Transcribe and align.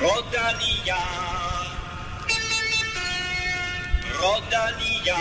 Rodalia. 0.00 0.96
Rodalia. 4.18 5.20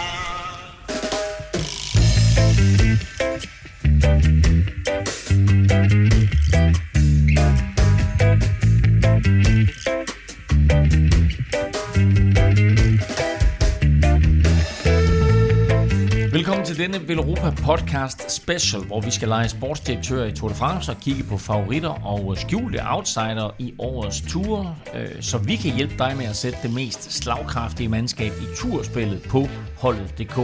Denne 16.79 17.07
Velropa 17.07 17.49
Podcast 17.65 18.31
Special, 18.31 18.83
hvor 18.83 19.01
vi 19.01 19.11
skal 19.11 19.27
lege 19.27 19.49
sportsdirektør 19.49 20.25
i 20.25 20.31
Tour 20.31 20.49
de 20.49 20.55
France 20.55 20.91
og 20.91 20.97
kigge 20.97 21.23
på 21.23 21.37
favoritter 21.37 22.05
og 22.05 22.31
øh, 22.31 22.37
skjulte 22.37 22.79
outsider 22.91 23.55
i 23.59 23.73
årets 23.79 24.21
tour, 24.21 24.77
øh, 24.95 25.21
så 25.21 25.37
vi 25.37 25.55
kan 25.55 25.75
hjælpe 25.75 25.95
dig 25.97 26.17
med 26.17 26.25
at 26.25 26.35
sætte 26.35 26.59
det 26.63 26.73
mest 26.73 27.11
slagkraftige 27.11 27.89
mandskab 27.89 28.31
i 28.31 28.55
turspillet 28.55 29.21
på 29.29 29.47
holdet.dk. 29.77 30.35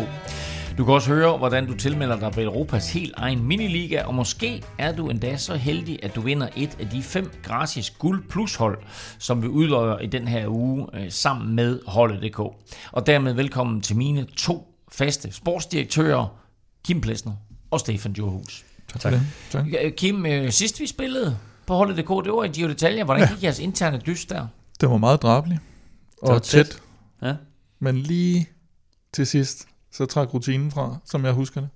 Du 0.78 0.86
kan 0.86 0.94
også 0.94 1.14
høre, 1.14 1.38
hvordan 1.38 1.66
du 1.66 1.74
tilmelder 1.74 2.30
dig 2.30 2.44
Europas 2.44 2.94
helt 2.94 3.14
egen 3.18 3.44
miniliga, 3.44 4.04
og 4.04 4.16
måske 4.16 4.64
er 4.78 4.96
du 4.96 5.10
endda 5.10 5.38
så 5.38 5.56
heldig, 5.56 6.00
at 6.04 6.16
du 6.16 6.22
vinder 6.22 6.48
et 6.58 6.78
af 6.80 6.88
de 6.90 7.04
fem 7.04 7.32
gratis 7.44 7.90
guld 7.90 8.24
plus 8.30 8.56
hold, 8.56 8.78
som 9.20 9.42
vi 9.42 9.48
udløjer 9.48 10.00
i 10.00 10.06
den 10.06 10.28
her 10.28 10.48
uge 10.48 10.88
øh, 10.94 11.12
sammen 11.12 11.56
med 11.56 11.80
holdet.dk. 11.88 12.40
Og 12.92 13.08
dermed 13.08 13.34
velkommen 13.34 13.82
til 13.82 13.96
mine 13.96 14.26
to 14.38 14.75
faste 14.92 15.32
sportsdirektører, 15.32 16.28
Kim 16.86 17.02
Plesner 17.02 17.34
og 17.72 17.80
Stefan 17.80 18.14
Djurhus. 18.14 18.66
Tak 18.94 19.02
for 19.02 19.10
det. 19.10 19.22
Tak. 19.52 19.66
Kim, 19.98 20.26
øh, 20.26 20.52
sidst 20.52 20.80
vi 20.80 20.88
spillede 20.88 21.38
på 21.66 21.76
holdet.dk, 21.76 22.26
det 22.26 22.34
var 22.34 22.44
i 22.44 22.48
Giro 22.48 22.70
d'Italia. 22.70 23.04
Hvordan 23.04 23.28
gik 23.28 23.44
jeres 23.44 23.60
interne 23.60 24.02
dyst 24.06 24.30
der? 24.30 24.48
Det 24.82 24.90
var 24.90 24.98
meget 24.98 25.22
drabelig 25.22 25.60
var 26.22 26.34
og 26.34 26.44
tæt. 26.44 26.66
tæt, 26.66 26.82
Ja. 27.22 27.34
men 27.80 27.98
lige 27.98 28.50
til 29.14 29.28
sidst, 29.28 29.68
så 29.92 30.06
trak 30.06 30.34
rutinen 30.34 30.72
fra, 30.72 30.98
som 31.06 31.26
jeg 31.26 31.34
husker 31.34 31.62
det. 31.62 31.70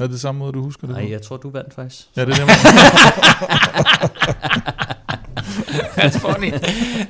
Er 0.00 0.06
det 0.06 0.20
samme 0.20 0.38
måde, 0.38 0.52
du 0.52 0.62
husker 0.62 0.86
det 0.86 0.96
Nej, 0.96 1.10
jeg 1.10 1.22
tror, 1.22 1.36
du 1.36 1.50
vandt 1.50 1.74
faktisk. 1.74 2.06
Ja, 2.16 2.24
det 2.24 2.38
er 2.38 2.46
det, 2.46 2.46
Altså, 5.96 6.18
funny. 6.18 6.52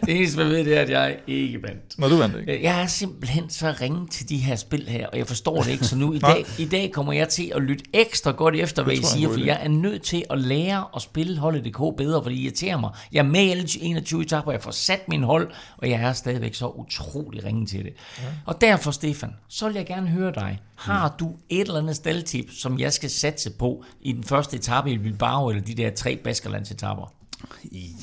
det 0.06 0.16
eneste, 0.16 0.40
jeg 0.40 0.50
ved, 0.50 0.64
det 0.64 0.76
er, 0.76 0.80
at 0.80 0.90
jeg 0.90 1.16
ikke 1.26 1.62
vandt. 1.62 1.98
Nå, 1.98 2.08
du 2.08 2.16
vandt 2.16 2.36
ikke. 2.36 2.62
Jeg 2.62 2.82
er 2.82 2.86
simpelthen 2.86 3.50
så 3.50 3.74
ringe 3.80 4.08
til 4.08 4.28
de 4.28 4.36
her 4.36 4.56
spil 4.56 4.88
her, 4.88 5.06
og 5.06 5.18
jeg 5.18 5.26
forstår 5.26 5.62
det 5.62 5.70
ikke. 5.70 5.84
Så 5.84 5.96
nu 5.96 6.12
i 6.12 6.18
dag, 6.18 6.44
i 6.58 6.64
dag 6.64 6.92
kommer 6.92 7.12
jeg 7.12 7.28
til 7.28 7.52
at 7.54 7.62
lytte 7.62 7.84
ekstra 7.92 8.30
godt 8.30 8.56
efter, 8.56 8.82
hvad 8.82 8.94
I 8.94 8.98
er 8.98 9.06
siger, 9.06 9.32
for 9.32 9.40
jeg 9.40 9.58
er 9.62 9.68
nødt 9.68 10.02
til 10.02 10.24
at 10.30 10.40
lære 10.40 10.84
at 10.96 11.02
spille 11.02 11.38
holdet.dk 11.38 11.96
bedre, 11.96 12.22
fordi 12.22 12.36
det 12.36 12.42
irriterer 12.42 12.76
mig. 12.76 12.90
Jeg 13.12 13.18
er 13.18 13.28
med 13.28 13.40
i 13.40 13.50
alle 13.50 13.68
21 13.80 14.22
etaper, 14.22 14.52
jeg 14.52 14.62
får 14.62 14.70
sat 14.70 15.08
min 15.08 15.22
hold, 15.22 15.50
og 15.76 15.90
jeg 15.90 16.00
er 16.00 16.12
stadigvæk 16.12 16.54
så 16.54 16.66
utrolig 16.66 17.44
ringe 17.44 17.66
til 17.66 17.84
det. 17.84 17.92
Ja. 18.18 18.24
Og 18.46 18.60
derfor, 18.60 18.90
Stefan, 18.90 19.30
så 19.48 19.66
vil 19.66 19.74
jeg 19.74 19.86
gerne 19.86 20.08
høre 20.08 20.32
dig. 20.34 20.60
Har 20.76 21.14
du 21.20 21.34
et 21.48 21.60
eller 21.60 21.78
andet 21.80 21.96
staldtip, 21.96 22.50
som 22.50 22.78
jeg 22.78 22.92
skal 22.92 23.10
satse 23.10 23.50
på 23.50 23.84
i 24.00 24.12
den 24.12 24.24
første 24.24 24.56
etape 24.56 24.90
i 24.90 24.98
Bilbao, 24.98 25.48
eller 25.48 25.62
de 25.62 25.74
der 25.74 25.90
tre 25.90 26.16
Baskerlands-etapper? 26.24 27.15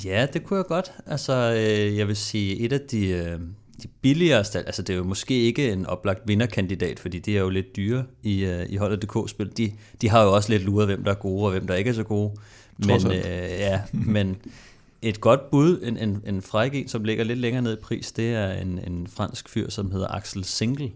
Ja, 0.05 0.27
det 0.33 0.43
kunne 0.43 0.57
jeg 0.57 0.65
godt. 0.65 0.91
Altså, 1.05 1.33
øh, 1.33 1.97
jeg 1.97 2.07
vil 2.07 2.15
sige, 2.15 2.59
et 2.59 2.73
af 2.73 2.81
de, 2.81 3.07
øh, 3.07 3.39
de 3.83 3.87
billigere 4.01 4.43
stald, 4.43 4.65
altså 4.65 4.81
det 4.81 4.93
er 4.93 4.97
jo 4.97 5.03
måske 5.03 5.41
ikke 5.41 5.71
en 5.71 5.85
oplagt 5.85 6.27
vinderkandidat, 6.27 6.99
fordi 6.99 7.19
de 7.19 7.37
er 7.37 7.41
jo 7.41 7.49
lidt 7.49 7.75
dyre 7.75 8.05
i, 8.23 8.45
øh, 8.45 8.65
i 8.69 8.75
holdet.dk-spil. 8.75 9.57
De, 9.57 9.71
de 10.01 10.09
har 10.09 10.23
jo 10.23 10.33
også 10.33 10.49
lidt 10.49 10.63
luret, 10.63 10.87
hvem 10.87 11.03
der 11.03 11.11
er 11.11 11.15
gode 11.15 11.45
og 11.45 11.51
hvem 11.51 11.67
der 11.67 11.75
ikke 11.75 11.89
er 11.89 11.93
så 11.93 12.03
gode. 12.03 12.31
Men, 12.77 13.07
øh, 13.07 13.49
ja, 13.59 13.81
men 14.15 14.37
et 15.01 15.21
godt 15.21 15.51
bud, 15.51 15.81
en, 15.83 15.97
en, 15.97 16.21
en 16.25 16.41
fræk 16.41 16.75
en, 16.75 16.87
som 16.87 17.03
ligger 17.03 17.23
lidt 17.23 17.39
længere 17.39 17.61
ned 17.61 17.77
i 17.77 17.81
pris, 17.81 18.11
det 18.11 18.33
er 18.33 18.51
en, 18.51 18.79
en 18.87 19.07
fransk 19.07 19.49
fyr, 19.49 19.69
som 19.69 19.91
hedder 19.91 20.07
Axel 20.07 20.43
Single. 20.43 20.91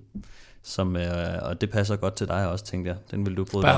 Som, 0.64 0.96
øh, 0.96 1.42
og 1.42 1.62
det 1.62 1.70
passer 1.70 1.96
godt 1.96 2.16
til 2.16 2.28
dig 2.28 2.50
også, 2.50 2.66
tænkte 2.66 2.90
jeg. 2.90 2.98
Den 3.12 3.26
vil 3.26 3.38
du 3.38 3.46
bryde 3.46 3.66
dig 3.66 3.76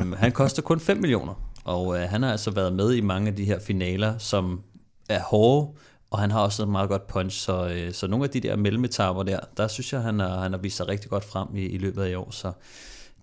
øhm, 0.00 0.12
han 0.12 0.32
koster 0.32 0.62
kun 0.62 0.80
5 0.80 0.96
millioner, 0.96 1.34
og 1.66 1.98
øh, 1.98 2.08
han 2.08 2.22
har 2.22 2.30
altså 2.30 2.50
været 2.50 2.72
med 2.72 2.94
i 2.94 3.00
mange 3.00 3.28
af 3.28 3.36
de 3.36 3.44
her 3.44 3.58
finaler, 3.58 4.18
som 4.18 4.62
er 5.08 5.20
hårde, 5.20 5.68
og 6.10 6.18
han 6.18 6.30
har 6.30 6.40
også 6.40 6.62
et 6.62 6.68
meget 6.68 6.88
godt 6.88 7.06
punch, 7.06 7.40
så, 7.40 7.68
øh, 7.68 7.92
så 7.92 8.06
nogle 8.06 8.24
af 8.24 8.30
de 8.30 8.40
der 8.40 8.56
mellemetapper 8.56 9.22
der, 9.22 9.40
der 9.56 9.68
synes 9.68 9.92
jeg, 9.92 10.02
han 10.02 10.18
har, 10.18 10.40
han 10.40 10.52
har 10.52 10.58
vist 10.58 10.76
sig 10.76 10.88
rigtig 10.88 11.10
godt 11.10 11.24
frem 11.24 11.48
i, 11.56 11.60
i 11.60 11.78
løbet 11.78 12.02
af 12.02 12.10
i 12.10 12.14
år, 12.14 12.30
så 12.30 12.52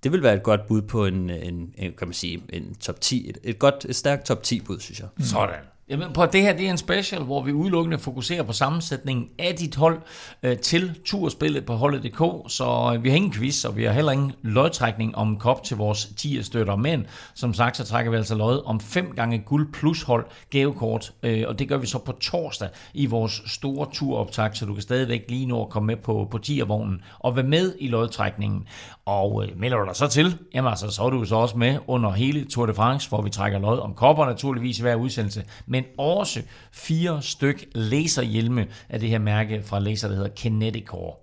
det 0.03 0.11
vil 0.11 0.23
være 0.23 0.35
et 0.35 0.43
godt 0.43 0.67
bud 0.67 0.81
på 0.81 1.05
en, 1.05 1.29
en, 1.29 1.73
en 1.77 1.93
kan 1.97 2.07
man 2.07 2.13
sige, 2.13 2.43
en 2.49 2.75
top 2.75 3.01
10, 3.01 3.29
et, 3.29 3.37
et 3.43 3.59
godt, 3.59 3.85
et 3.89 3.95
stærkt 3.95 4.25
top 4.25 4.43
10 4.43 4.61
bud, 4.61 4.79
synes 4.79 4.99
jeg. 4.99 5.07
Sådan. 5.19 5.55
Jamen, 5.89 6.13
på 6.13 6.25
det 6.25 6.41
her 6.41 6.53
det 6.57 6.65
er 6.65 6.71
en 6.71 6.77
special, 6.77 7.23
hvor 7.23 7.43
vi 7.43 7.51
udelukkende 7.51 7.99
fokuserer 7.99 8.43
på 8.43 8.53
sammensætningen 8.53 9.29
af 9.39 9.55
dit 9.55 9.75
hold 9.75 10.01
øh, 10.43 10.57
til 10.57 10.99
turspillet 11.05 11.65
på 11.65 11.73
holdet.dk, 11.73 12.51
så 12.51 12.93
øh, 12.95 13.03
vi 13.03 13.09
har 13.09 13.15
ingen 13.15 13.33
quiz, 13.33 13.65
og 13.65 13.77
vi 13.77 13.83
har 13.83 13.91
heller 13.91 14.11
ingen 14.11 14.33
lodtrækning 14.41 15.15
om 15.15 15.37
kop 15.37 15.63
til 15.63 15.77
vores 15.77 16.09
10 16.17 16.43
støtter, 16.43 16.75
men 16.75 17.05
som 17.33 17.53
sagt, 17.53 17.77
så 17.77 17.85
trækker 17.85 18.11
vi 18.11 18.17
altså 18.17 18.35
lod 18.35 18.61
om 18.65 18.79
5 18.79 19.11
gange 19.15 19.39
guld 19.39 19.73
plus 19.73 20.01
hold 20.01 20.25
gavekort, 20.49 21.13
øh, 21.23 21.43
og 21.47 21.59
det 21.59 21.69
gør 21.69 21.77
vi 21.77 21.87
så 21.87 21.97
på 21.97 22.11
torsdag 22.11 22.69
i 22.93 23.05
vores 23.05 23.41
store 23.45 23.87
turoptag, 23.93 24.55
så 24.55 24.65
du 24.65 24.73
kan 24.73 24.81
stadigvæk 24.81 25.25
lige 25.29 25.45
nå 25.45 25.63
at 25.63 25.69
komme 25.69 25.87
med 25.87 25.95
på, 25.95 26.27
på 26.31 26.37
10 26.37 26.61
vognen 26.61 27.01
og 27.19 27.35
være 27.35 27.45
med 27.45 27.75
i 27.79 27.87
lodtrækningen. 27.87 28.67
Og 29.05 29.43
øh, 29.43 29.59
melder 29.59 29.77
du 29.77 29.85
dig 29.85 29.95
så 29.95 30.07
til, 30.07 30.37
jamen 30.53 30.69
altså, 30.69 30.89
så 30.89 31.03
er 31.03 31.09
du 31.09 31.25
så 31.25 31.35
også 31.35 31.57
med 31.57 31.77
under 31.87 32.11
hele 32.11 32.45
Tour 32.45 32.65
de 32.65 32.73
France, 32.73 33.09
hvor 33.09 33.21
vi 33.21 33.29
trækker 33.29 33.59
lod 33.59 33.79
om 33.79 33.93
kopper 33.93 34.25
naturligvis 34.25 34.79
i 34.79 34.81
hver 34.81 34.95
udsendelse, 34.95 35.43
men 35.65 35.83
også 35.97 36.41
fire 36.71 37.21
styk 37.21 37.65
laserhjelme 37.75 38.67
af 38.89 38.99
det 38.99 39.09
her 39.09 39.19
mærke 39.19 39.63
fra 39.65 39.79
laser, 39.79 40.07
der 40.07 40.15
hedder 40.15 40.29
Kineticor. 40.29 41.19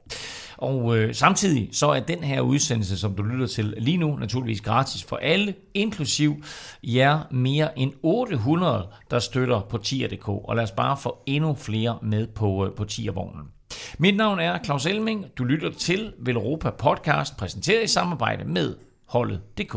Og 0.56 0.96
øh, 0.96 1.14
samtidig 1.14 1.68
så 1.72 1.86
er 1.86 2.00
den 2.00 2.24
her 2.24 2.40
udsendelse, 2.40 2.98
som 2.98 3.14
du 3.14 3.22
lytter 3.22 3.46
til 3.46 3.74
lige 3.78 3.96
nu, 3.96 4.16
naturligvis 4.16 4.60
gratis 4.60 5.04
for 5.04 5.16
alle, 5.16 5.54
inklusiv 5.74 6.44
jer 6.82 7.20
mere 7.30 7.78
end 7.78 7.92
800, 8.02 8.88
der 9.10 9.18
støtter 9.18 9.60
på 9.60 9.78
tier.dk. 9.78 10.28
Og 10.28 10.56
lad 10.56 10.64
os 10.64 10.70
bare 10.70 10.96
få 10.96 11.18
endnu 11.26 11.54
flere 11.54 11.98
med 12.02 12.26
på, 12.26 12.66
øh, 12.66 12.72
på 12.74 12.84
tiervognen. 12.84 13.59
Mit 13.98 14.16
navn 14.16 14.40
er 14.40 14.58
Claus 14.64 14.86
Elming. 14.86 15.26
Du 15.38 15.44
lytter 15.44 15.70
til 15.70 16.12
Velropa 16.18 16.70
Podcast, 16.70 17.36
præsenteret 17.36 17.84
i 17.84 17.86
samarbejde 17.86 18.44
med 18.44 18.76
holdet.dk. 19.06 19.76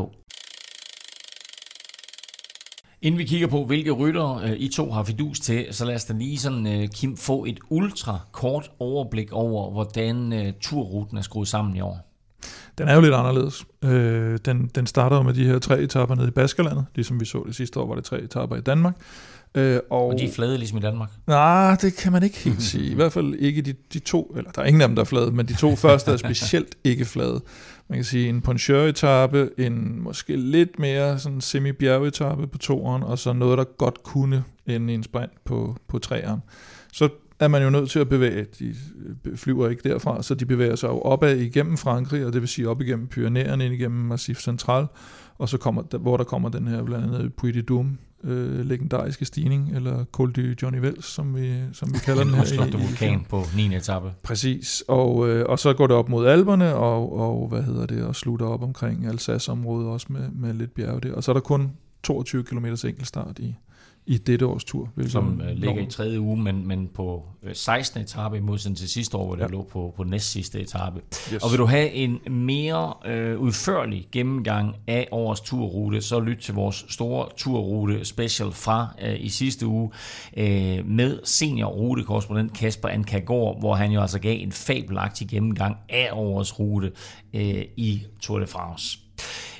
Inden 3.02 3.18
vi 3.18 3.24
kigger 3.24 3.46
på, 3.46 3.64
hvilke 3.64 3.90
rytter 3.90 4.36
øh, 4.36 4.52
I 4.52 4.68
to 4.68 4.90
har 4.90 5.04
fidus 5.04 5.40
til, 5.40 5.66
så 5.70 5.84
lad 5.84 5.94
os 5.94 6.04
da 6.04 6.12
lige 6.12 6.38
sådan, 6.38 6.66
øh, 6.66 6.88
Kim, 6.88 7.16
få 7.16 7.44
et 7.44 7.58
ultra 7.70 8.18
kort 8.32 8.70
overblik 8.78 9.32
over, 9.32 9.70
hvordan 9.70 10.32
øh, 10.32 10.52
turruten 10.60 11.16
er 11.16 11.22
skruet 11.22 11.48
sammen 11.48 11.76
i 11.76 11.80
år. 11.80 12.13
Den 12.78 12.88
er 12.88 12.94
jo 12.94 13.00
lidt 13.00 13.14
anderledes. 13.14 13.64
Øh, 13.84 14.38
den, 14.44 14.70
den 14.74 14.86
starter 14.86 15.22
med 15.22 15.34
de 15.34 15.44
her 15.44 15.58
tre 15.58 15.80
etapper 15.80 16.14
nede 16.14 16.28
i 16.28 16.30
Baskerlandet, 16.30 16.84
ligesom 16.94 17.20
vi 17.20 17.24
så 17.24 17.44
det 17.46 17.54
sidste 17.54 17.80
år, 17.80 17.86
var 17.88 17.94
det 17.94 18.04
tre 18.04 18.20
etapper 18.20 18.56
i 18.56 18.60
Danmark. 18.60 18.94
Øh, 19.54 19.80
og, 19.90 20.08
Og 20.08 20.18
de 20.18 20.24
er 20.24 20.32
flade 20.32 20.58
ligesom 20.58 20.78
i 20.78 20.80
Danmark. 20.80 21.10
Nej, 21.26 21.76
det 21.80 21.96
kan 21.96 22.12
man 22.12 22.22
ikke 22.22 22.38
helt 22.38 22.62
sige. 22.62 22.90
I 22.90 22.94
hvert 22.94 23.12
fald 23.12 23.34
ikke 23.34 23.62
de, 23.62 23.74
de 23.92 23.98
to, 23.98 24.34
eller 24.36 24.50
der 24.50 24.62
er 24.62 24.66
ingen 24.66 24.80
af 24.80 24.88
dem, 24.88 24.94
der 24.94 25.02
er 25.02 25.06
flade, 25.06 25.30
men 25.30 25.46
de 25.46 25.54
to 25.54 25.76
første 25.86 26.10
er 26.10 26.16
specielt 26.16 26.74
ikke 26.84 27.04
flade. 27.04 27.40
Man 27.88 27.98
kan 27.98 28.04
sige 28.04 28.28
en 28.28 28.40
poncheur-etappe, 28.40 29.50
en 29.58 30.02
måske 30.02 30.36
lidt 30.36 30.78
mere 30.78 31.18
sådan 31.18 31.40
semi-bjergetappe 31.40 32.46
på 32.46 32.58
toeren, 32.58 33.02
og 33.02 33.18
så 33.18 33.32
noget, 33.32 33.58
der 33.58 33.64
godt 33.64 34.02
kunne 34.02 34.44
ende 34.66 34.92
i 34.92 34.94
en 34.94 35.02
sprint 35.02 35.44
på, 35.44 35.76
på 35.88 35.98
treeren. 35.98 36.40
Så 36.92 37.08
er 37.40 37.48
man 37.48 37.62
jo 37.62 37.70
nødt 37.70 37.90
til 37.90 37.98
at 37.98 38.08
bevæge, 38.08 38.46
de 38.58 38.74
øh, 39.24 39.36
flyver 39.36 39.68
ikke 39.68 39.88
derfra, 39.88 40.22
så 40.22 40.34
de 40.34 40.46
bevæger 40.46 40.76
sig 40.76 40.88
jo 40.88 41.00
opad 41.00 41.36
igennem 41.36 41.76
Frankrig, 41.76 42.26
og 42.26 42.32
det 42.32 42.40
vil 42.40 42.48
sige 42.48 42.68
op 42.68 42.80
igennem 42.80 43.06
Pyrenæerne, 43.06 43.64
ind 43.64 43.74
igennem 43.74 44.00
Massif 44.06 44.38
Central, 44.40 44.86
og 45.38 45.48
så 45.48 45.58
kommer, 45.58 45.82
der, 45.82 45.98
hvor 45.98 46.16
der 46.16 46.24
kommer 46.24 46.48
den 46.48 46.68
her 46.68 46.82
blandt 46.82 47.04
andet 47.14 47.34
Puy 47.34 47.48
de 47.48 47.62
Dôme, 47.70 47.86
øh, 48.30 48.66
legendariske 48.66 49.24
stigning, 49.24 49.76
eller 49.76 50.04
Col 50.12 50.32
du 50.32 50.40
Johnny 50.62 50.78
Vels, 50.80 51.04
som 51.04 51.36
vi, 51.36 51.52
som 51.72 51.94
vi 51.94 51.98
kalder 51.98 52.20
den 52.22 52.28
Den 52.28 52.34
her. 52.36 52.42
udslugte 52.42 52.78
vulkan 52.78 53.26
på 53.28 53.42
9. 53.56 53.76
etape. 53.76 54.12
Præcis, 54.22 54.84
og, 54.88 55.28
øh, 55.28 55.46
og 55.48 55.58
så 55.58 55.72
går 55.72 55.86
det 55.86 55.96
op 55.96 56.08
mod 56.08 56.26
Alperne, 56.26 56.74
og, 56.74 57.18
og 57.18 57.48
hvad 57.48 57.62
hedder 57.62 57.86
det, 57.86 58.04
og 58.04 58.16
slutter 58.16 58.46
op 58.46 58.62
omkring 58.62 59.06
Alsace-området 59.06 59.88
også 59.88 60.06
med, 60.10 60.28
med 60.34 60.54
lidt 60.54 60.74
bjerge 60.74 61.00
der. 61.00 61.12
Og 61.14 61.24
så 61.24 61.30
er 61.30 61.34
der 61.34 61.40
kun 61.40 61.70
22 62.04 62.44
km 62.44 62.66
enkeltstart 62.66 63.38
i, 63.38 63.54
i 64.06 64.18
dette 64.18 64.46
års 64.46 64.64
tur. 64.64 64.88
som 65.06 65.40
øh, 65.40 65.56
ligger 65.56 65.82
i 65.82 65.86
tredje 65.90 66.20
uge, 66.20 66.36
men, 66.42 66.66
men 66.68 66.88
på 66.94 67.22
øh, 67.42 67.54
16. 67.54 68.00
etape 68.02 68.36
i 68.36 68.40
modsætning 68.40 68.76
til 68.78 68.88
sidste 68.88 69.16
år, 69.16 69.26
hvor 69.26 69.34
det 69.34 69.42
Ja. 69.42 69.46
lå 69.48 69.62
på, 69.72 69.94
på 69.96 70.04
næst 70.04 70.30
sidste 70.30 70.60
etape. 70.60 71.00
Yes. 71.34 71.42
Og 71.42 71.50
vil 71.50 71.58
du 71.58 71.64
have 71.66 71.90
en 71.90 72.18
mere 72.30 72.92
øh, 73.06 73.38
udførlig 73.40 74.08
gennemgang 74.12 74.74
af 74.86 75.08
årets 75.10 75.40
turrute, 75.40 76.00
så 76.02 76.20
lyt 76.20 76.38
til 76.38 76.54
vores 76.54 76.84
store 76.88 77.28
turrute 77.36 78.04
special 78.04 78.52
fra 78.52 78.88
øh, 79.02 79.24
i 79.24 79.28
sidste 79.28 79.66
uge 79.66 79.90
øh, 80.36 80.86
med 80.86 81.18
senior 81.24 81.68
rutekorrespondent 81.68 82.52
Kasper 82.52 82.88
Ankagård, 82.88 83.58
hvor 83.60 83.74
han 83.74 83.90
jo 83.92 84.00
altså 84.00 84.18
gav 84.18 84.36
en 84.40 84.52
fabelagtig 84.52 85.28
gennemgang 85.28 85.76
af 85.88 86.08
årets 86.12 86.58
rute 86.60 86.92
øh, 87.34 87.64
i 87.76 88.02
Tour 88.20 88.38
de 88.38 88.46
France. 88.46 88.98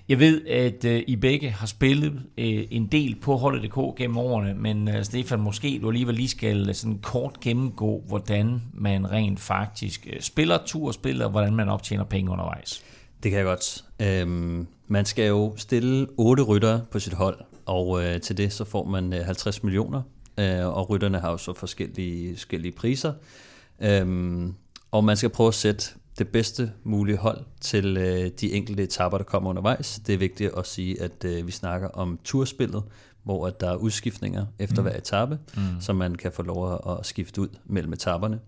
Jeg 0.08 0.18
ved, 0.18 0.46
at 0.46 0.84
øh, 0.84 1.02
I 1.06 1.16
begge 1.16 1.50
har 1.50 1.66
spillet 1.66 2.22
øh, 2.38 2.64
en 2.70 2.86
del 2.86 3.16
på 3.22 3.36
holdet.dk 3.36 3.96
gennem 3.96 4.16
årene, 4.16 4.54
men 4.54 4.88
øh, 4.88 5.04
Stefan, 5.04 5.40
måske 5.40 5.78
du 5.82 5.88
alligevel 5.88 6.14
lige 6.14 6.28
skal 6.28 6.68
øh, 6.68 6.74
sådan 6.74 6.98
kort 6.98 7.40
gennemgå, 7.40 8.02
hvordan 8.06 8.62
man 8.72 9.10
rent 9.10 9.40
faktisk 9.40 10.06
øh, 10.12 10.20
spiller 10.20 10.58
turspil, 10.66 11.22
og 11.22 11.30
hvordan 11.30 11.56
man 11.56 11.68
optjener 11.68 12.04
penge 12.04 12.30
undervejs. 12.30 12.84
Det 13.22 13.30
kan 13.30 13.38
jeg 13.38 13.46
godt. 13.46 13.84
Øhm, 14.00 14.66
man 14.86 15.04
skal 15.04 15.28
jo 15.28 15.54
stille 15.56 16.06
otte 16.16 16.42
rytter 16.42 16.80
på 16.90 16.98
sit 16.98 17.12
hold, 17.12 17.38
og 17.66 18.04
øh, 18.04 18.20
til 18.20 18.36
det 18.36 18.52
så 18.52 18.64
får 18.64 18.84
man 18.84 19.12
øh, 19.12 19.24
50 19.24 19.62
millioner, 19.62 20.02
øh, 20.38 20.66
og 20.66 20.90
rytterne 20.90 21.18
har 21.18 21.30
jo 21.30 21.36
så 21.36 21.52
forskellige, 21.52 22.34
forskellige 22.34 22.72
priser. 22.72 23.12
Øhm, 23.80 24.54
og 24.90 25.04
man 25.04 25.16
skal 25.16 25.30
prøve 25.30 25.48
at 25.48 25.54
sætte 25.54 25.94
det 26.18 26.28
bedste 26.28 26.72
mulige 26.84 27.16
hold 27.16 27.38
til 27.60 27.96
øh, 27.96 28.30
de 28.40 28.52
enkelte 28.52 28.82
etapper, 28.82 29.18
der 29.18 29.24
kommer 29.24 29.50
undervejs. 29.50 30.00
Det 30.06 30.14
er 30.14 30.18
vigtigt 30.18 30.52
at 30.56 30.66
sige, 30.66 31.02
at 31.02 31.24
øh, 31.24 31.46
vi 31.46 31.52
snakker 31.52 31.88
om 31.88 32.18
turspillet, 32.24 32.82
hvor 33.22 33.46
at 33.46 33.60
der 33.60 33.70
er 33.70 33.76
udskiftninger 33.76 34.46
efter 34.58 34.82
mm. 34.82 34.88
hver 34.88 34.96
etape, 34.98 35.38
mm. 35.56 35.80
så 35.80 35.92
man 35.92 36.14
kan 36.14 36.32
få 36.32 36.42
lov 36.42 36.72
at, 36.72 36.98
at 36.98 37.06
skifte 37.06 37.40
ud 37.40 37.48
mellem 37.64 37.92
etaperne. 37.92 38.38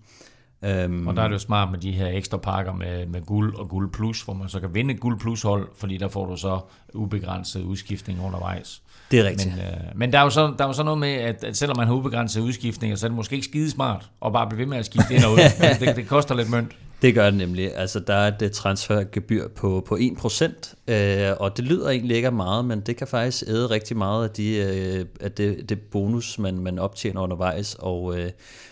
Um, 0.62 1.06
og 1.06 1.16
der 1.16 1.22
er 1.22 1.28
det 1.28 1.34
jo 1.34 1.38
smart 1.38 1.70
med 1.70 1.78
de 1.78 1.92
her 1.92 2.06
ekstra 2.06 2.36
pakker 2.36 2.72
med, 2.72 3.06
med 3.06 3.20
guld 3.20 3.56
og 3.56 3.68
guld 3.68 3.92
plus, 3.92 4.22
hvor 4.22 4.34
man 4.34 4.48
så 4.48 4.60
kan 4.60 4.74
vinde 4.74 4.94
et 4.94 5.00
guld 5.00 5.20
plus 5.20 5.42
hold, 5.42 5.68
fordi 5.78 5.96
der 5.96 6.08
får 6.08 6.26
du 6.26 6.36
så 6.36 6.60
ubegrænset 6.94 7.62
udskiftning 7.62 8.24
undervejs. 8.24 8.82
Det 9.10 9.18
er 9.20 9.24
rigtigt. 9.24 9.56
Men, 9.56 9.64
øh, 9.64 9.98
men 9.98 10.12
der 10.12 10.18
er 10.18 10.22
jo 10.22 10.30
så, 10.30 10.54
der 10.58 10.64
er 10.64 10.68
jo 10.68 10.72
så 10.72 10.82
noget 10.82 10.98
med, 10.98 11.08
at, 11.08 11.44
at 11.44 11.56
selvom 11.56 11.76
man 11.76 11.86
har 11.86 11.94
ubegrænset 11.94 12.40
udskiftninger, 12.40 12.96
så 12.96 13.06
er 13.06 13.08
det 13.08 13.16
måske 13.16 13.34
ikke 13.34 13.44
skide 13.44 13.70
smart 13.70 14.10
at 14.26 14.32
bare 14.32 14.48
blive 14.48 14.58
ved 14.58 14.66
med 14.66 14.78
at 14.78 14.86
skifte 14.86 15.14
ind 15.14 15.24
og 15.24 15.32
ud. 15.32 15.38
det, 15.80 15.96
det 15.96 16.08
koster 16.08 16.34
lidt 16.34 16.50
mønt. 16.50 16.76
Det 17.02 17.14
gør 17.14 17.24
det 17.24 17.34
nemlig. 17.34 17.76
Altså, 17.76 18.00
der 18.00 18.14
er 18.14 18.32
et 18.42 18.52
transfergebyr 18.52 19.48
på, 19.48 19.84
på 19.86 19.96
1%, 19.96 20.92
øh, 20.94 21.32
og 21.40 21.56
det 21.56 21.64
lyder 21.64 21.88
egentlig 21.88 22.16
ikke 22.16 22.30
meget, 22.30 22.64
men 22.64 22.80
det 22.80 22.96
kan 22.96 23.06
faktisk 23.06 23.44
æde 23.48 23.66
rigtig 23.66 23.96
meget 23.96 24.24
af, 24.24 24.30
de, 24.30 24.56
øh, 24.56 25.04
af 25.20 25.32
det, 25.32 25.68
det 25.68 25.80
bonus, 25.80 26.38
man, 26.38 26.58
man 26.58 26.78
optjener 26.78 27.20
undervejs. 27.20 27.76
Og, 27.78 28.18
øh, 28.18 28.30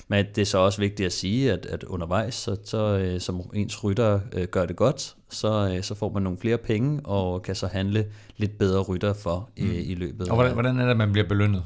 men 0.09 0.27
det 0.35 0.43
er 0.43 0.47
så 0.47 0.59
også 0.59 0.81
vigtigt 0.81 1.07
at 1.07 1.13
sige, 1.13 1.53
at, 1.53 1.67
at 1.67 1.85
undervejs, 1.85 2.35
så, 2.35 2.57
så, 2.65 2.99
øh, 2.99 3.21
som 3.21 3.41
ens 3.55 3.85
rytter 3.85 4.21
øh, 4.33 4.45
gør 4.49 4.67
det 4.67 4.77
godt, 4.77 5.15
så, 5.31 5.73
øh, 5.75 5.83
så 5.83 5.95
får 5.95 6.13
man 6.13 6.23
nogle 6.23 6.39
flere 6.39 6.59
penge, 6.59 7.01
og 7.05 7.43
kan 7.43 7.55
så 7.55 7.67
handle 7.67 8.07
lidt 8.37 8.59
bedre 8.59 8.83
rytter 8.83 9.13
for 9.13 9.51
mm. 9.59 9.71
i, 9.73 9.95
løbet. 9.95 10.29
Og 10.29 10.35
hvordan, 10.35 10.53
hvordan 10.53 10.79
er 10.79 10.83
det, 10.83 10.91
at 10.91 10.97
man 10.97 11.13
bliver 11.13 11.29
belønnet? 11.29 11.63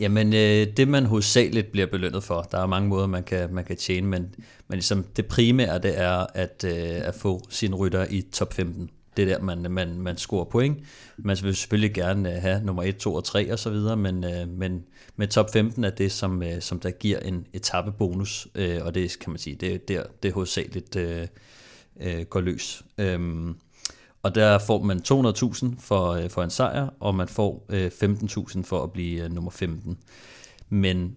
Jamen, 0.00 0.32
øh, 0.32 0.66
det 0.76 0.88
man 0.88 1.06
hovedsageligt 1.06 1.72
bliver 1.72 1.86
belønnet 1.86 2.24
for, 2.24 2.42
der 2.42 2.58
er 2.58 2.66
mange 2.66 2.88
måder, 2.88 3.06
man 3.06 3.22
kan, 3.22 3.54
man 3.54 3.64
kan 3.64 3.76
tjene, 3.76 4.06
men, 4.06 4.34
men 4.68 4.76
ligesom 4.76 5.04
det 5.16 5.26
primære, 5.26 5.78
det 5.78 5.98
er 5.98 6.26
at, 6.34 6.64
øh, 6.64 7.08
at 7.08 7.14
få 7.14 7.42
sin 7.48 7.74
rytter 7.74 8.06
i 8.10 8.20
top 8.32 8.54
15. 8.54 8.90
Det 9.16 9.22
er 9.22 9.36
der, 9.36 9.44
man, 9.44 9.70
man, 9.70 9.98
man 9.98 10.16
scorer 10.16 10.44
point. 10.44 10.78
Man 11.16 11.36
vil 11.42 11.56
selvfølgelig 11.56 11.94
gerne 11.94 12.36
øh, 12.36 12.42
have 12.42 12.64
nummer 12.64 12.82
1, 12.82 12.96
2 12.96 13.14
og 13.14 13.24
3 13.24 13.52
og 13.52 13.58
så 13.58 13.70
videre, 13.70 13.96
men, 13.96 14.24
øh, 14.24 14.48
men 14.48 14.84
med 15.16 15.28
top 15.28 15.52
15 15.52 15.84
er 15.84 15.90
det, 15.90 16.12
som, 16.12 16.42
øh, 16.42 16.60
som 16.60 16.80
der 16.80 16.90
giver 16.90 17.18
en 17.18 17.46
etappebonus, 17.52 18.48
øh, 18.54 18.78
og 18.84 18.94
det 18.94 19.18
kan 19.18 19.30
man 19.30 19.38
sige, 19.38 19.56
det 19.56 19.74
er 19.74 19.78
der, 19.78 20.02
det 20.22 20.32
hovedsageligt 20.32 20.96
øh, 20.96 21.26
øh, 22.00 22.22
går 22.22 22.40
løs. 22.40 22.82
Øh, 22.98 23.20
og 24.22 24.34
der 24.34 24.58
får 24.58 24.82
man 24.82 24.98
200.000 24.98 25.80
for, 25.80 26.10
øh, 26.10 26.30
for 26.30 26.42
en 26.42 26.50
sejr, 26.50 26.88
og 27.00 27.14
man 27.14 27.28
får 27.28 27.66
øh, 27.68 27.86
15.000 27.86 28.62
for 28.62 28.82
at 28.82 28.92
blive 28.92 29.24
øh, 29.24 29.32
nummer 29.32 29.50
15. 29.50 29.98
Men 30.68 31.16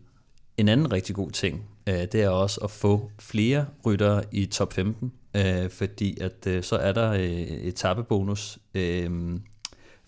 en 0.57 0.67
anden 0.67 0.93
rigtig 0.93 1.15
god 1.15 1.31
ting, 1.31 1.63
øh, 1.87 1.93
det 1.93 2.15
er 2.15 2.29
også 2.29 2.59
at 2.63 2.71
få 2.71 3.11
flere 3.19 3.65
ryttere 3.85 4.23
i 4.31 4.45
top 4.45 4.73
15, 4.73 5.11
øh, 5.35 5.69
fordi 5.69 6.21
at 6.21 6.47
øh, 6.47 6.63
så 6.63 6.75
er 6.75 6.91
der 6.91 7.11
øh, 7.11 7.41
etappebonus 7.41 8.59
øh, 8.73 9.39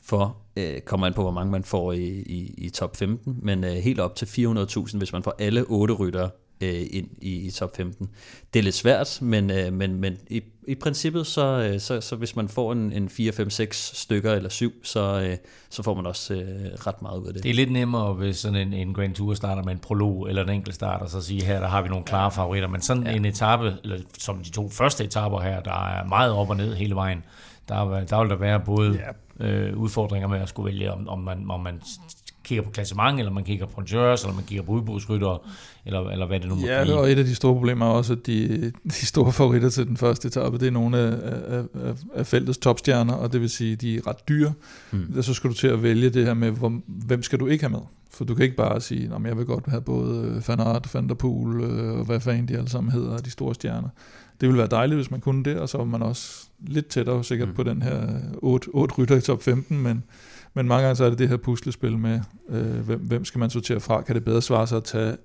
for, 0.01 0.37
øh, 0.57 0.81
kommer 0.81 1.07
an 1.07 1.13
på 1.13 1.21
hvor 1.21 1.31
mange 1.31 1.51
man 1.51 1.63
får 1.63 1.91
i, 1.91 2.07
i, 2.07 2.53
i 2.57 2.69
top 2.69 2.95
15, 2.95 3.39
men 3.41 3.63
øh, 3.63 3.71
helt 3.71 3.99
op 3.99 4.15
til 4.15 4.25
400.000, 4.25 4.97
hvis 4.97 5.13
man 5.13 5.23
får 5.23 5.35
alle 5.39 5.63
otte 5.63 5.93
ryttere 5.93 6.29
øh, 6.61 6.85
ind 6.91 7.07
i, 7.21 7.47
i 7.47 7.51
top 7.51 7.77
15. 7.77 8.09
Det 8.53 8.59
er 8.59 8.63
lidt 8.63 8.75
svært, 8.75 9.19
men, 9.21 9.51
øh, 9.51 9.73
men, 9.73 9.95
men 9.95 10.17
i, 10.29 10.41
i 10.67 10.75
princippet, 10.75 11.27
så, 11.27 11.69
øh, 11.71 11.79
så, 11.79 12.01
så 12.01 12.15
hvis 12.15 12.35
man 12.35 12.49
får 12.49 12.71
en, 12.71 12.91
en 12.91 13.09
4, 13.09 13.31
5, 13.31 13.49
6 13.49 13.91
stykker 13.95 14.33
eller 14.33 14.49
7, 14.49 14.73
så, 14.83 15.21
øh, 15.29 15.37
så 15.69 15.83
får 15.83 15.93
man 15.93 16.05
også 16.05 16.33
øh, 16.33 16.41
ret 16.87 17.01
meget 17.01 17.19
ud 17.19 17.27
af 17.27 17.33
det. 17.33 17.43
Det 17.43 17.49
er 17.49 17.53
lidt 17.53 17.71
nemmere, 17.71 18.13
hvis 18.13 18.37
sådan 18.37 18.67
en, 18.67 18.73
en 18.73 18.93
Grand 18.93 19.15
Tour 19.15 19.33
starter 19.33 19.63
med 19.63 19.73
en 19.73 19.79
prolog 19.79 20.29
eller 20.29 20.43
en 20.43 20.49
enkelt 20.49 20.75
start, 20.75 21.01
og 21.01 21.09
så 21.09 21.21
sige, 21.21 21.43
her 21.43 21.59
der 21.59 21.67
har 21.67 21.81
vi 21.81 21.89
nogle 21.89 22.05
klare 22.05 22.31
favoritter, 22.31 22.69
men 22.69 22.81
sådan 22.81 23.03
ja. 23.03 23.15
en 23.15 23.25
etape, 23.25 23.77
eller 23.83 23.99
som 24.17 24.43
de 24.43 24.49
to 24.49 24.69
første 24.69 25.03
etapper 25.03 25.39
her, 25.39 25.61
der 25.61 25.87
er 25.87 26.07
meget 26.07 26.31
op 26.31 26.49
og 26.49 26.57
ned 26.57 26.75
hele 26.75 26.95
vejen, 26.95 27.23
der, 27.69 28.05
der 28.05 28.21
vil 28.21 28.29
der 28.29 28.35
være 28.35 28.59
både 28.59 28.99
ja. 29.39 29.45
øh, 29.47 29.77
udfordringer 29.77 30.27
med 30.27 30.39
at 30.39 30.49
skulle 30.49 30.73
vælge, 30.73 30.91
om, 30.91 31.07
om, 31.07 31.19
man, 31.19 31.51
om 31.51 31.59
man 31.59 31.81
kigger 32.45 32.63
på 32.63 32.69
klassement, 32.69 33.19
eller 33.19 33.31
man 33.31 33.43
kigger 33.43 33.65
på 33.65 33.81
Jørs, 33.93 34.23
eller 34.23 34.35
man 34.35 34.43
kigger 34.43 34.63
på 34.63 34.71
udbudsrytter, 34.71 35.47
eller, 35.85 36.09
eller 36.09 36.27
hvad 36.27 36.39
det 36.39 36.49
nu 36.49 36.55
må 36.55 36.67
ja, 36.67 36.83
blive. 36.83 36.95
Ja, 36.95 37.01
og 37.01 37.11
et 37.11 37.17
af 37.17 37.25
de 37.25 37.35
store 37.35 37.53
problemer 37.53 37.85
er 37.85 37.89
også, 37.89 38.13
at 38.13 38.25
de, 38.25 38.71
de 38.83 39.05
store 39.05 39.31
favoritter 39.31 39.69
til 39.69 39.87
den 39.87 39.97
første 39.97 40.27
etape, 40.27 40.57
det 40.57 40.67
er 40.67 40.71
nogle 40.71 40.97
af, 40.97 41.13
af, 41.57 41.93
af, 42.15 42.25
feltets 42.25 42.57
topstjerner, 42.57 43.13
og 43.13 43.33
det 43.33 43.41
vil 43.41 43.49
sige, 43.49 43.75
de 43.75 43.97
er 43.97 44.07
ret 44.07 44.29
dyre. 44.29 44.53
Hmm. 44.91 45.23
Så 45.23 45.33
skal 45.33 45.49
du 45.49 45.55
til 45.55 45.67
at 45.67 45.83
vælge 45.83 46.09
det 46.09 46.25
her 46.25 46.33
med, 46.33 46.51
hvor, 46.51 46.81
hvem 46.87 47.23
skal 47.23 47.39
du 47.39 47.47
ikke 47.47 47.63
have 47.63 47.71
med? 47.71 47.81
For 48.11 48.25
du 48.25 48.35
kan 48.35 48.43
ikke 48.43 48.55
bare 48.55 48.81
sige, 48.81 49.11
at 49.15 49.23
jeg 49.25 49.37
vil 49.37 49.45
godt 49.45 49.67
have 49.67 49.81
både 49.81 50.43
Van 50.47 50.59
Aert, 50.59 50.93
Van 50.93 51.09
der 51.09 51.15
Poel, 51.15 51.61
øh, 51.63 51.99
og 51.99 52.05
hvad 52.05 52.19
fanden 52.19 52.47
de 52.47 52.57
alle 52.57 52.69
sammen 52.69 52.91
hedder, 52.91 53.17
de 53.17 53.31
store 53.31 53.55
stjerner. 53.55 53.89
Det 54.41 54.47
ville 54.49 54.57
være 54.57 54.67
dejligt, 54.67 54.97
hvis 54.97 55.11
man 55.11 55.19
kunne 55.19 55.43
det, 55.43 55.57
og 55.57 55.69
så 55.69 55.77
var 55.77 55.85
man 55.85 56.01
også 56.01 56.47
lidt 56.67 56.87
tættere 56.87 57.23
sikkert 57.23 57.47
hmm. 57.47 57.55
på 57.55 57.63
den 57.63 57.81
her 57.81 58.07
8, 58.37 58.67
8 58.73 58.95
rytter 58.95 59.15
i 59.15 59.21
top 59.21 59.43
15, 59.43 59.79
men 59.79 60.03
men 60.55 60.67
mange 60.67 60.83
gange 60.83 60.95
så 60.95 61.05
er 61.05 61.09
det 61.09 61.19
det 61.19 61.29
her 61.29 61.37
puslespil 61.37 61.97
med, 61.97 62.19
øh, 62.49 62.79
hvem, 62.79 62.99
hvem 62.99 63.25
skal 63.25 63.39
man 63.39 63.49
sortere 63.49 63.79
fra? 63.79 64.01
Kan 64.01 64.15
det 64.15 64.25
bedre 64.25 64.41
svare 64.41 64.67
sig 64.67 64.77
at 64.77 64.83
tage 64.83 65.17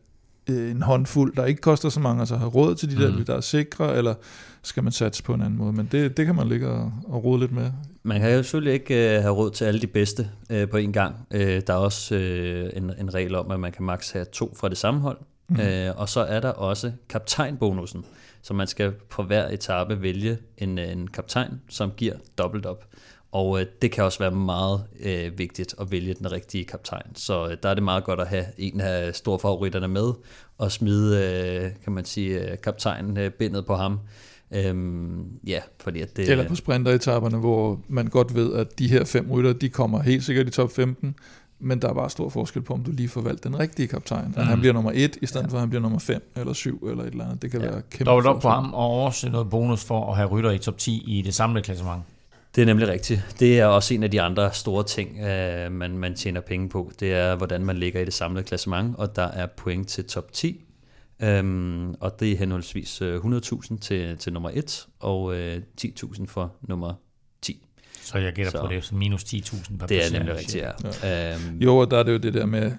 øh, 0.51 0.71
en 0.71 0.83
håndfuld, 0.83 1.37
der 1.37 1.45
ikke 1.45 1.61
koster 1.61 1.89
så 1.89 2.01
mange, 2.01 2.21
altså 2.21 2.37
have 2.37 2.51
råd 2.51 2.75
til 2.75 2.97
de 2.97 3.03
der, 3.03 3.17
mm. 3.17 3.25
der 3.25 3.37
er 3.37 3.41
sikre, 3.41 3.97
eller 3.97 4.15
skal 4.63 4.83
man 4.83 4.93
satse 4.93 5.23
på 5.23 5.35
en 5.35 5.41
anden 5.41 5.59
måde? 5.59 5.73
Men 5.73 5.89
det, 5.93 6.17
det 6.17 6.27
kan 6.27 6.35
man 6.35 6.49
ligge 6.49 6.69
og, 6.69 6.93
og 7.05 7.25
rode 7.25 7.41
lidt 7.41 7.53
med. 7.53 7.71
Man 8.03 8.21
kan 8.21 8.31
jo 8.31 8.43
selvfølgelig 8.43 8.73
ikke 8.73 9.17
øh, 9.17 9.23
have 9.23 9.35
råd 9.35 9.51
til 9.51 9.65
alle 9.65 9.81
de 9.81 9.87
bedste 9.87 10.31
øh, 10.51 10.69
på 10.69 10.77
en 10.77 10.93
gang. 10.93 11.15
Øh, 11.31 11.63
der 11.67 11.73
er 11.73 11.79
også 11.79 12.15
øh, 12.15 12.71
en, 12.77 12.93
en 12.99 13.15
regel 13.15 13.35
om, 13.35 13.51
at 13.51 13.61
man 13.61 13.73
kan 13.73 13.85
maks 13.85 14.11
have 14.11 14.27
to 14.33 14.55
fra 14.57 14.69
det 14.69 14.79
samme 14.79 15.01
hold. 15.01 15.19
Mm. 15.49 15.61
Øh, 15.61 15.93
og 15.97 16.09
så 16.09 16.21
er 16.21 16.41
der 16.41 16.51
også 16.51 16.93
kaptajnbonusen, 17.09 18.05
så 18.43 18.55
man 18.55 18.67
skal 18.67 18.93
på 19.11 19.23
hver 19.23 19.49
etape 19.49 20.03
vælge 20.03 20.39
en, 20.59 20.79
en 20.79 21.09
kaptajn, 21.09 21.61
som 21.69 21.91
giver 21.97 22.15
dobbelt 22.39 22.67
op. 22.67 22.85
Og 23.33 23.61
øh, 23.61 23.67
det 23.83 23.93
kan 23.93 24.05
også 24.05 24.19
være 24.19 24.31
meget 24.31 24.85
øh, 25.01 25.39
vigtigt 25.39 25.75
at 25.81 25.91
vælge 25.91 26.15
den 26.15 26.33
rigtige 26.33 26.65
kaptajn. 26.65 27.15
Så 27.15 27.49
øh, 27.49 27.57
der 27.63 27.69
er 27.69 27.75
det 27.75 27.83
meget 27.83 28.05
godt 28.05 28.21
at 28.21 28.29
have 28.29 28.45
en 28.59 28.81
af 28.81 29.15
store 29.15 29.39
favoritterne 29.39 29.89
med, 29.89 30.13
og 30.59 30.73
smide, 30.73 31.17
øh, 31.19 31.71
kan 31.85 31.93
man 31.93 32.05
sige, 32.05 32.51
øh, 32.51 32.59
kaptajnen 32.59 33.17
øh, 33.17 33.31
bindet 33.31 33.67
på 33.67 33.75
ham. 33.75 34.01
Øhm, 34.51 35.25
ja, 35.47 35.61
fordi 35.81 36.01
at 36.01 36.17
det... 36.17 36.29
Eller 36.29 36.49
på 36.49 36.55
sprinteretaperne, 36.55 37.39
hvor 37.39 37.81
man 37.89 38.07
godt 38.07 38.35
ved, 38.35 38.55
at 38.55 38.79
de 38.79 38.89
her 38.89 39.05
fem 39.05 39.31
rytter, 39.31 39.53
de 39.53 39.69
kommer 39.69 40.03
helt 40.03 40.25
sikkert 40.25 40.47
i 40.47 40.51
top 40.51 40.73
15, 40.73 41.15
men 41.59 41.83
der 41.83 41.89
er 41.89 41.95
bare 41.95 42.11
stor 42.11 42.29
forskel 42.29 42.63
på, 42.63 42.75
om 42.75 42.85
du 42.85 42.91
lige 42.91 43.09
får 43.09 43.21
valgt 43.21 43.45
den 43.45 43.59
rigtige 43.59 43.89
kaptajn. 43.89 44.35
At 44.37 44.37
mm. 44.37 44.43
han 44.43 44.61
bliver 44.61 44.73
nummer 44.73 44.91
et, 44.95 45.19
i 45.23 45.27
stedet 45.27 45.47
ja. 45.47 45.51
for 45.51 45.57
at 45.57 45.61
han 45.61 45.69
bliver 45.69 45.83
nummer 45.83 45.99
5 45.99 46.33
eller 46.37 46.53
7 46.53 46.87
eller 46.91 47.05
et 47.05 47.11
eller 47.11 47.25
andet. 47.25 47.43
Det 47.43 47.51
kan 47.51 47.61
ja. 47.61 47.71
være 47.71 47.83
kæmpe 47.91 48.11
Dobbelt 48.11 48.29
op 48.29 48.43
på 48.43 48.49
ham, 48.49 48.75
og 48.75 49.05
også 49.05 49.31
noget 49.31 49.51
bonus 49.51 49.85
for 49.85 50.11
at 50.11 50.17
have 50.17 50.29
rytter 50.29 50.51
i 50.51 50.59
top 50.59 50.79
10 50.79 51.03
i 51.07 51.23
det 51.23 51.35
samlede 51.35 51.65
klassement. 51.65 52.03
Det 52.55 52.63
er 52.63 52.67
nemlig 52.67 52.89
rigtigt. 52.89 53.37
Det 53.41 53.59
er 53.59 53.67
også 53.67 53.95
en 53.95 54.03
af 54.03 54.11
de 54.11 54.21
andre 54.21 54.53
store 54.53 54.85
ting, 54.85 55.19
øh, 55.19 55.73
man, 55.73 55.99
man 55.99 56.15
tjener 56.15 56.41
penge 56.41 56.69
på. 56.69 56.93
Det 57.01 57.13
er, 57.13 57.37
hvordan 57.37 57.65
man 57.65 57.77
ligger 57.77 58.01
i 58.01 58.05
det 58.05 58.15
samlede 58.15 58.45
klassement, 58.45 58.97
og 58.97 59.17
der 59.17 59.23
er 59.29 59.47
point 59.47 59.89
til 59.89 60.05
top 60.05 60.33
10. 60.33 60.65
Øhm, 61.23 61.95
og 61.95 62.21
det 62.21 62.33
er 62.33 62.37
henholdsvis 62.37 63.03
100.000 63.03 63.73
øh, 63.73 63.79
til, 63.81 64.17
til 64.17 64.33
nummer 64.33 64.51
1, 64.55 64.87
og 65.01 65.35
øh, 65.35 65.63
10.000 65.81 66.27
for 66.27 66.55
nummer 66.61 66.95
10. 67.43 67.67
Så 68.03 68.19
jeg 68.19 68.33
gætter 68.33 68.51
så, 68.51 68.61
på 68.61 68.67
det, 68.67 68.85
så 68.85 68.95
minus 68.95 69.25
10.000 69.25 69.77
per 69.77 69.87
Det 69.87 70.07
er 70.07 70.13
nemlig 70.13 70.37
rigtigt, 70.37 70.65
ja. 70.65 70.71
ja. 71.03 71.35
Øhm, 71.35 71.59
jo, 71.59 71.77
og 71.77 71.91
der 71.91 71.99
er 71.99 72.03
det 72.03 72.13
jo 72.13 72.19
det 72.19 72.35
der 72.35 72.47
med, 72.47 72.73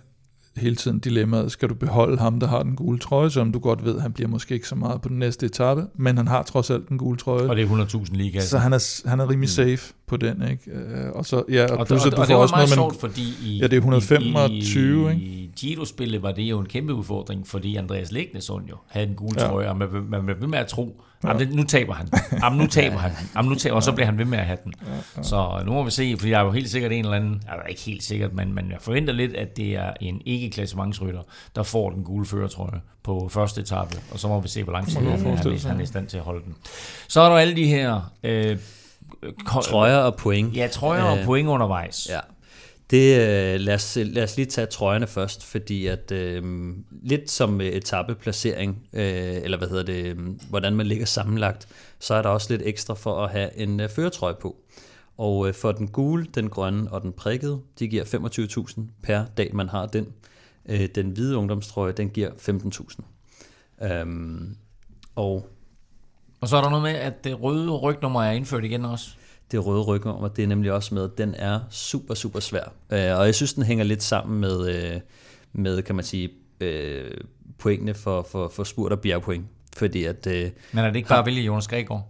hele 0.58 0.75
tiden 0.75 1.00
dilemmaet, 1.00 1.51
skal 1.51 1.70
du 1.70 1.74
beholde 1.74 2.17
ham, 2.17 2.39
der 2.39 2.48
har 2.48 2.63
den 2.63 2.75
gule 2.75 3.00
trøje, 3.00 3.29
som 3.29 3.51
du 3.51 3.60
godt 3.60 3.86
ved, 3.86 4.00
han 4.00 4.13
bliver 4.13 4.27
måske 4.29 4.53
ikke 4.53 4.67
så 4.67 4.75
meget 4.75 5.01
på 5.01 5.10
den 5.10 5.20
næste 5.20 5.46
etape, 5.46 5.86
men 5.96 6.17
han 6.17 6.27
har 6.27 6.43
trods 6.43 6.70
alt 6.70 6.89
den 6.89 6.98
gule 6.98 7.17
trøje. 7.17 7.50
Og 7.50 7.55
det 7.55 7.63
er 7.63 7.86
100.000 7.86 8.15
liga. 8.15 8.39
Så 8.39 8.58
han 8.58 8.74
er, 8.74 9.10
han 9.10 9.20
er 9.20 9.29
rimelig 9.29 9.48
mm. 9.48 9.48
safe 9.48 9.93
på 10.08 10.17
den, 10.17 10.43
ikke? 10.51 10.72
Øh, 10.72 11.12
og 11.12 11.25
så, 11.25 11.43
ja, 11.50 11.65
og, 11.72 11.77
og, 11.77 11.88
plus, 11.88 12.05
og, 12.05 12.12
og, 12.13 12.20
og 12.20 12.27
det 12.27 12.36
var 12.36 12.41
også 12.41 12.55
meget 12.55 12.75
noget, 12.75 12.93
sjovt, 12.93 13.00
fordi 13.00 13.34
i, 13.43 13.58
ja, 13.58 13.63
det 13.63 13.74
er 13.74 13.77
125, 13.77 15.12
i, 15.12 15.15
i, 15.15 15.41
ikke? 15.41 15.53
Giro-spillet 15.55 16.24
var 16.24 16.31
det 16.31 16.43
jo 16.43 16.60
en 16.60 16.65
kæmpe 16.65 16.93
udfordring, 16.93 17.48
fordi 17.48 17.75
Andreas 17.75 18.12
Lægnesund 18.12 18.65
jo 18.70 18.75
havde 18.88 19.08
en 19.08 19.15
gule 19.15 19.41
ja. 19.41 19.48
trøje, 19.48 19.70
og 19.70 19.77
man, 19.77 19.88
man, 20.10 20.24
man 20.24 20.36
ved 20.39 20.48
med 20.48 20.60
at 20.60 20.67
tro, 20.67 21.01
Jamen, 21.23 21.39
det, 21.47 21.55
nu 21.55 21.63
taber 21.63 21.93
han. 21.93 22.09
Jamen, 22.43 22.59
nu 22.59 22.67
taber 22.77 22.97
han. 22.97 23.11
Jamen, 23.35 23.49
nu 23.49 23.55
taber, 23.55 23.75
og 23.75 23.83
så 23.83 23.91
bliver 23.91 24.05
han 24.05 24.17
ved 24.17 24.25
med 24.25 24.37
at 24.37 24.45
have 24.45 24.57
den. 24.63 24.73
Så 25.23 25.61
nu 25.65 25.71
må 25.71 25.83
vi 25.83 25.91
se, 25.91 26.17
for 26.19 26.27
jeg 26.27 26.41
er 26.41 26.45
jo 26.45 26.51
helt 26.51 26.69
sikkert 26.69 26.91
en 26.91 27.05
eller 27.05 27.17
anden, 27.17 27.43
altså 27.49 27.67
ikke 27.69 27.81
helt 27.81 28.03
sikkert, 28.03 28.33
men, 28.33 28.53
men 28.53 28.71
jeg 28.71 28.77
forventer 28.81 29.13
lidt, 29.13 29.35
at 29.35 29.57
det 29.57 29.75
er 29.75 29.93
en 30.01 30.21
ikke-klassementsrytter, 30.25 31.21
der 31.55 31.63
får 31.63 31.89
den 31.89 32.03
gule 32.03 32.25
føretrøje 32.25 32.81
på 33.03 33.29
første 33.31 33.61
etape, 33.61 33.97
og 34.11 34.19
så 34.19 34.27
må 34.27 34.39
vi 34.39 34.47
se, 34.47 34.63
hvor 34.63 34.73
lang 34.73 34.87
tid 34.87 34.99
han, 34.99 35.19
han, 35.19 35.37
han 35.65 35.77
er 35.77 35.83
i 35.83 35.85
stand 35.85 36.07
til 36.07 36.17
at 36.17 36.23
holde 36.23 36.45
den. 36.45 36.55
Så 37.07 37.21
er 37.21 37.29
der 37.29 37.35
alle 37.37 37.55
de 37.55 37.65
her 37.67 38.11
øh, 38.23 38.57
Trøjer 39.45 39.97
og 39.97 40.15
point. 40.15 40.55
Ja, 40.55 40.67
trøjer 40.67 41.03
og 41.03 41.17
Øh, 41.17 41.25
point 41.25 41.47
undervejs. 41.49 42.07
Ja. 42.09 42.19
Det, 42.91 43.19
øh, 43.19 43.60
lad, 43.60 43.75
os, 43.75 43.98
lad 44.01 44.24
os 44.24 44.38
lige 44.38 44.45
tage 44.45 44.67
trøjerne 44.67 45.07
først, 45.07 45.45
fordi 45.45 45.88
at 45.88 46.12
øh, 46.12 46.74
lidt 47.03 47.31
som 47.31 47.62
øh, 47.62 47.67
etappeplacering, 47.67 48.88
øh, 48.93 49.36
eller 49.43 49.57
hvad 49.57 49.67
hedder 49.67 49.83
det, 49.83 50.05
øh, 50.05 50.17
hvordan 50.50 50.75
man 50.75 50.86
ligger 50.86 51.05
sammenlagt, 51.05 51.67
så 52.00 52.13
er 52.13 52.21
der 52.21 52.29
også 52.29 52.53
lidt 52.53 52.62
ekstra 52.65 52.93
for 52.93 53.24
at 53.24 53.31
have 53.31 53.57
en 53.57 53.79
øh, 53.79 53.89
føretrøje 53.89 54.36
på. 54.41 54.55
Og 55.17 55.48
øh, 55.48 55.53
for 55.53 55.71
den 55.71 55.88
gule, 55.88 56.25
den 56.36 56.50
grønne 56.50 56.91
og 56.91 57.01
den 57.01 57.13
prikkede, 57.13 57.62
de 57.79 57.88
giver 57.88 58.03
25.000 58.03 58.81
per 59.03 59.25
dag, 59.38 59.55
man 59.55 59.69
har 59.69 59.86
den. 59.86 60.07
Øh, 60.69 60.88
den 60.95 61.10
hvide 61.10 61.38
ungdomstrøje, 61.38 61.91
den 61.91 62.10
giver 62.10 62.29
15.000. 62.29 63.86
Øhm, 63.86 64.55
og 65.15 65.48
Og 66.41 66.48
så 66.48 66.57
er 66.57 66.62
der 66.62 66.69
noget 66.69 66.83
med, 66.83 66.91
at 66.91 67.24
det 67.24 67.41
røde 67.41 67.71
rygnummer 67.71 68.24
er 68.24 68.31
indført 68.31 68.63
igen 68.63 68.86
også 68.86 69.10
det 69.51 69.65
røde 69.65 69.81
rygnummer, 69.81 70.27
det 70.27 70.43
er 70.43 70.48
nemlig 70.48 70.72
også 70.72 70.96
med, 70.96 71.10
den 71.17 71.36
er 71.38 71.60
super, 71.70 72.13
super 72.13 72.39
svær. 72.39 72.63
Øh, 72.91 73.20
og 73.20 73.25
jeg 73.25 73.36
synes, 73.36 73.53
den 73.53 73.63
hænger 73.63 73.84
lidt 73.84 74.03
sammen 74.03 74.41
med, 74.41 74.70
øh, 74.70 75.00
med 75.53 75.81
kan 75.81 75.96
man 75.96 76.05
sige, 76.05 76.29
øh, 76.60 77.12
pointene 77.58 77.93
for, 77.93 78.27
for, 78.31 78.51
for 78.55 78.63
spurt 78.63 78.91
og 78.91 79.00
bjergpoint. 79.00 79.46
Fordi 79.77 80.03
at, 80.03 80.27
øh, 80.27 80.50
Men 80.72 80.86
er 80.86 80.88
det 80.88 80.96
ikke 80.96 81.10
bare 81.10 81.20
at 81.20 81.25
vælge 81.25 81.41
Jonas 81.41 81.67
Gregor? 81.67 82.08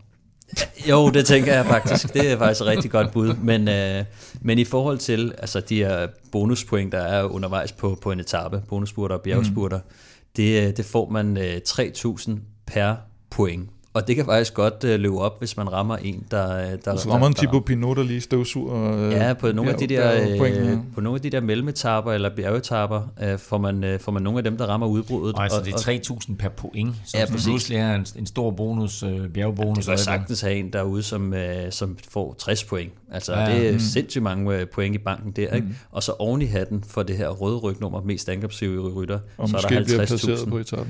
jo, 0.90 1.10
det 1.10 1.26
tænker 1.26 1.54
jeg 1.54 1.66
faktisk. 1.66 2.14
Det 2.14 2.32
er 2.32 2.38
faktisk 2.38 2.62
et 2.62 2.68
rigtig 2.68 2.92
godt 2.92 3.12
bud. 3.12 3.34
Men, 3.34 3.68
øh, 3.68 4.06
men 4.42 4.60
i 4.60 4.64
forhold 4.64 4.98
til 4.98 5.34
altså, 5.38 5.60
de 5.60 5.76
her 5.76 6.08
bonuspoint, 6.32 6.92
der 6.92 7.02
er 7.02 7.24
undervejs 7.24 7.72
på, 7.72 7.98
på 8.02 8.12
en 8.12 8.20
etape, 8.20 8.64
bonusspurter 8.70 9.16
og 9.16 9.22
bjergspurter, 9.22 9.78
mm. 9.78 9.94
det, 10.36 10.68
øh, 10.68 10.78
det 10.78 10.86
får 10.86 11.10
man 11.10 11.38
øh, 11.38 11.62
3.000 11.70 12.32
per 12.66 12.96
point. 13.30 13.70
Og 13.94 14.08
det 14.08 14.16
kan 14.16 14.26
faktisk 14.26 14.54
godt 14.54 14.84
øh, 14.84 15.00
løbe 15.00 15.18
op, 15.18 15.40
hvis 15.40 15.58
man 15.58 15.72
rammer 15.74 15.98
en, 15.98 16.24
der... 16.32 16.76
der 16.86 16.96
Så 16.98 17.12
rammer 17.12 17.28
en 17.28 17.34
Thibaut 17.34 17.66
Pinot, 17.66 17.98
der 17.98 18.04
lige 18.04 18.22
støvsuger. 18.22 19.06
øh, 19.06 19.12
Ja, 19.12 19.34
på 19.34 19.52
nogle 19.52 19.72
af 19.72 19.78
de 19.78 19.88
der, 19.88 20.22
øh, 20.22 20.78
på 20.96 21.02
nogle 21.02 21.18
af 21.18 21.22
de 21.22 21.30
der 21.30 21.42
mellemetapper 21.42 22.12
eller 22.12 22.30
bjergetapper, 22.36 23.02
øh, 23.24 23.40
får, 23.40 23.58
man, 23.58 23.84
øh, 23.84 24.00
får 24.00 24.12
man 24.12 24.24
nogle 24.24 24.38
af 24.40 24.44
dem, 24.44 24.58
der 24.58 24.66
rammer 24.66 24.88
udbruddet. 24.88 25.36
Og 25.36 25.44
altså 25.44 25.62
det 25.66 25.74
er 25.74 25.78
3.000 25.78 26.36
per 26.36 26.50
point, 26.50 26.96
som 27.06 27.18
Ja, 27.18 27.20
ja, 27.20 27.26
præcis. 27.32 27.46
pludselig 27.48 27.78
er 27.78 27.96
en, 27.96 28.06
en 28.18 28.26
stor 28.26 28.52
bonus, 28.52 29.04
øh, 29.04 29.30
bjergbonus. 29.30 29.78
det 29.78 29.86
kan 29.86 29.94
og 29.94 30.00
sagtens 30.00 30.42
have 30.42 30.56
en 30.56 30.74
derude, 30.74 31.04
som, 31.04 31.34
øh, 31.34 31.72
som 31.72 31.98
får 32.10 32.36
60 32.40 32.64
point. 32.64 32.92
Altså, 33.12 33.34
Ja, 33.34 33.40
ja, 33.50 33.56
det 33.60 33.68
er 33.70 33.74
mm. 33.74 33.80
sindssygt 33.80 34.24
mange 34.24 34.56
øh, 34.56 34.68
point 34.68 34.96
i 34.96 34.98
banken 34.98 35.32
der, 35.32 35.54
ikke? 35.56 35.68
Og 35.92 36.04
så 36.04 36.12
oven 36.20 36.42
i 36.42 36.46
hatten 36.46 36.84
for 36.88 37.04
det 37.04 37.18
her 37.18 37.30
røde 37.30 37.58
rygnummer, 37.58 38.02
mest 38.02 38.30
angrebsivrige 38.30 38.80
rytter, 38.94 39.20
Og 39.38 39.50
så 39.50 39.58
er 39.58 39.62
måske 39.62 39.76
der 39.76 39.84
bliver 39.84 40.06
placeret 40.06 40.38
50.000. 40.38 40.50
på 40.50 40.58
etappen. 40.58 40.88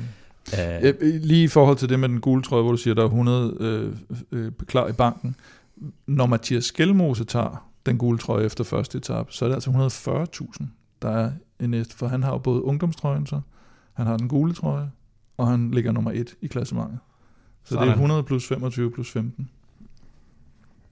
Øh, 0.54 0.58
Ja, 0.60 0.92
lige 1.02 1.44
i 1.44 1.48
forhold 1.48 1.78
til 1.78 1.90
det 1.90 2.00
med 2.00 2.10
den 2.10 2.22
gule 2.22 2.42
trøje, 2.44 2.62
hvor 2.62 2.72
du 2.72 2.78
siger, 2.78 2.94
der 2.94 3.02
er 3.02 3.06
100 3.06 3.58
øh, 3.60 3.94
øh, 4.32 4.52
klar 4.68 4.88
i 4.88 4.92
banken. 4.94 5.36
Når 6.08 6.26
Mathias 6.26 6.64
Skelmose 6.66 7.24
tager 7.24 7.68
den 7.86 7.98
gule 7.98 8.18
trøje 8.18 8.46
efter 8.46 8.64
første 8.64 8.98
etape, 8.98 9.34
så 9.34 9.46
er 9.46 9.50
det 9.50 9.56
altså 9.56 9.70
140.000, 10.62 10.66
der 11.02 11.10
er 11.10 11.32
i 11.60 11.68
næste. 11.68 11.96
For 11.96 12.08
han 12.08 12.24
har 12.24 12.32
jo 12.32 12.38
både 12.38 12.64
ungdomstrøjen 12.64 13.26
så, 13.26 13.42
han 13.94 14.08
har 14.08 14.18
den 14.18 14.28
gule 14.28 14.54
trøje, 14.54 14.92
og 15.38 15.48
han 15.48 15.72
ligger 15.72 15.92
nummer 15.92 16.12
et 16.12 16.36
i 16.42 16.48
klassementet. 16.48 17.00
Så 17.64 17.76
det 17.76 17.82
er 17.82 17.86
Sådan. 17.86 17.94
100 17.94 18.24
plus 18.24 18.48
25 18.48 18.92
plus 18.92 19.12
15. 19.12 19.50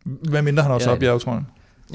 Hvad 0.03 0.41
mindre 0.41 0.63
han 0.63 0.71
også 0.71 0.89
Ja, 0.89 0.95
har 0.95 0.99
bjergtrøjen. 0.99 1.47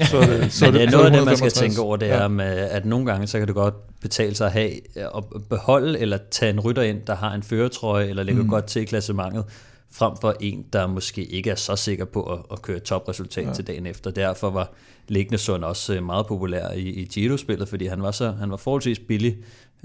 Så 0.03 0.17
er 0.17 0.25
det, 0.27 0.53
så 0.53 0.65
Men 0.65 0.75
er 0.75 0.79
det 0.79 0.91
noget 0.91 1.05
af 1.05 1.11
det, 1.11 1.25
man 1.25 1.37
skal 1.37 1.47
165. 1.47 1.53
tænke 1.59 1.81
over, 1.81 1.97
det 1.97 2.05
Ja. 2.05 2.13
er, 2.15 2.27
med, 2.27 2.45
at 2.45 2.85
nogle 2.85 3.05
gange, 3.05 3.27
så 3.27 3.37
kan 3.39 3.47
det 3.47 3.55
godt 3.55 3.99
betale 4.01 4.35
sig 4.35 4.45
at 4.47 4.51
have 4.53 4.71
at 4.97 5.23
beholde 5.49 5.99
eller 5.99 6.17
tage 6.31 6.49
en 6.49 6.59
rytter 6.59 6.81
ind, 6.81 7.01
der 7.07 7.15
har 7.15 7.33
en 7.33 7.43
føretrøje, 7.43 8.05
eller 8.07 8.23
ligger 8.23 8.43
Mm. 8.43 8.49
godt 8.49 8.65
til 8.65 8.81
i 8.81 8.85
klassementet, 8.85 9.43
frem 9.91 10.13
for 10.21 10.35
en, 10.39 10.65
der 10.73 10.87
måske 10.87 11.23
ikke 11.25 11.49
er 11.49 11.55
så 11.55 11.75
sikker 11.75 12.05
på 12.05 12.23
at, 12.23 12.39
at 12.51 12.61
køre 12.61 12.79
topresultat 12.79 13.43
Ja. 13.43 13.47
ja. 13.47 13.53
til 13.53 13.67
dagen 13.67 13.85
efter. 13.85 14.11
Derfor 14.11 14.49
var 14.49 14.71
Lignesund 15.07 15.63
også 15.63 15.93
øh, 15.95 16.03
meget 16.03 16.25
populær 16.27 16.71
i, 16.71 16.79
i 16.81 17.05
Giro-spillet, 17.05 17.67
fordi 17.67 17.85
han 17.87 18.01
var, 18.01 18.11
så, 18.11 18.31
han 18.39 18.51
var 18.51 18.57
forholdsvis 18.57 18.99
billig, 18.99 19.37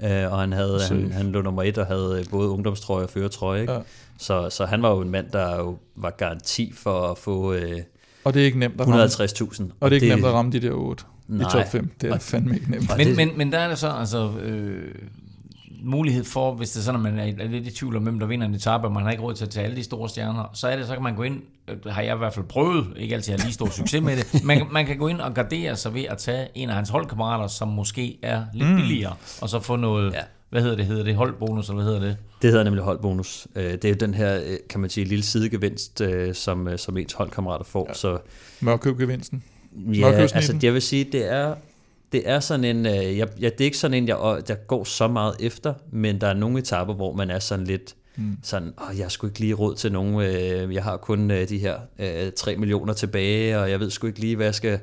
øh, 0.03 0.31
og 0.33 0.39
han, 0.39 0.53
havde, 0.53 0.79
Safe. 0.79 1.01
han, 1.01 1.11
han 1.11 1.31
lå 1.31 1.41
nummer 1.41 1.63
et 1.63 1.77
og 1.77 1.85
havde 1.85 2.17
øh, 2.19 2.25
både 2.31 2.49
ungdomstrøje 2.49 3.03
og 3.03 3.09
føretrøje. 3.09 3.61
Ikke? 3.61 3.73
Ja. 3.73 3.79
Så, 4.19 4.49
så 4.49 4.65
han 4.65 4.81
var 4.81 4.89
jo 4.91 5.01
en 5.01 5.09
mand, 5.09 5.27
der 5.33 5.55
jo 5.57 5.77
var 5.95 6.09
garanti 6.09 6.73
for 6.75 7.01
at 7.11 7.17
få 7.17 7.53
øh, 7.53 7.79
Og 8.23 8.33
det 8.33 8.41
er 8.41 8.45
ikke 8.45 8.59
nemt 8.59 8.81
at 8.81 8.87
ramme. 8.87 9.03
150.000. 9.05 9.63
Og 9.79 9.91
det 9.91 9.97
er 9.97 10.01
ikke 10.01 10.15
nemt 10.15 10.25
at 10.27 10.33
ramme 10.33 10.51
de 10.51 10.59
der 10.59 10.71
8 10.71 11.03
i 11.29 11.31
Nej. 11.33 11.51
top 11.51 11.71
5. 11.71 11.91
Det 12.01 12.09
er 12.09 12.13
Og- 12.13 12.21
fandme 12.21 12.55
ikke 12.55 12.71
nemt. 12.71 12.97
Men, 12.97 13.07
det- 13.07 13.15
men, 13.17 13.29
men 13.37 13.51
der 13.51 13.57
er 13.59 13.67
der 13.67 13.75
så 13.75 13.89
altså 13.89 14.31
øh, 14.41 14.95
mulighed 15.83 16.23
for, 16.23 16.53
hvis 16.53 16.71
det 16.71 16.79
er 16.79 16.83
sådan, 16.83 17.05
at 17.05 17.13
man 17.13 17.19
er, 17.19 17.43
er 17.43 17.47
lidt 17.47 17.67
i 17.67 17.71
tvivl 17.71 17.95
om, 17.97 18.03
hvem 18.03 18.19
der 18.19 18.27
vinder 18.27 18.47
en 18.47 18.55
etape, 18.55 18.87
og 18.87 18.91
man 18.91 19.03
har 19.03 19.11
ikke 19.11 19.23
råd 19.23 19.33
til 19.33 19.45
at 19.45 19.49
tage 19.49 19.63
alle 19.65 19.75
de 19.77 19.83
store 19.83 20.09
stjerner, 20.09 20.49
så 20.53 20.67
er 20.67 20.75
det, 20.75 20.87
så 20.87 20.93
kan 20.93 21.03
man 21.03 21.15
gå 21.15 21.23
ind, 21.23 21.41
øh, 21.67 21.77
har 21.93 22.01
jeg 22.01 22.15
i 22.15 22.17
hvert 22.17 22.33
fald 22.33 22.45
prøvet, 22.45 22.87
ikke 22.97 23.15
altid 23.15 23.31
har 23.33 23.37
lige 23.39 23.53
stor 23.53 23.69
succes 23.69 24.01
med 24.03 24.17
det, 24.17 24.43
man, 24.45 24.61
man 24.71 24.85
kan 24.85 24.97
gå 24.97 25.07
ind 25.07 25.21
og 25.21 25.33
gardere 25.33 25.75
sig 25.75 25.93
ved 25.93 26.03
at 26.03 26.17
tage 26.17 26.47
en 26.55 26.69
af 26.69 26.75
hans 26.75 26.89
holdkammerater, 26.89 27.47
som 27.47 27.67
måske 27.67 28.19
er 28.21 28.43
lidt 28.53 28.69
mm. 28.69 28.75
billigere, 28.75 29.13
og 29.41 29.49
så 29.49 29.59
få 29.59 29.75
noget, 29.75 30.13
ja. 30.13 30.19
Hvad 30.51 30.61
hedder 30.61 30.75
det, 30.75 30.85
hedder 30.85 31.03
det 31.03 31.15
holdbonus, 31.15 31.69
eller 31.69 31.83
hvad 31.83 31.93
hedder 31.93 32.07
det? 32.07 32.17
Det 32.41 32.49
hedder 32.49 32.63
nemlig 32.63 32.83
holdbonus. 32.83 33.47
Øh, 33.55 33.63
Det 33.71 33.85
er 33.85 33.89
jo 33.89 33.95
den 33.99 34.13
her, 34.13 34.35
øh, 34.45 34.57
kan 34.69 34.79
man 34.79 34.89
sige, 34.89 35.05
lille 35.05 35.23
sidegevinst, 35.23 36.01
øh, 36.01 36.33
som, 36.35 36.77
som 36.77 36.97
ens 36.97 37.13
holdkammerater 37.13 37.65
får. 37.65 37.85
Ja. 37.89 37.93
Så 37.93 38.17
Mørkøbgevinsten. 38.61 39.43
ja, 39.77 40.11
altså 40.11 40.57
jeg 40.63 40.73
vil 40.73 40.81
sige, 40.81 41.03
det 41.03 41.31
er, 41.31 41.55
det 42.11 42.29
er 42.29 42.39
sådan 42.39 42.63
en, 42.65 42.85
jeg, 42.85 43.27
ja, 43.41 43.49
det 43.49 43.61
er 43.61 43.65
ikke 43.65 43.77
sådan 43.77 43.93
en, 43.97 44.07
jeg, 44.07 44.41
jeg 44.49 44.67
går 44.67 44.83
så 44.83 45.07
meget 45.07 45.35
efter, 45.39 45.73
men 45.91 46.21
der 46.21 46.27
er 46.27 46.33
nogle 46.33 46.59
etapper, 46.59 46.93
hvor 46.93 47.13
man 47.13 47.29
er 47.29 47.39
sådan 47.39 47.65
lidt, 47.65 47.95
Mm. 48.15 48.37
sådan, 48.43 48.73
Åh, 48.89 48.99
jeg 48.99 49.11
sgu 49.11 49.27
ikke 49.27 49.39
lige 49.39 49.53
råd 49.53 49.75
til 49.75 49.91
nogen, 49.91 50.21
øh, 50.21 50.73
jeg 50.73 50.83
har 50.83 50.97
kun 50.97 51.31
øh, 51.31 51.49
de 51.49 51.57
her 51.57 51.75
øh, 51.99 52.31
3 52.37 52.55
millioner 52.55 52.93
tilbage, 52.93 53.59
og 53.59 53.69
jeg 53.71 53.79
ved 53.79 53.89
sgu 53.89 54.07
ikke 54.07 54.19
lige, 54.19 54.35
hvad 54.35 54.45
jeg 54.45 54.55
skal, 54.55 54.79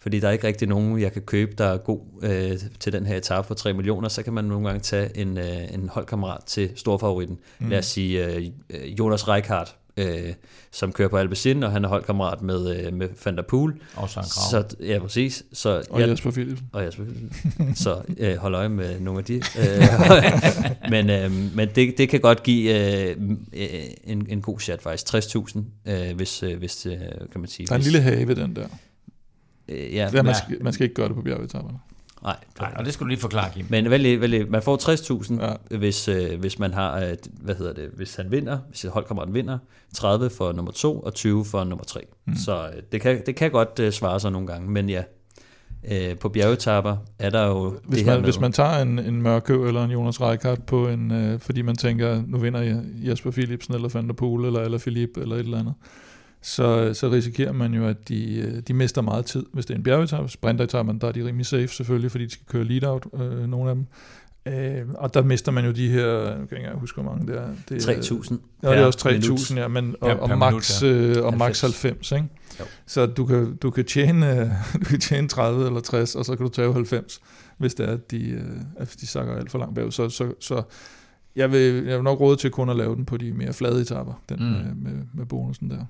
fordi 0.00 0.20
der 0.20 0.28
er 0.28 0.32
ikke 0.32 0.46
rigtig 0.46 0.68
nogen, 0.68 1.00
jeg 1.00 1.12
kan 1.12 1.22
købe, 1.22 1.52
der 1.58 1.64
er 1.64 1.76
god 1.76 2.00
øh, 2.22 2.58
til 2.80 2.92
den 2.92 3.06
her 3.06 3.16
etape 3.16 3.46
for 3.46 3.54
3 3.54 3.72
millioner, 3.72 4.08
så 4.08 4.22
kan 4.22 4.32
man 4.32 4.44
nogle 4.44 4.66
gange 4.66 4.80
tage 4.80 5.18
en, 5.18 5.38
øh, 5.38 5.74
en 5.74 5.88
holdkammerat 5.88 6.44
til 6.44 6.70
storfavoritten. 6.76 7.38
Mm. 7.58 7.68
Lad 7.68 7.78
os 7.78 7.86
sige 7.86 8.34
øh, 8.34 8.98
Jonas 8.98 9.28
Reichardt, 9.28 9.76
øh, 9.96 10.32
som 10.70 10.92
kører 10.92 11.08
på 11.08 11.16
Alpecin, 11.16 11.62
og 11.62 11.72
han 11.72 11.84
er 11.84 11.88
holdkammerat 11.88 12.42
med, 12.42 12.76
øh, 12.76 12.92
med 12.92 13.08
Van 13.24 13.36
der 13.36 13.42
Poel. 13.42 13.72
Og 13.96 14.10
Søren 14.10 14.26
Krav. 14.30 14.62
Så, 14.62 14.76
ja, 14.80 14.98
præcis. 14.98 15.44
Så, 15.52 15.82
Og 15.90 16.00
jeg, 16.00 16.08
Jesper 16.08 16.30
Philipsen. 16.30 16.66
og 16.72 16.82
jeg 16.84 16.92
selvfølgelig. 16.92 17.30
Så 17.84 18.02
øh, 18.18 18.36
hold 18.36 18.54
øje 18.54 18.68
med 18.68 19.00
nogle 19.00 19.18
af 19.18 19.24
de. 19.24 19.34
Øh, 19.34 20.90
men 20.90 21.10
øh, 21.10 21.32
men 21.54 21.68
det, 21.74 21.98
det 21.98 22.08
kan 22.08 22.20
godt 22.20 22.42
give 22.42 22.74
øh, 22.74 23.16
øh, 23.52 23.68
en, 24.04 24.26
en 24.28 24.40
god 24.40 24.60
chat 24.60 24.82
faktisk. 24.82 25.14
60.000, 25.14 25.90
øh, 25.90 26.16
hvis, 26.16 26.42
øh, 26.42 26.58
hvis 26.58 26.86
øh, 26.86 26.92
kan 27.32 27.40
man 27.40 27.48
sige. 27.48 27.66
Der 27.66 27.72
er 27.72 27.76
en 27.76 27.82
hvis, 27.82 27.92
lille 27.92 28.02
have 28.02 28.34
den 28.34 28.56
der. 28.56 28.66
Øh, 29.68 29.94
ja, 29.94 30.10
Ja, 30.14 30.22
man, 30.22 30.34
skal, 30.34 30.62
man 30.64 30.72
skal 30.72 30.84
ikke 30.84 30.94
gøre 30.94 31.08
det 31.08 31.16
på 31.16 31.22
bjergetapperne. 31.22 31.78
nej. 32.22 32.36
Nej, 32.60 32.72
og 32.76 32.84
det 32.84 32.92
skulle 32.92 33.06
du 33.06 33.08
lige 33.08 33.20
forklare, 33.20 33.50
Kim. 33.54 33.66
Men 33.68 33.90
vel, 33.90 34.20
vel, 34.20 34.50
man 34.50 34.62
får 34.62 34.76
60.000, 34.76 35.44
Ja. 35.70 35.76
hvis, 35.78 36.08
øh, 36.08 36.40
hvis 36.40 36.58
man 36.58 36.74
har, 36.74 37.00
øh, 37.00 37.14
hvad 37.40 37.54
hedder 37.54 37.72
det, 37.72 37.90
hvis 37.96 38.16
han 38.16 38.30
vinder, 38.30 38.58
hvis 38.68 38.86
holdkammeraten 38.92 39.34
vinder, 39.34 39.58
30 39.94 40.30
for 40.30 40.52
nummer 40.52 40.72
2 40.72 41.00
og 41.00 41.14
20 41.14 41.44
for 41.44 41.64
nummer 41.64 41.84
3. 41.84 42.00
Mm. 42.26 42.34
Så 42.36 42.66
øh, 42.66 42.82
det, 42.92 43.00
kan, 43.00 43.22
det 43.26 43.36
kan 43.36 43.50
godt 43.50 43.78
øh, 43.80 43.92
svare 43.92 44.20
sig 44.20 44.32
nogle 44.32 44.46
gange, 44.46 44.70
men 44.70 44.88
ja, 44.88 45.02
øh, 45.92 46.18
på 46.18 46.28
bjergetapper 46.28 46.96
er 47.18 47.30
der 47.30 47.46
jo 47.46 47.70
Hvis 47.84 47.96
det 47.98 48.04
her 48.04 48.12
man, 48.12 48.20
med, 48.20 48.26
hvis 48.26 48.40
man 48.40 48.52
tager 48.52 48.82
en, 48.82 48.98
en 48.98 49.22
Mørkøv 49.22 49.66
eller 49.66 49.84
en 49.84 49.90
Jonas 49.90 50.20
Reichardt 50.20 50.66
på 50.66 50.88
en, 50.88 51.10
øh, 51.12 51.40
fordi 51.40 51.62
man 51.62 51.76
tænker, 51.76 52.22
nu 52.26 52.38
vinder 52.38 52.60
jeg 52.60 52.82
Jesper 52.94 53.30
Philipsen 53.30 53.74
eller 53.74 53.88
Van 53.88 54.06
der 54.08 54.12
Poel 54.14 54.44
eller, 54.46 54.60
eller 54.60 54.78
Philippe 54.78 55.20
eller 55.20 55.34
et 55.36 55.40
eller 55.40 55.58
andet, 55.58 55.74
så, 56.42 56.94
så 56.94 57.10
risikerer 57.10 57.52
man 57.52 57.74
jo, 57.74 57.86
at 57.86 58.08
de, 58.08 58.38
øh, 58.38 58.60
de 58.60 58.74
mister 58.74 59.02
meget 59.02 59.24
tid. 59.24 59.46
Hvis 59.52 59.66
det 59.66 59.74
er 59.74 59.78
en 59.78 59.82
bjergetappe, 59.82 60.28
sprinteretappen, 60.28 60.98
der 60.98 61.08
er 61.08 61.12
de 61.12 61.24
rimelig 61.24 61.46
safe 61.46 61.68
selvfølgelig, 61.68 62.10
fordi 62.10 62.24
de 62.24 62.30
skal 62.30 62.46
køre 62.46 62.64
lead-out, 62.64 63.06
øh, 63.14 63.46
nogle 63.48 63.70
af 63.70 63.76
dem. 63.76 63.86
Øh, 64.46 64.84
og 64.94 65.14
der 65.14 65.22
mister 65.22 65.52
man 65.52 65.64
jo 65.64 65.70
de 65.70 65.88
her, 65.88 66.06
jeg 66.06 66.32
kan 66.34 66.42
ikke 66.42 66.56
engang 66.56 66.80
huske, 66.80 67.00
hvor 67.00 67.12
mange 67.12 67.26
det 67.32 67.40
er. 67.40 67.48
Det 67.68 67.88
er 67.88 67.92
3.000 67.92 68.36
Ja, 68.62 68.70
det 68.70 68.78
er 68.78 68.84
også 68.84 69.08
3.000, 69.08 69.12
minut. 69.12 69.56
ja, 69.56 69.68
men, 69.68 69.96
Ja, 70.02 70.14
og, 70.14 70.20
og, 70.20 70.28
per 70.28 70.36
max, 70.36 70.82
minut, 70.82 71.16
øh, 71.16 71.24
og 71.24 71.36
max 71.36 71.60
90. 71.60 71.82
90, 71.82 72.12
ikke? 72.12 72.28
Jo. 72.60 72.64
Så 72.86 73.06
du 73.06 73.26
kan, 73.26 73.56
du, 73.56 73.70
kan 73.70 73.84
tjene, 73.84 74.40
øh, 74.40 74.50
du 74.80 74.84
kan 74.84 75.00
tjene 75.00 75.28
30 75.28 75.66
eller 75.66 75.80
60, 75.80 76.14
og 76.14 76.24
så 76.24 76.36
kan 76.36 76.46
du 76.46 76.52
tage 76.52 76.72
90, 76.72 77.20
hvis 77.58 77.74
det 77.74 77.88
er, 77.88 77.92
at 77.92 78.10
de, 78.10 78.30
øh, 78.30 78.42
at 78.76 78.96
de 79.00 79.06
sakker 79.06 79.36
alt 79.36 79.50
for 79.50 79.58
langt 79.58 79.74
bag. 79.74 79.92
Så, 79.92 80.08
så, 80.08 80.32
så 80.40 80.62
jeg, 81.36 81.52
vil, 81.52 81.84
jeg 81.86 81.96
vil 81.96 82.02
nok 82.02 82.20
råde 82.20 82.36
til 82.36 82.50
kun 82.50 82.68
at 82.68 82.76
lave 82.76 82.96
den 82.96 83.04
på 83.04 83.16
de 83.16 83.32
mere 83.32 83.52
flade 83.52 83.80
etapper, 83.80 84.22
den 84.28 84.36
mm. 84.38 84.44
med, 84.44 84.74
med, 84.74 85.04
med 85.14 85.26
bonusen 85.26 85.70
der. 85.70 85.84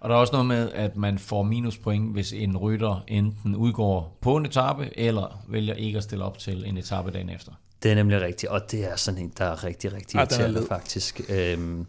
Og 0.00 0.08
der 0.08 0.16
er 0.16 0.20
også 0.20 0.32
noget 0.32 0.46
med, 0.46 0.70
at 0.74 0.96
man 0.96 1.18
får 1.18 1.42
minuspoint, 1.42 2.12
hvis 2.12 2.32
en 2.32 2.56
rytter 2.56 3.04
enten 3.08 3.56
udgår 3.56 4.18
på 4.20 4.36
en 4.36 4.46
etape, 4.46 4.98
eller 4.98 5.44
vælger 5.48 5.74
ikke 5.74 5.98
at 5.98 6.04
stille 6.04 6.24
op 6.24 6.38
til 6.38 6.64
en 6.66 6.76
etape 6.76 7.10
dagen 7.10 7.28
efter. 7.28 7.52
Det 7.82 7.90
er 7.90 7.94
nemlig 7.94 8.20
rigtigt, 8.20 8.52
og 8.52 8.70
det 8.70 8.84
er 8.92 8.96
sådan 8.96 9.20
en, 9.20 9.32
der 9.38 9.44
er 9.44 9.64
rigtig, 9.64 9.92
rigtig 9.92 10.20
Ah, 10.20 10.26
er 10.30 10.34
irriterende 10.34 10.68
faktisk. 10.68 11.20
Øhm, 11.28 11.86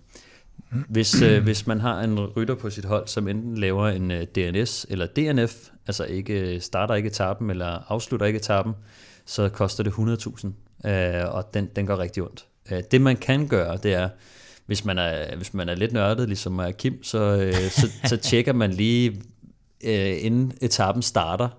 hvis, 0.89 1.21
øh, 1.21 1.43
hvis 1.43 1.67
man 1.67 1.79
har 1.79 2.01
en 2.01 2.19
rytter 2.19 2.55
på 2.55 2.69
sit 2.69 2.85
hold, 2.85 3.07
som 3.07 3.27
enten 3.27 3.57
laver 3.57 3.87
en 3.87 4.11
øh, 4.11 4.23
DNS 4.23 4.85
eller 4.89 5.05
DNF, 5.05 5.55
altså 5.87 6.03
ikke 6.03 6.59
starter 6.59 6.95
ikke 6.95 7.07
etappen 7.07 7.49
eller 7.49 7.91
afslutter 7.91 8.25
ikke 8.25 8.37
etappen, 8.37 8.73
så 9.25 9.49
koster 9.49 9.83
det 9.83 9.91
100.000, 9.91 10.89
øh, 10.89 11.35
og 11.35 11.53
den, 11.53 11.69
den 11.75 11.85
går 11.85 11.99
rigtig 11.99 12.23
ondt. 12.23 12.45
Øh, 12.71 12.83
det 12.91 13.01
man 13.01 13.17
kan 13.17 13.47
gøre, 13.47 13.77
det 13.77 13.93
er, 13.93 14.09
hvis 14.71 14.85
man 14.85 14.97
er, 14.97 15.35
hvis 15.35 15.53
man 15.53 15.69
er 15.69 15.75
lidt 15.75 15.93
nørdet, 15.93 16.27
ligesom 16.27 16.59
og 16.59 16.77
Kim, 16.77 17.03
så, 17.03 17.19
øh, 17.19 17.53
så, 17.53 17.89
så 18.05 18.17
tjekker 18.17 18.53
man 18.53 18.71
lige 18.71 19.21
øh, 19.83 20.25
inden 20.25 20.51
etappen 20.61 21.01
starter, 21.01 21.49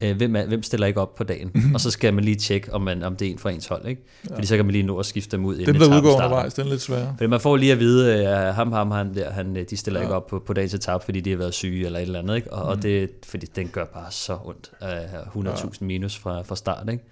øh, 0.00 0.16
hvem, 0.16 0.36
er, 0.36 0.46
hvem 0.46 0.62
stiller 0.62 0.86
ikke 0.86 1.00
op 1.00 1.14
på 1.14 1.24
dagen. 1.24 1.52
og 1.74 1.80
så 1.80 1.90
skal 1.90 2.14
man 2.14 2.24
lige 2.24 2.36
tjekke, 2.36 2.72
om, 2.72 2.82
man, 2.82 3.02
om 3.02 3.16
det 3.16 3.28
er 3.28 3.32
en 3.32 3.38
fra 3.38 3.50
ens 3.50 3.66
hold. 3.66 3.86
Ikke? 3.86 4.02
Fordi 4.34 4.46
så 4.46 4.56
kan 4.56 4.64
man 4.64 4.72
lige 4.72 4.82
nå 4.82 4.98
at 4.98 5.06
skifte 5.06 5.36
dem 5.36 5.44
ud, 5.44 5.54
inden 5.54 5.66
Dem, 5.66 5.74
der 5.74 5.80
etappen 5.80 5.98
udgår 5.98 6.10
starter. 6.10 6.26
undervejs, 6.26 6.54
den 6.54 6.66
er 6.66 6.70
lidt 6.70 6.82
sværere. 6.82 7.14
Fordi 7.18 7.28
man 7.28 7.40
får 7.40 7.56
lige 7.56 7.72
at 7.72 7.78
vide, 7.80 8.28
at 8.28 8.54
ham, 8.54 8.72
ham, 8.72 8.90
han 8.90 9.14
der, 9.14 9.30
han, 9.30 9.56
øh, 9.56 9.64
de 9.70 9.76
stiller 9.76 10.00
ja. 10.00 10.04
ikke 10.04 10.14
op 10.14 10.26
på, 10.26 10.38
på 10.38 10.52
dagens 10.52 10.74
etape, 10.74 11.04
fordi 11.04 11.20
de 11.20 11.30
har 11.30 11.36
været 11.36 11.54
syge 11.54 11.86
eller 11.86 11.98
et 11.98 12.02
eller 12.02 12.18
andet. 12.18 12.36
Ikke? 12.36 12.52
Og, 12.52 12.64
mm. 12.64 12.68
og 12.68 12.82
det, 12.82 13.10
fordi 13.26 13.46
den 13.46 13.68
gør 13.68 13.84
bare 13.84 14.10
så 14.10 14.38
ondt 14.44 14.70
af 14.80 15.06
100.000 15.36 15.84
minus 15.84 16.18
fra, 16.18 16.42
fra 16.42 16.56
start. 16.56 16.88
Ikke? 16.92 17.04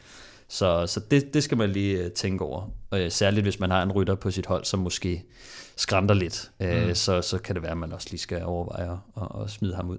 Så, 0.55 0.87
så 0.87 1.01
det, 1.11 1.35
det 1.35 1.45
skal 1.45 1.59
man 1.59 1.71
lige 1.71 1.99
øh, 2.05 2.11
tænke 2.11 2.45
over. 2.45 2.71
Øh, 2.95 3.11
særligt 3.11 3.45
hvis 3.45 3.61
man 3.61 3.71
har 3.71 3.83
en 3.83 3.93
rytter 3.93 4.15
på 4.15 4.31
sit 4.31 4.47
hold, 4.47 4.65
som 4.65 4.79
måske 4.81 5.25
skrænder 5.77 6.15
lidt, 6.15 6.51
øh, 6.61 6.89
Mm. 6.89 6.95
så, 6.95 7.23
så 7.23 7.39
kan 7.39 7.55
det 7.55 7.63
være, 7.63 7.73
at 7.73 7.79
man 7.79 7.93
også 7.93 8.07
lige 8.11 8.21
skal 8.21 8.45
overveje 8.45 8.99
at, 9.17 9.43
at 9.43 9.51
smide 9.51 9.75
ham 9.75 9.91
ud. 9.91 9.99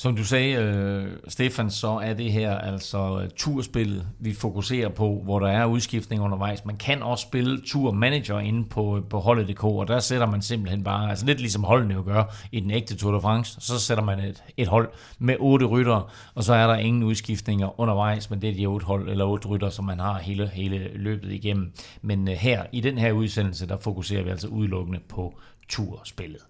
Som 0.00 0.16
du 0.16 0.24
sagde, 0.24 0.54
øh, 0.54 1.16
Stefan, 1.28 1.70
så 1.70 1.88
er 1.88 2.14
det 2.14 2.32
her 2.32 2.58
altså 2.58 3.20
øh, 3.22 3.30
turspillet, 3.36 4.06
vi 4.18 4.34
fokuserer 4.34 4.88
på, 4.88 5.20
hvor 5.24 5.38
der 5.38 5.48
er 5.48 5.64
udskiftning 5.64 6.22
undervejs. 6.22 6.64
Man 6.64 6.76
kan 6.76 7.02
også 7.02 7.22
spille 7.22 7.60
turmanager 7.66 8.38
inde 8.38 8.64
på, 8.64 8.96
øh, 8.96 9.04
på 9.10 9.18
holdet.dk, 9.18 9.64
og 9.64 9.88
der 9.88 10.00
sætter 10.00 10.26
man 10.26 10.42
simpelthen 10.42 10.84
bare, 10.84 11.10
altså 11.10 11.26
lidt 11.26 11.40
ligesom 11.40 11.64
holdene 11.64 11.94
jo 11.94 12.02
gør 12.06 12.36
i 12.52 12.60
den 12.60 12.70
ægte 12.70 12.96
Tour 12.96 13.14
de 13.14 13.20
France, 13.20 13.60
så 13.60 13.80
sætter 13.80 14.04
man 14.04 14.18
et, 14.18 14.44
et 14.56 14.68
hold 14.68 14.88
med 15.18 15.36
otte 15.38 15.66
ryttere, 15.66 16.04
og 16.34 16.44
så 16.44 16.54
er 16.54 16.66
der 16.66 16.74
ingen 16.74 17.02
udskiftninger 17.02 17.80
undervejs, 17.80 18.30
men 18.30 18.42
det 18.42 18.50
er 18.50 18.54
de 18.54 18.66
otte 18.66 18.86
hold 18.86 19.08
eller 19.08 19.24
otte 19.24 19.48
rytter, 19.48 19.70
som 19.70 19.84
man 19.84 20.00
har 20.00 20.18
hele, 20.18 20.48
hele 20.48 20.90
løbet 20.94 21.32
igennem. 21.32 21.72
Men 22.02 22.28
øh, 22.28 22.34
her, 22.34 22.64
i 22.72 22.80
den 22.80 22.98
her 22.98 23.12
udsendelse, 23.12 23.68
der 23.68 23.76
fokuserer 23.76 24.22
vi 24.22 24.30
altså 24.30 24.48
udelukkende 24.48 25.00
på 25.08 25.38
turspillet. 25.68 26.40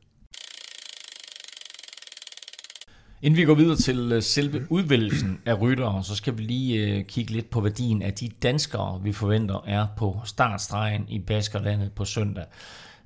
Inden 3.23 3.37
vi 3.37 3.45
går 3.45 3.55
videre 3.55 3.77
til 3.77 4.13
øh, 4.13 4.23
selve 4.23 4.67
udvælgelsen 4.69 5.39
af 5.47 5.61
ryttere, 5.61 6.05
så 6.05 6.15
skal 6.15 6.39
vi 6.39 6.43
lige 6.43 6.87
øh, 6.87 7.05
kigge 7.05 7.33
lidt 7.33 7.51
på 7.51 7.61
værdien 7.61 8.03
af 8.03 8.15
de 8.15 8.29
danskere, 8.43 9.01
vi 9.03 9.13
forventer 9.13 9.65
er 9.67 9.87
på 9.97 10.21
startstregen 10.25 11.05
i 11.09 11.19
Baskerlandet 11.19 11.93
på 11.93 12.05
søndag. 12.05 12.45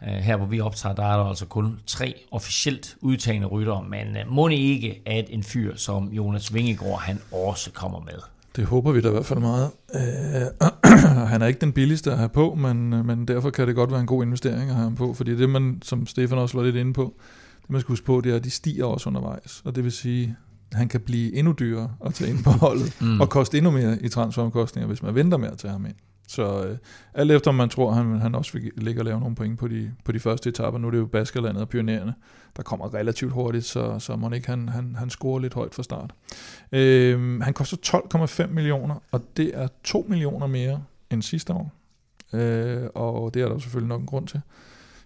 Øh, 0.02 0.14
her 0.14 0.36
hvor 0.36 0.46
vi 0.46 0.60
optager, 0.60 0.94
der 0.94 1.04
er 1.04 1.16
der 1.16 1.24
altså 1.24 1.46
kun 1.46 1.78
tre 1.86 2.14
officielt 2.30 2.96
udtagende 3.00 3.46
ryttere, 3.46 3.84
men 3.88 4.16
øh, 4.16 4.32
må 4.32 4.48
ikke, 4.48 5.02
at 5.06 5.26
en 5.28 5.42
fyr 5.42 5.76
som 5.76 6.08
Jonas 6.08 6.54
Vingegaard, 6.54 7.00
han 7.00 7.20
også 7.32 7.70
kommer 7.70 8.00
med. 8.00 8.18
Det 8.56 8.64
håber 8.64 8.92
vi 8.92 9.00
da 9.00 9.08
i 9.08 9.12
hvert 9.12 9.26
fald 9.26 9.40
meget. 9.40 9.70
Øh, 9.94 10.68
han 11.32 11.42
er 11.42 11.46
ikke 11.46 11.60
den 11.60 11.72
billigste 11.72 12.10
at 12.10 12.18
have 12.18 12.28
på, 12.28 12.54
men, 12.54 13.06
men 13.06 13.28
derfor 13.28 13.50
kan 13.50 13.66
det 13.68 13.74
godt 13.74 13.90
være 13.90 14.00
en 14.00 14.06
god 14.06 14.22
investering 14.22 14.70
at 14.70 14.74
have 14.74 14.84
ham 14.84 14.96
på, 14.96 15.14
fordi 15.14 15.36
det 15.36 15.50
man, 15.50 15.78
som 15.82 16.06
Stefan 16.06 16.38
også 16.38 16.58
var 16.58 16.64
lidt 16.64 16.76
inde 16.76 16.92
på, 16.92 17.02
øh, 17.02 17.41
man 17.72 17.80
skal 17.80 17.92
huske 17.92 18.06
på, 18.06 18.20
det 18.20 18.32
er, 18.32 18.36
at 18.36 18.44
de 18.44 18.50
stiger 18.50 18.84
også 18.84 19.08
undervejs, 19.08 19.62
og 19.64 19.76
det 19.76 19.84
vil 19.84 19.92
sige, 19.92 20.36
at 20.70 20.78
han 20.78 20.88
kan 20.88 21.00
blive 21.00 21.34
endnu 21.34 21.52
dyrere 21.52 21.94
at 22.06 22.14
tage 22.14 22.30
ind 22.30 22.44
på 22.44 22.50
holdet, 22.50 22.96
mm. 23.00 23.20
og 23.20 23.28
koste 23.28 23.58
endnu 23.58 23.70
mere 23.70 24.02
i 24.02 24.08
transferomkostninger, 24.08 24.86
hvis 24.86 25.02
man 25.02 25.14
venter 25.14 25.38
med 25.38 25.48
at 25.48 25.58
tage 25.58 25.72
ham 25.72 25.86
ind. 25.86 25.94
Så 26.28 26.64
øh, 26.66 26.78
alt 27.14 27.30
efter 27.30 27.50
om 27.50 27.54
man 27.54 27.68
tror, 27.68 27.92
han, 27.92 28.20
han 28.20 28.34
også 28.34 28.52
vil 28.52 28.72
ligge 28.76 29.00
og 29.00 29.04
lave 29.04 29.20
nogle 29.20 29.34
point 29.34 29.58
på 29.58 29.68
de, 29.68 29.92
på 30.04 30.12
de 30.12 30.20
første 30.20 30.48
etaper, 30.50 30.78
nu 30.78 30.86
er 30.86 30.90
det 30.90 30.98
jo 30.98 31.06
Baskerlandet 31.06 31.62
og 31.62 31.68
Pionererne, 31.68 32.14
der 32.56 32.62
kommer 32.62 32.94
relativt 32.94 33.32
hurtigt, 33.32 33.64
så, 33.64 33.98
så 33.98 34.16
må 34.16 34.30
ikke 34.30 34.46
han, 34.46 34.68
han, 34.68 34.96
han 34.96 35.10
scorer 35.10 35.38
lidt 35.38 35.54
højt 35.54 35.74
fra 35.74 35.82
start. 35.82 36.14
Øh, 36.72 37.40
han 37.40 37.54
koster 37.54 38.00
12,5 38.46 38.46
millioner, 38.46 38.94
og 39.10 39.22
det 39.36 39.50
er 39.54 39.68
2 39.84 40.06
millioner 40.08 40.46
mere 40.46 40.82
end 41.10 41.22
sidste 41.22 41.52
år. 41.52 41.72
Øh, 42.32 42.88
og 42.94 43.34
det 43.34 43.42
er 43.42 43.48
der 43.48 43.58
selvfølgelig 43.58 43.88
nok 43.88 44.00
en 44.00 44.06
grund 44.06 44.26
til, 44.26 44.40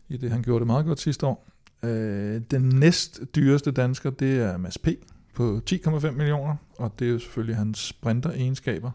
i 0.09 0.17
det 0.17 0.31
han 0.31 0.43
gjorde 0.43 0.61
det 0.61 0.67
meget 0.67 0.87
godt 0.87 1.01
sidste 1.01 1.27
år. 1.27 1.49
Øh, 1.83 2.41
den 2.51 2.63
næst 2.63 3.21
dyreste 3.35 3.71
dansker, 3.71 4.11
det 4.11 4.39
er 4.39 4.57
Mads 4.57 4.79
P. 4.79 4.89
på 5.35 5.61
10,5 5.71 6.11
millioner, 6.11 6.57
og 6.79 6.93
det 6.99 7.09
er 7.09 7.13
jo 7.13 7.19
selvfølgelig 7.19 7.57
hans 7.57 7.79
sprinteregenskaber. 7.79 8.91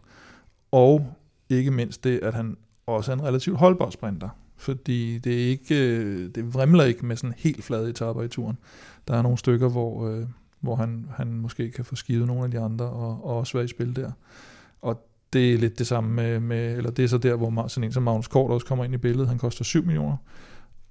Og 0.71 1.15
ikke 1.49 1.71
mindst 1.71 2.03
det, 2.03 2.19
at 2.23 2.33
han 2.33 2.57
også 2.85 3.11
er 3.11 3.15
en 3.15 3.23
relativt 3.23 3.57
holdbar 3.57 3.89
sprinter. 3.89 4.29
Fordi 4.57 5.17
det 5.17 5.43
er 5.43 5.47
ikke, 5.47 5.95
øh, 5.95 6.29
det 6.35 6.53
vrimler 6.53 6.83
ikke 6.83 7.05
med 7.05 7.15
sådan 7.15 7.33
helt 7.37 7.63
flade 7.63 7.89
etaper 7.89 8.23
i 8.23 8.27
turen. 8.27 8.57
Der 9.07 9.13
er 9.13 9.21
nogle 9.21 9.37
stykker, 9.37 9.69
hvor, 9.69 10.09
øh, 10.09 10.25
hvor 10.59 10.75
han, 10.75 11.05
han 11.15 11.33
måske 11.33 11.71
kan 11.71 11.85
få 11.85 11.95
skivet 11.95 12.27
nogle 12.27 12.43
af 12.43 12.51
de 12.51 12.59
andre 12.59 12.85
og, 12.85 13.25
og 13.25 13.37
også 13.37 13.53
være 13.57 13.65
i 13.65 13.67
spil 13.67 13.95
der. 13.95 14.11
Og 14.81 15.07
det 15.33 15.53
er 15.53 15.57
lidt 15.57 15.79
det 15.79 15.87
samme 15.87 16.13
med, 16.13 16.39
med 16.39 16.77
eller 16.77 16.91
det 16.91 17.03
er 17.03 17.07
så 17.07 17.17
der, 17.17 17.35
hvor 17.35 17.67
sådan 17.67 17.83
en 17.83 17.93
som 17.93 18.03
Magnus 18.03 18.27
Kort 18.27 18.51
også 18.51 18.65
kommer 18.65 18.85
ind 18.85 18.93
i 18.93 18.97
billedet. 18.97 19.27
Han 19.27 19.37
koster 19.37 19.63
7 19.63 19.85
millioner. 19.85 20.17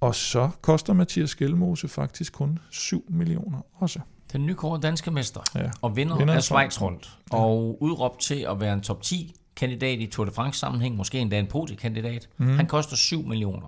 Og 0.01 0.15
så 0.15 0.49
koster 0.61 0.93
Mathias 0.93 1.29
Skelmose 1.29 1.87
faktisk 1.87 2.33
kun 2.33 2.59
7 2.69 3.05
millioner 3.09 3.57
også. 3.75 3.99
Den 4.33 4.45
nykårede 4.45 4.81
danske 4.81 5.11
mester 5.11 5.39
Ja. 5.55 5.69
og 5.81 5.95
vinder, 5.95 6.17
Vinder 6.17 6.33
af 6.33 6.43
Schweiz 6.43 6.81
rundt, 6.81 7.17
og 7.31 7.81
udråbt 7.83 8.19
til 8.21 8.45
at 8.49 8.59
være 8.59 8.73
en 8.73 8.81
top 8.81 9.01
10 9.01 9.35
kandidat 9.55 9.99
i 9.99 10.05
Tour 10.07 10.25
de 10.25 10.31
France 10.31 10.59
sammenhæng, 10.59 10.95
måske 10.95 11.19
endda 11.19 11.39
en 11.39 11.47
podiekandidat. 11.47 12.29
Mm. 12.37 12.47
Han 12.47 12.65
koster 12.67 12.95
7 12.95 13.27
millioner. 13.27 13.67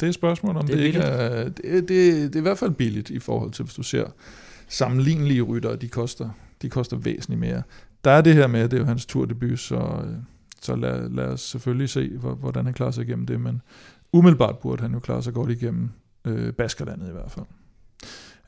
Det 0.00 0.02
er 0.02 0.08
et 0.08 0.14
spørgsmål, 0.14 0.56
om 0.56 0.62
Det 0.66 0.70
det, 0.70 0.78
det 0.78 0.84
ikke 0.86 0.98
er... 0.98 1.44
Det, 1.48 1.56
det, 1.64 1.88
det 1.88 2.34
er 2.34 2.38
i 2.38 2.42
hvert 2.42 2.58
fald 2.58 2.70
billigt 2.70 3.10
i 3.10 3.18
forhold 3.18 3.50
til, 3.50 3.64
hvis 3.64 3.74
du 3.74 3.82
ser 3.82 4.04
sammenlignelige 4.68 5.42
ryttere, 5.42 5.76
de 5.76 5.88
koster, 5.88 6.30
de 6.62 6.68
koster 6.70 6.96
væsentligt 6.96 7.40
mere. 7.40 7.62
Der 8.04 8.10
er 8.10 8.20
det 8.20 8.34
her 8.34 8.46
med, 8.46 8.62
det 8.68 8.72
er 8.72 8.78
jo 8.80 8.84
hans 8.86 9.06
turdebut, 9.06 9.58
så, 9.60 9.76
øh, 9.76 10.14
så 10.62 10.76
lad, 10.76 11.08
lad 11.10 11.24
os 11.26 11.40
selvfølgelig 11.40 11.88
se, 11.88 12.10
hvor- 12.16 12.34
hvordan 12.34 12.64
han 12.64 12.74
klarer 12.74 12.90
sig 12.90 13.04
igennem 13.04 13.26
det, 13.26 13.40
men 13.40 13.62
umiddelbart 14.12 14.58
burde 14.58 14.82
han 14.82 14.92
jo 14.92 14.98
klare 14.98 15.22
sig 15.22 15.34
godt 15.34 15.50
igennem 15.50 15.90
øh, 16.24 16.52
Baskerlandet 16.52 17.08
i 17.08 17.12
hvert 17.12 17.30
fald. 17.30 17.46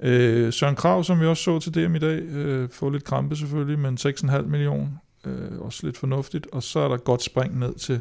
Øh, 0.02 0.52
Søren 0.52 0.76
Krav, 0.76 1.04
som 1.04 1.20
vi 1.20 1.26
også 1.26 1.42
så 1.42 1.58
til 1.58 1.74
DM 1.74 1.94
i 1.94 1.98
dag, 1.98 2.22
øh, 2.22 2.68
får 2.68 2.90
lidt 2.90 3.04
krampe 3.04 3.36
selvfølgelig, 3.36 3.78
men 3.78 3.98
6,5 4.00 4.42
millioner, 4.42 4.88
øh, 5.26 5.60
også 5.60 5.86
lidt 5.86 5.98
fornuftigt, 5.98 6.46
og 6.52 6.62
så 6.62 6.80
er 6.80 6.88
der 6.88 6.96
godt 6.96 7.22
spring 7.22 7.58
ned 7.58 7.74
til 7.74 8.00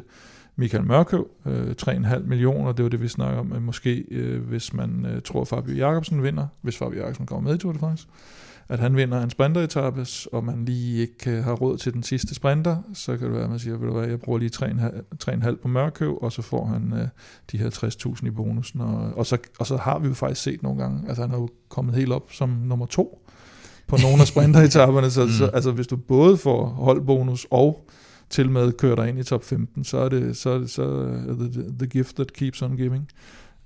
Michael 0.56 0.84
Mørkøv, 0.84 1.28
øh, 1.46 1.74
3,5 1.82 2.18
millioner, 2.18 2.72
det 2.72 2.82
var 2.82 2.88
det, 2.88 3.02
vi 3.02 3.08
snakker 3.08 3.40
om, 3.40 3.62
måske, 3.62 4.04
øh, 4.10 4.42
hvis 4.42 4.72
man 4.72 5.06
øh, 5.06 5.22
tror, 5.22 5.40
at 5.40 5.48
Fabio 5.48 5.74
Jacobsen 5.74 6.22
vinder, 6.22 6.46
hvis 6.60 6.76
Fabio 6.76 7.00
Jacobsen 7.00 7.26
kommer 7.26 7.50
med 7.50 7.58
i 7.58 7.60
Tour 7.60 7.72
de 7.72 7.78
France, 7.78 8.06
at 8.70 8.78
han 8.78 8.96
vinder 8.96 9.22
en 9.22 9.30
sprinteretappe, 9.30 10.06
og 10.32 10.44
man 10.44 10.64
lige 10.64 11.00
ikke 11.00 11.30
øh, 11.30 11.44
har 11.44 11.52
råd 11.52 11.78
til 11.78 11.92
den 11.92 12.02
sidste 12.02 12.34
sprinter, 12.34 12.76
så 12.94 13.16
kan 13.16 13.26
det 13.26 13.34
være, 13.34 13.44
at 13.44 13.50
man 13.50 13.58
siger, 13.58 13.76
ved 13.76 13.86
du 13.86 13.98
hvad, 13.98 14.08
jeg 14.08 14.20
bruger 14.20 14.38
lige 14.38 14.50
3,5 14.54 15.30
3,5 15.30 15.54
på 15.62 15.68
Mørkøv, 15.68 16.18
og 16.22 16.32
så 16.32 16.42
får 16.42 16.64
han 16.64 16.92
øh, 16.92 17.08
de 17.52 17.58
her 17.58 17.70
60.000 18.16 18.26
i 18.26 18.30
bonusen, 18.30 18.80
og, 18.80 19.12
og, 19.16 19.26
så, 19.26 19.38
og 19.58 19.66
så 19.66 19.76
har 19.76 19.98
vi 19.98 20.08
jo 20.08 20.14
faktisk 20.14 20.42
set 20.42 20.62
nogle 20.62 20.82
gange, 20.82 21.08
altså 21.08 21.22
han 21.22 21.30
er 21.30 21.38
jo 21.38 21.48
kommet 21.68 21.94
helt 21.94 22.12
op 22.12 22.32
som 22.32 22.48
nummer 22.48 22.86
to 22.86 23.26
på 23.86 23.96
nogle 24.02 24.20
af 24.20 24.26
sprinteretapperne, 24.34 25.10
så, 25.10 25.24
mm. 25.24 25.30
så 25.30 25.46
altså, 25.46 25.70
hvis 25.70 25.86
du 25.86 25.96
både 25.96 26.36
får 26.36 26.66
holdbonus 26.66 27.46
og 27.50 27.86
til 28.30 28.50
med 28.50 28.72
kører 28.72 28.96
dig 28.96 29.08
ind 29.08 29.18
i 29.18 29.22
top 29.22 29.44
15, 29.44 29.84
så 29.84 29.98
er 29.98 30.08
det 30.08 30.36
så, 30.36 30.50
er 30.50 30.58
det, 30.58 30.70
så 30.70 30.82
er 31.28 31.32
det 31.32 31.74
the 31.78 31.86
gift 31.86 32.16
that 32.16 32.32
keeps 32.32 32.62
on 32.62 32.76
giving. 32.76 33.08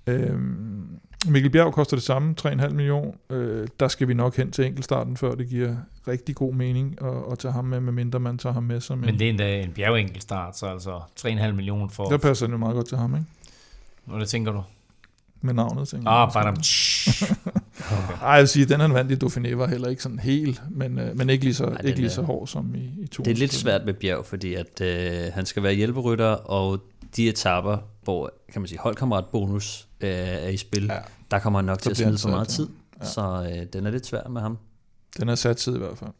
Øhm, 0.07 0.87
Mikkel 1.29 1.51
Bjerg 1.51 1.73
koster 1.73 1.97
det 1.97 2.05
samme, 2.05 2.35
3,5 2.41 2.69
millioner. 2.69 3.13
Øh, 3.31 3.69
der 3.81 3.89
skal 3.89 4.09
vi 4.09 4.15
nok 4.15 4.37
hen 4.37 4.51
til 4.51 4.65
enkeltstarten, 4.67 5.17
før 5.17 5.35
det 5.35 5.49
giver 5.49 5.77
rigtig 6.09 6.35
god 6.35 6.55
mening 6.55 6.99
at, 7.05 7.13
at 7.33 7.39
tage 7.39 7.53
ham 7.53 7.65
med, 7.65 7.81
medmindre 7.81 8.21
man 8.21 8.39
tager 8.39 8.53
ham 8.53 8.63
med 8.63 8.81
som 8.81 8.99
en... 8.99 9.05
Men 9.05 9.19
det 9.19 9.25
er 9.25 9.31
endda 9.31 9.61
en 9.63 9.71
bjergenkelstart, 9.73 10.59
så 10.59 10.67
altså 10.67 11.01
3,5 11.21 11.53
millioner 11.53 11.89
for... 11.89 12.05
Der 12.05 12.17
passer 12.19 12.47
det 12.47 12.53
jo 12.53 12.59
meget 12.59 12.75
godt 12.75 12.89
til 12.89 12.99
ham, 12.99 13.15
ikke? 13.15 13.27
Hvad 14.05 14.21
det 14.21 14.29
tænker 14.29 14.53
du? 14.53 14.63
Med 15.41 15.55
navnet, 15.55 15.89
tænker 15.89 16.09
Ah, 16.11 16.31
jeg. 16.35 16.43
badam. 16.43 16.57
Ej, 18.23 18.31
jeg 18.31 18.41
vil 18.41 18.49
sige, 18.49 18.67
den 18.67 18.81
han 18.81 18.95
vandt 18.95 19.11
i 19.13 19.15
Dauphiné 19.27 19.55
var 19.55 19.67
heller 19.67 19.89
ikke 19.89 20.03
sådan 20.03 20.19
helt, 20.19 20.63
men, 20.71 20.99
øh, 20.99 21.17
men 21.19 21.31
ikke 21.31 21.45
lige 21.45 21.55
så, 21.55 21.65
Ej, 21.65 21.75
den 21.77 21.87
ikke 21.87 21.99
lige 21.99 22.07
er- 22.09 22.13
så 22.15 22.23
hård 22.23 22.47
som 22.47 22.75
i, 22.75 22.79
i 23.03 23.07
turen. 23.07 23.25
Det 23.25 23.33
er 23.35 23.39
lidt 23.39 23.55
svært 23.55 23.85
med 23.85 23.95
Bjerg, 23.95 24.25
fordi 24.27 24.55
at, 24.55 24.81
øh, 24.81 25.33
han 25.35 25.47
skal 25.47 25.63
være 25.63 25.75
hjælperytter, 25.75 26.27
og 26.31 26.81
de 27.17 27.29
etapper, 27.29 27.79
hvor 28.05 28.31
kan 28.53 28.61
man 28.63 28.69
sige, 28.69 28.79
holdkammeratbonus 28.79 29.89
øh, 30.01 30.09
er 30.11 30.49
i 30.49 30.57
spil, 30.57 30.85
Ja, 30.87 30.99
der 31.31 31.39
kommer 31.39 31.59
han 31.59 31.65
nok 31.67 31.79
så 31.81 31.85
til 31.85 31.91
at 31.91 31.97
smide 31.97 32.19
for 32.19 32.29
meget 32.29 32.49
tid. 32.49 32.69
ja. 33.01 33.07
Så 33.07 33.51
øh, 33.61 33.67
den 33.73 33.87
er 33.87 33.91
lidt 33.91 34.07
svær 34.07 34.29
med 34.29 34.41
ham. 34.41 34.59
den 35.21 35.29
er 35.29 35.35
sat 35.35 35.57
tid 35.57 35.75
i 35.75 35.79
hvert 35.79 35.99
fald. 35.99 36.11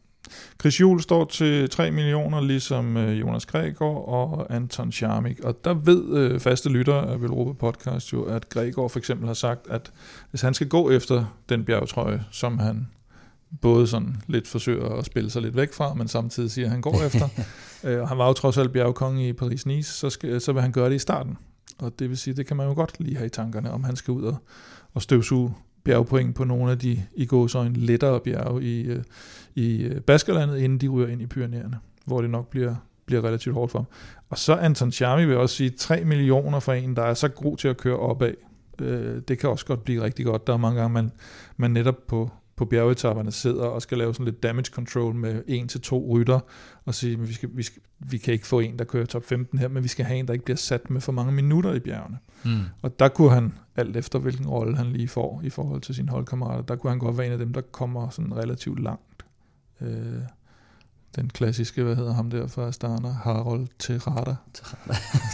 Chris 0.61 0.79
Juhl 0.81 1.01
står 1.01 1.25
til 1.25 1.69
3 1.69 1.91
millioner, 1.91 2.41
ligesom 2.41 2.97
øh, 2.97 3.19
Jonas 3.19 3.45
Gregor 3.45 4.05
og 4.07 4.55
Anton 4.55 4.91
Charmik. 4.91 5.39
Og 5.39 5.65
der 5.65 5.73
ved 5.73 6.17
øh, 6.17 6.39
faste 6.39 6.69
lyttere 6.69 7.07
af 7.11 7.21
Velropa 7.21 7.53
Podcast 7.53 8.13
jo, 8.13 8.23
at 8.23 8.49
Gregor 8.49 8.87
for 8.87 8.99
eksempel 8.99 9.27
har 9.27 9.33
sagt, 9.33 9.67
at 9.69 9.91
hvis 10.29 10.41
han 10.41 10.53
skal 10.53 10.67
gå 10.67 10.89
efter 10.91 11.25
den 11.49 11.65
bjergetrøje, 11.65 12.23
som 12.31 12.59
han 12.59 12.87
både 13.61 13.87
sådan 13.87 14.15
lidt 14.27 14.47
forsøger 14.47 14.89
at 14.89 15.05
spille 15.05 15.29
sig 15.29 15.41
lidt 15.41 15.55
væk 15.55 15.73
fra, 15.73 15.93
men 15.93 16.07
samtidig 16.07 16.51
siger, 16.51 16.65
at 16.65 16.71
han 16.71 16.81
går 16.81 17.03
efter. 17.07 17.27
øh, 17.83 18.01
og 18.01 18.07
han 18.09 18.17
var 18.17 18.27
jo 18.27 18.33
trods 18.33 18.57
alt 18.57 18.71
bjergkonge 18.73 19.29
i 19.29 19.33
Paris-Nice, 19.33 19.81
så, 19.93 20.09
skal, 20.09 20.41
så 20.41 20.53
vil 20.53 20.61
han 20.61 20.71
gøre 20.71 20.89
det 20.89 20.95
i 20.95 20.99
starten. 20.99 21.37
Og 21.77 21.99
det 21.99 22.09
vil 22.09 22.17
sige, 22.17 22.33
det 22.33 22.47
kan 22.47 22.57
man 22.57 22.67
jo 22.67 22.73
godt 22.73 22.99
lige 22.99 23.17
have 23.17 23.25
i 23.25 23.29
tankerne, 23.29 23.71
om 23.71 23.83
han 23.83 23.95
skal 23.95 24.11
ud 24.11 24.23
og, 24.23 24.37
og 24.93 25.01
støvsuge 25.01 25.53
bjergpoint 25.83 26.35
på 26.35 26.43
nogle 26.43 26.71
af 26.71 26.79
de 26.79 27.03
i 27.15 27.25
gåsøjne 27.25 27.75
lettere 27.75 28.19
bjerge 28.19 28.63
i, 28.63 28.81
øh, 28.81 29.03
i 29.55 29.83
øh, 29.83 30.01
Baskerlandet, 30.01 30.57
inden 30.57 30.77
de 30.77 30.87
ryger 30.87 31.07
ind 31.07 31.21
i 31.21 31.25
Pyreneerne, 31.25 31.79
hvor 32.05 32.21
det 32.21 32.29
nok 32.29 32.49
bliver, 32.49 32.75
bliver 33.05 33.23
relativt 33.23 33.55
hårdt 33.55 33.71
for 33.71 33.79
ham. 33.79 33.85
Og 34.29 34.37
så 34.37 34.55
Anton 34.55 34.91
Charmi 34.91 35.25
vil 35.25 35.37
også 35.37 35.55
sige, 35.55 35.69
3 35.69 36.03
millioner 36.03 36.59
for 36.59 36.73
en, 36.73 36.95
der 36.95 37.03
er 37.03 37.13
så 37.13 37.27
god 37.27 37.57
til 37.57 37.67
at 37.67 37.77
køre 37.77 37.97
opad. 37.97 38.33
Øh, 38.81 39.21
det 39.27 39.39
kan 39.39 39.49
også 39.49 39.65
godt 39.65 39.83
blive 39.83 40.03
rigtig 40.03 40.25
godt. 40.25 40.47
Der 40.47 40.53
er 40.53 40.57
mange 40.57 40.79
gange, 40.79 40.93
man, 40.93 41.11
man 41.57 41.71
netop 41.71 42.07
på, 42.07 42.31
på 42.57 42.65
bjergetapperne 42.65 43.31
sidder 43.31 43.65
og 43.65 43.81
skal 43.81 43.97
lave 43.97 44.13
sådan 44.13 44.25
lidt 44.25 44.43
damage 44.43 44.65
control 44.71 45.15
med 45.15 45.43
en 45.47 45.67
til 45.67 45.81
to 45.81 46.07
rytter, 46.11 46.39
og 46.85 46.95
sige, 46.95 47.13
at 47.13 47.27
vi, 47.27 47.33
skal, 47.33 47.49
vi, 47.53 47.63
skal, 47.63 47.81
vi 47.99 48.17
kan 48.17 48.33
ikke 48.33 48.47
få 48.47 48.59
en, 48.59 48.79
der 48.79 48.85
kører 48.85 49.05
top 49.05 49.25
15 49.25 49.59
her, 49.59 49.67
men 49.67 49.83
vi 49.83 49.87
skal 49.87 50.05
have 50.05 50.19
en, 50.19 50.27
der 50.27 50.33
ikke 50.33 50.45
bliver 50.45 50.57
sat 50.57 50.89
med 50.89 51.01
for 51.01 51.11
mange 51.11 51.31
minutter 51.31 51.73
i 51.73 51.79
bjergene. 51.79 52.17
Mm. 52.43 52.59
Og 52.81 52.99
der 52.99 53.07
kunne 53.07 53.31
han, 53.31 53.53
alt 53.75 53.97
efter 53.97 54.19
hvilken 54.19 54.47
rolle 54.47 54.77
han 54.77 54.87
lige 54.87 55.07
får 55.07 55.41
i 55.43 55.49
forhold 55.49 55.81
til 55.81 55.95
sine 55.95 56.09
holdkammerater, 56.09 56.61
der 56.61 56.75
kunne 56.75 56.89
han 56.89 56.99
godt 56.99 57.17
være 57.17 57.27
en 57.27 57.33
af 57.33 57.39
dem, 57.39 57.53
der 57.53 57.61
kommer 57.61 58.09
sådan 58.09 58.37
relativt 58.37 58.83
langt. 58.83 59.25
Øh, 59.81 60.21
den 61.15 61.29
klassiske, 61.29 61.83
hvad 61.83 61.95
hedder 61.95 62.13
ham 62.13 62.29
der 62.29 62.47
fra 62.47 62.67
Astana, 62.67 63.09
Harold 63.09 63.67
Terrata. 63.79 64.35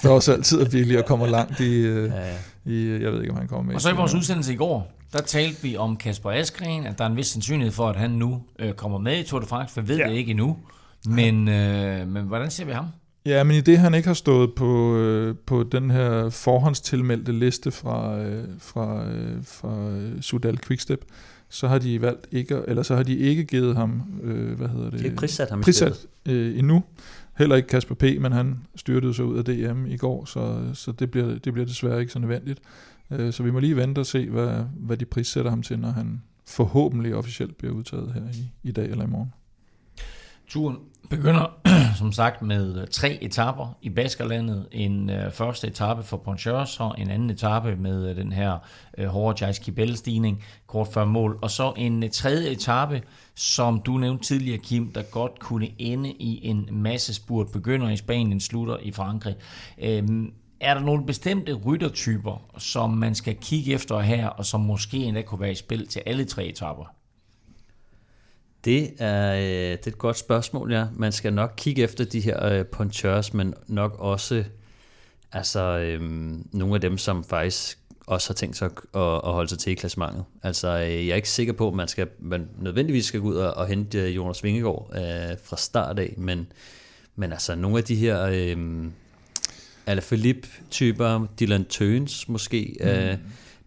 der 0.03 0.09
er 0.09 0.13
også 0.13 0.33
altid 0.33 0.65
virkelig 0.65 0.99
og 0.99 1.05
kommer 1.05 1.27
langt 1.27 1.59
i, 1.59 1.81
øh, 1.81 2.09
Ja, 2.09 2.27
ja. 2.27 2.37
i, 2.65 3.01
jeg 3.03 3.11
ved 3.11 3.21
ikke, 3.21 3.31
om 3.31 3.37
han 3.37 3.47
kommer 3.47 3.63
med. 3.63 3.75
Og 3.75 3.81
så 3.81 3.89
i 3.89 3.95
vores 3.95 4.13
udsendelse 4.13 4.53
i 4.53 4.55
går, 4.55 4.91
der 5.13 5.21
talte 5.21 5.61
vi 5.61 5.77
om 5.77 5.97
Kasper 5.97 6.31
Askren, 6.31 6.85
at 6.85 6.97
der 6.97 7.03
er 7.05 7.09
en 7.09 7.17
vis 7.17 7.27
sandsynlighed 7.27 7.71
for, 7.71 7.87
at 7.89 7.95
han 7.95 8.11
nu 8.11 8.41
øh, 8.59 8.73
kommer 8.73 8.97
med 8.97 9.19
i 9.19 9.23
Tour 9.23 9.39
de 9.41 9.47
France. 9.47 9.81
Vi 9.81 9.87
ved 9.87 9.97
Ja. 9.97 10.07
det 10.09 10.13
ikke 10.13 10.31
endnu. 10.31 10.57
Men, 11.05 11.47
øh, 11.47 12.07
men 12.07 12.23
hvordan 12.25 12.51
ser 12.51 12.65
vi 12.65 12.71
ham? 12.71 12.85
Ja, 13.25 13.43
men 13.43 13.55
i 13.55 13.61
det 13.61 13.77
han 13.77 13.93
ikke 13.93 14.07
har 14.07 14.13
stået 14.13 14.53
på, 14.53 14.95
øh, 14.97 15.35
på 15.45 15.63
den 15.63 15.91
her 15.91 16.29
forhåndstilmeldte 16.29 17.31
liste 17.31 17.71
fra, 17.71 18.17
øh, 18.19 18.43
fra, 18.59 19.05
øh, 19.09 19.37
fra 19.43 19.89
øh, 19.89 20.21
Sudal 20.21 20.57
Quickstep, 20.67 21.05
så 21.49 21.67
har 21.67 21.77
de 21.79 22.01
valgt 22.01 22.27
ikke, 22.31 22.61
eller 22.67 22.83
så 22.83 22.95
har 22.95 23.03
de 23.03 23.17
ikke 23.17 23.43
givet 23.45 23.75
ham, 23.75 24.01
øh, 24.23 24.57
hvad 24.57 24.67
hedder 24.67 24.89
det? 24.89 24.99
De 24.99 25.05
ikke 25.05 25.15
prissat 25.15 25.49
ham 25.49 25.61
prissat 25.61 26.05
øh, 26.25 26.59
endnu. 26.59 26.83
Heller 27.37 27.55
ikke 27.55 27.67
Kasper 27.67 27.95
P., 27.95 28.03
men 28.19 28.31
han 28.31 28.57
styrtede 28.75 29.13
sig 29.13 29.25
ud 29.25 29.37
af 29.37 29.45
DM 29.45 29.85
i 29.85 29.97
går, 29.97 30.25
så, 30.25 30.59
så 30.73 30.91
det, 30.91 31.11
bliver, 31.11 31.39
det 31.39 31.53
bliver 31.53 31.65
desværre 31.65 31.99
ikke 31.99 32.13
så 32.13 32.19
nødvendigt. 32.19 32.59
Øh, 33.11 33.33
så 33.33 33.43
vi 33.43 33.51
må 33.51 33.59
lige 33.59 33.75
vente 33.75 33.99
og 33.99 34.05
se, 34.05 34.29
hvad, 34.29 34.63
hvad 34.75 34.97
de 34.97 35.05
prissætter 35.05 35.51
ham 35.51 35.61
til, 35.61 35.79
når 35.79 35.89
han 35.89 36.21
forhåbentlig 36.47 37.15
officielt 37.15 37.57
bliver 37.57 37.73
udtaget 37.73 38.13
her 38.13 38.21
i, 38.21 38.69
i 38.69 38.71
dag 38.71 38.85
eller 38.85 39.03
i 39.03 39.07
morgen. 39.07 39.33
Turen 40.47 40.77
begynder 41.09 41.57
som 41.97 42.11
sagt 42.11 42.41
med 42.41 42.81
øh, 42.81 42.87
tre 42.87 43.17
etapper 43.21 43.77
i 43.81 43.89
Baskerlandet. 43.89 44.67
En 44.71 45.09
øh, 45.09 45.31
første 45.31 45.67
etape 45.67 46.03
for 46.03 46.17
Ponchers, 46.17 46.79
og 46.79 46.95
en 46.97 47.09
anden 47.09 47.29
etape 47.29 47.75
med 47.75 48.09
øh, 48.09 48.15
den 48.15 48.31
her 48.31 48.57
øh, 48.97 49.07
hårde 49.07 49.45
Jais 49.45 49.61
stigning 49.97 50.43
kort 50.67 50.87
før 50.87 51.05
mål. 51.05 51.39
Og 51.41 51.51
så 51.51 51.73
en 51.77 52.03
øh, 52.03 52.09
tredje 52.09 52.49
etape, 52.49 53.01
som 53.35 53.81
du 53.81 53.97
nævnte 53.97 54.23
tidligere, 54.23 54.57
Kim, 54.57 54.91
der 54.91 55.01
godt 55.01 55.39
kunne 55.39 55.69
ende 55.77 56.11
i 56.11 56.47
en 56.47 56.67
masse 56.71 57.13
spurt. 57.13 57.47
Begynder 57.51 57.89
i 57.89 57.97
Spanien, 57.97 58.39
slutter 58.39 58.77
i 58.77 58.91
Frankrig. 58.91 59.35
Øhm, 59.81 60.33
er 60.61 60.73
der 60.73 60.81
nogle 60.81 61.05
bestemte 61.05 61.53
ryttertyper, 61.53 62.51
som 62.57 62.89
man 62.89 63.15
skal 63.15 63.35
kigge 63.35 63.73
efter 63.73 63.99
her, 63.99 64.27
og 64.27 64.45
som 64.45 64.61
måske 64.61 64.97
endda 64.97 65.21
kunne 65.21 65.41
være 65.41 65.51
i 65.51 65.55
spil 65.55 65.87
til 65.87 66.01
alle 66.05 66.25
tre 66.25 66.45
etapper? 66.45 66.85
Det 68.65 68.93
er, 68.99 69.35
øh, 69.35 69.41
det 69.77 69.87
er 69.87 69.91
et 69.91 69.97
godt 69.97 70.17
spørgsmål, 70.17 70.71
ja. 70.73 70.85
Man 70.95 71.11
skal 71.11 71.33
nok 71.33 71.53
kigge 71.57 71.83
efter 71.83 72.05
de 72.05 72.19
her 72.19 72.45
øh, 72.45 72.65
punchers, 72.65 73.33
men 73.33 73.53
nok 73.67 73.95
også 73.99 74.43
altså, 75.31 75.61
øh, 75.61 76.01
nogle 76.53 76.75
af 76.75 76.81
dem, 76.81 76.97
som 76.97 77.23
faktisk 77.23 77.77
også 78.07 78.29
har 78.29 78.33
tænkt 78.33 78.57
sig 78.57 78.65
at, 78.65 79.01
at, 79.01 79.33
holde 79.33 79.49
sig 79.49 79.59
til 79.59 79.71
i 79.71 79.75
klassementet. 79.75 80.23
Altså, 80.43 80.67
øh, 80.67 81.07
jeg 81.07 81.11
er 81.11 81.15
ikke 81.15 81.29
sikker 81.29 81.53
på, 81.53 81.67
at 81.67 81.73
man, 81.73 81.87
skal, 81.87 82.07
man 82.19 82.49
nødvendigvis 82.59 83.05
skal 83.05 83.19
gå 83.19 83.27
ud 83.27 83.35
og, 83.35 83.53
og 83.53 83.67
hente 83.67 83.97
øh, 83.97 84.15
Jonas 84.15 84.43
Vingegaard 84.43 84.91
øh, 84.95 85.37
fra 85.43 85.57
start 85.57 85.99
af, 85.99 86.13
men, 86.17 86.51
men 87.15 87.31
altså, 87.31 87.55
nogle 87.55 87.77
af 87.77 87.83
de 87.83 87.95
her 87.95 88.25
øh, 88.25 88.85
Alaphilippe-typer, 89.85 91.27
Dylan 91.39 91.65
Tøns 91.65 92.29
måske, 92.29 92.75
mm. 92.81 92.87
øh, 92.87 93.17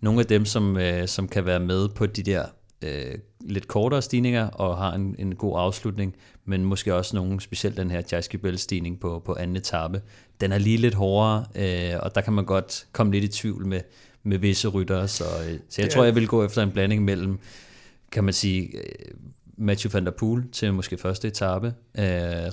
nogle 0.00 0.20
af 0.20 0.26
dem, 0.26 0.44
som, 0.44 0.76
øh, 0.76 1.08
som 1.08 1.28
kan 1.28 1.46
være 1.46 1.60
med 1.60 1.88
på 1.88 2.06
de 2.06 2.22
der 2.22 2.44
øh, 2.82 3.14
lidt 3.40 3.68
kortere 3.68 4.02
stigninger 4.02 4.46
og 4.46 4.76
har 4.76 4.92
en, 4.92 5.16
en 5.18 5.34
god 5.34 5.58
afslutning, 5.58 6.14
men 6.44 6.64
måske 6.64 6.94
også 6.94 7.16
nogle, 7.16 7.40
specielt 7.40 7.76
den 7.76 7.90
her 7.90 8.02
Jaiski 8.12 8.38
stigning 8.56 9.00
på, 9.00 9.22
på 9.24 9.34
anden 9.34 9.56
etape. 9.56 10.02
Den 10.40 10.52
er 10.52 10.58
lige 10.58 10.76
lidt 10.76 10.94
hårdere, 10.94 11.44
øh, 11.54 12.00
og 12.00 12.14
der 12.14 12.20
kan 12.20 12.32
man 12.32 12.44
godt 12.44 12.86
komme 12.92 13.12
lidt 13.12 13.24
i 13.24 13.28
tvivl 13.28 13.66
med, 13.66 13.80
med 14.22 14.38
visse 14.38 14.68
ryttere, 14.68 15.08
så, 15.08 15.24
øh, 15.24 15.58
så 15.68 15.82
jeg 15.82 15.84
Det 15.84 15.90
tror, 15.90 16.04
jeg 16.04 16.14
vil 16.14 16.26
gå 16.26 16.44
efter 16.44 16.62
en 16.62 16.70
blanding 16.70 17.04
mellem, 17.04 17.38
kan 18.12 18.24
man 18.24 18.34
sige, 18.34 18.76
øh, 18.76 19.14
Matthew 19.56 19.90
van 19.92 20.04
der 20.04 20.10
Poel 20.10 20.44
til 20.52 20.74
måske 20.74 20.96
første 20.98 21.28
etape, 21.28 21.66
øh, 21.98 22.04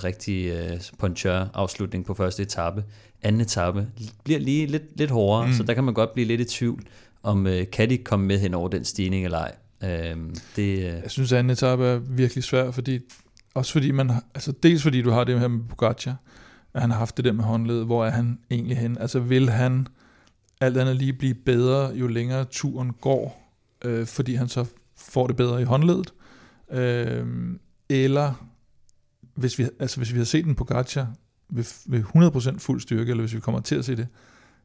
rigtig 0.04 0.46
øh, 0.46 0.80
puncher 0.98 1.48
afslutning 1.54 2.04
på 2.04 2.14
første 2.14 2.42
etape. 2.42 2.84
Anden 3.22 3.40
etape 3.40 3.86
bliver 4.24 4.40
lige 4.40 4.66
lidt, 4.66 4.98
lidt 4.98 5.10
hårdere, 5.10 5.46
mm. 5.46 5.52
så 5.52 5.62
der 5.62 5.74
kan 5.74 5.84
man 5.84 5.94
godt 5.94 6.12
blive 6.12 6.26
lidt 6.26 6.40
i 6.40 6.44
tvivl, 6.44 6.82
om 7.22 7.46
øh, 7.46 7.70
kan 7.72 7.90
de 7.90 7.98
komme 7.98 8.26
med 8.26 8.38
hen 8.38 8.54
over 8.54 8.68
den 8.68 8.84
stigning 8.84 9.24
eller 9.24 9.38
ej. 9.38 9.54
Øh, 9.82 10.16
det, 10.56 10.78
øh, 10.78 10.84
Jeg 10.84 11.10
synes, 11.10 11.32
at 11.32 11.38
anden 11.38 11.50
etape 11.50 11.84
er 11.84 11.98
virkelig 11.98 12.44
svær, 12.44 12.70
fordi, 12.70 12.98
også 13.54 13.72
fordi 13.72 13.90
man, 13.90 14.10
altså 14.34 14.52
dels 14.62 14.82
fordi 14.82 15.02
du 15.02 15.10
har 15.10 15.24
det 15.24 15.40
her 15.40 15.48
med 15.48 15.60
Pogacar, 15.68 16.16
at 16.74 16.80
han 16.80 16.90
har 16.90 16.98
haft 16.98 17.16
det 17.16 17.24
der 17.24 17.32
med 17.32 17.44
håndled, 17.44 17.84
hvor 17.84 18.04
er 18.04 18.10
han 18.10 18.38
egentlig 18.50 18.76
hen? 18.76 18.98
Altså 18.98 19.20
vil 19.20 19.50
han 19.50 19.86
alt 20.60 20.76
andet 20.76 20.96
lige 20.96 21.12
blive 21.12 21.34
bedre, 21.34 21.92
jo 21.94 22.06
længere 22.06 22.44
turen 22.44 22.92
går, 23.00 23.52
øh, 23.84 24.06
fordi 24.06 24.34
han 24.34 24.48
så 24.48 24.64
får 24.96 25.26
det 25.26 25.36
bedre 25.36 25.60
i 25.60 25.64
håndledet? 25.64 26.12
Øh, 26.72 27.26
eller 27.88 28.46
hvis 29.34 29.58
vi, 29.58 29.68
altså 29.80 29.96
hvis 29.96 30.12
vi 30.12 30.18
har 30.18 30.24
set 30.24 30.46
en 30.46 30.54
Pogacar 30.54 31.08
ved, 31.50 31.64
ved 31.86 32.54
100% 32.54 32.58
fuld 32.58 32.80
styrke, 32.80 33.10
eller 33.10 33.22
hvis 33.22 33.34
vi 33.34 33.40
kommer 33.40 33.60
til 33.60 33.74
at 33.74 33.84
se 33.84 33.96
det, 33.96 34.08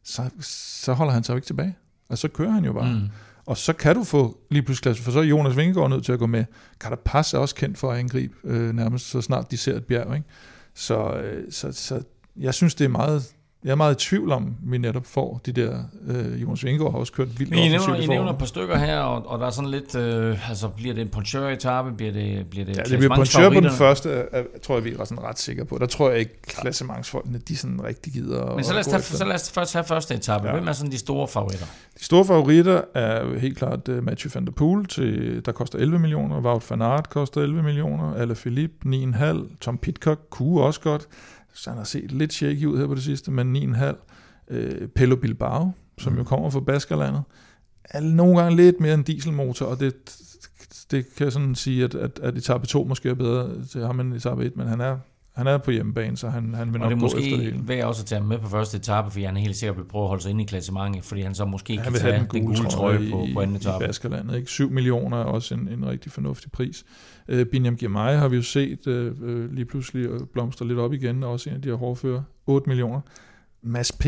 så, 0.04 0.30
så 0.40 0.94
holder 0.94 1.14
han 1.14 1.24
sig 1.24 1.34
jo 1.34 1.38
ikke 1.38 1.46
tilbage. 1.46 1.76
Og 2.10 2.18
så 2.18 2.28
kører 2.28 2.52
han 2.52 2.66
jo 2.66 2.74
bare. 2.74 2.94
Mm. 2.94 3.10
Og 3.46 3.58
så 3.58 3.74
kan 3.74 3.96
du 3.96 4.04
få 4.04 4.38
lige 4.52 4.64
pludselig 4.64 4.84
klasse, 4.84 5.04
for 5.04 5.12
så 5.12 5.20
er 5.20 5.24
Jonas 5.24 5.58
Vingegaard 5.58 5.90
nødt 5.90 6.06
til 6.06 6.12
at 6.12 6.20
gå 6.20 6.26
med. 6.26 6.46
Carapaz 6.80 7.34
er 7.34 7.38
også 7.38 7.56
kendt 7.56 7.78
for 7.78 7.92
at 7.92 8.00
angribe, 8.00 8.34
øh, 8.44 8.76
nærmest 8.76 9.10
så 9.10 9.22
snart 9.22 9.52
de 9.52 9.58
ser 9.58 9.76
et 9.76 9.86
bjerg. 9.86 10.16
Ikke? 10.16 10.28
Så, 10.74 11.14
øh, 11.14 11.52
så, 11.52 11.72
så 11.72 12.04
jeg 12.36 12.54
synes, 12.54 12.76
det 12.76 12.86
er 12.86 12.90
meget... 12.90 13.34
Jeg 13.68 13.74
er 13.74 13.76
meget 13.76 14.04
i 14.04 14.08
tvivl 14.10 14.32
om, 14.32 14.56
vi 14.64 14.78
netop 14.78 15.06
får 15.06 15.42
de 15.46 15.52
der... 15.52 15.84
Øh, 16.08 16.42
Jonas 16.42 16.64
Vingegaard 16.64 16.92
har 16.92 17.00
også 17.00 17.14
kørt 17.14 17.40
vildt 17.40 17.52
Men 17.52 17.60
I 17.60 17.70
nævner, 17.70 17.96
i 17.96 18.08
nævner 18.08 18.32
et 18.32 18.38
par 18.38 18.46
stykker 18.46 18.78
her, 18.78 19.00
og, 19.00 19.28
og 19.28 19.40
der 19.40 19.46
er 19.46 19.50
sådan 19.50 19.70
lidt, 19.70 19.96
øh, 19.96 20.50
altså 20.50 20.68
bliver 20.68 20.94
det 20.94 21.02
en 21.02 21.10
poncheur-etappe, 21.10 21.92
bliver 21.92 22.12
det, 22.12 22.48
bliver 22.50 22.66
det 22.66 22.78
Ja, 22.78 22.84
det 22.84 22.98
bliver 22.98 23.16
Poncheur 23.16 23.50
på 23.50 23.60
den 23.60 23.72
første, 23.72 24.10
er, 24.12 24.24
er, 24.32 24.44
tror 24.64 24.76
jeg, 24.76 24.86
vi 24.86 24.92
er 24.92 25.04
sådan 25.04 25.24
ret 25.24 25.40
sikre 25.40 25.66
på. 25.66 25.78
Der 25.78 25.86
tror 25.86 26.10
jeg 26.10 26.20
ikke, 26.20 26.42
klassementsfolkene, 26.42 27.38
de 27.48 27.58
sådan 27.58 27.84
rigtig 27.84 28.14
gider 28.14 28.56
Men 28.56 28.64
så 28.64 28.74
lad, 28.74 28.80
os 28.80 28.88
tage, 28.88 29.02
så 29.02 29.26
lad 29.26 29.36
os 29.36 29.52
først 29.52 29.74
have 29.74 29.84
første 29.84 30.16
etape. 30.16 30.48
Ja. 30.48 30.54
Hvem 30.54 30.68
er 30.68 30.72
sådan 30.72 30.92
de 30.92 30.98
store 30.98 31.28
favoritter? 31.28 31.66
De 32.00 32.04
store 32.04 32.26
favoritter 32.26 32.82
er 32.94 33.40
helt 33.40 33.58
klart 33.58 33.88
uh, 33.90 34.04
Mathieu 34.04 34.32
van 34.34 34.46
der 34.46 34.52
Poel, 34.52 34.86
til, 34.86 35.42
der 35.46 35.52
koster 35.52 35.80
11 35.80 36.00
millioner. 36.00 36.42
Wout 36.42 36.70
van 36.70 36.82
Aert 36.82 37.10
koster 37.10 37.42
11 37.42 37.64
millioner. 37.64 38.14
Alaphilippe 38.14 38.76
9,5. 38.86 39.58
Tom 39.62 39.78
Pitcock 39.78 40.20
kunne 40.30 40.62
også 40.62 40.82
godt. 40.82 41.08
Så 41.58 41.70
han 41.70 41.78
har 41.78 41.86
set 41.86 42.12
lidt 42.12 42.34
shaky 42.34 42.66
ud 42.66 42.78
her 42.80 42.88
på 42.88 42.96
det 42.96 43.04
sidste, 43.04 43.32
men 43.32 43.76
9,5. 43.76 43.96
Uh, 44.52 44.88
Pello 44.96 45.16
Bilbao, 45.16 45.72
som 45.98 46.14
Mm. 46.14 46.18
jo 46.18 46.24
kommer 46.24 46.50
fra 46.50 46.60
Baskerlandet, 46.60 47.24
er 47.84 48.00
nogle 48.02 48.42
gange 48.42 48.56
lidt 48.56 48.80
mere 48.80 48.94
en 48.94 49.04
dieselmotor, 49.04 49.66
og 49.66 49.80
det, 49.80 49.94
det 50.92 51.06
kan 51.16 51.24
jeg 51.24 51.32
sådan 51.34 51.56
sige, 51.56 51.84
at, 51.84 51.96
at, 51.96 52.20
at 52.24 52.38
etape 52.38 52.68
2 52.68 52.84
måske 52.84 53.10
er 53.10 53.14
bedre 53.14 53.66
til 53.66 53.82
ham 53.86 54.00
end 54.00 54.14
etape 54.14 54.46
1, 54.46 54.58
men 54.58 54.68
han 54.68 54.82
er, 54.82 54.98
han 55.38 55.48
er 55.48 55.58
på 55.58 55.72
hjemmebane, 55.72 56.18
så 56.18 56.30
han, 56.30 56.54
han 56.54 56.74
vil 56.74 56.82
Og 56.82 56.90
nok 56.90 57.00
det 57.00 57.06
er 57.06 57.10
gå 57.10 57.20
efter 57.20 57.38
det 57.38 57.54
måske 57.54 57.68
værd 57.68 57.84
også 57.84 58.02
at 58.02 58.06
tage 58.06 58.20
ham 58.20 58.28
med 58.28 58.40
på 58.40 58.50
første 58.50 58.78
etape, 58.78 59.12
fordi 59.12 59.24
han 59.24 59.38
er 59.38 59.42
helt 59.42 59.56
sikkert 59.56 59.78
vil 59.78 59.84
prøve 59.84 60.04
at 60.04 60.08
holde 60.08 60.24
sig 60.24 60.30
inde 60.30 60.44
i 60.44 60.46
klassementet, 60.46 61.04
fordi 61.04 61.22
han 61.22 61.36
så 61.36 61.46
måske 61.46 61.78
Han 61.78 61.84
kan 61.84 61.94
tage 61.94 62.14
have 62.14 62.28
den 62.32 62.46
gule, 62.46 62.70
trøje 62.70 62.98
på, 63.12 63.26
i, 63.26 63.34
på 63.34 63.40
anden 63.42 63.56
i 63.56 63.60
etape. 63.60 63.86
Baskerlandet. 63.86 64.36
Ikke? 64.36 64.50
7 64.50 64.70
millioner 64.72 65.18
er 65.18 65.24
også 65.24 65.54
en, 65.54 65.68
en 65.68 65.88
rigtig 65.88 66.12
fornuftig 66.12 66.52
pris. 66.52 66.86
Uh, 67.34 67.44
Binyam 67.44 67.76
Girmay 67.76 68.16
har 68.16 68.28
vi 68.28 68.36
jo 68.36 68.42
set 68.42 68.88
uh, 68.88 68.94
uh, 68.94 69.54
lige 69.54 69.66
pludselig 69.66 70.06
øh, 70.06 70.20
blomstre 70.34 70.68
lidt 70.68 70.80
op 70.80 70.94
igen, 70.94 71.24
også 71.24 71.50
en 71.50 71.56
af 71.56 71.62
de 71.62 71.70
her 71.70 71.76
hårdfører. 71.76 72.22
8 72.48 72.70
millioner. 72.70 73.02
Mads 73.62 73.92
P., 73.92 74.06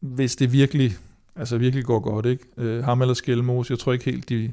hvis 0.00 0.36
det 0.36 0.52
virkelig, 0.52 0.92
altså 1.36 1.58
virkelig 1.58 1.84
går 1.84 2.00
godt, 2.00 2.26
ikke? 2.26 2.44
Uh, 2.56 2.84
ham 2.84 3.00
eller 3.00 3.14
Skelmos, 3.14 3.70
jeg 3.70 3.78
tror 3.78 3.92
ikke 3.92 4.04
helt, 4.04 4.28
de, 4.28 4.52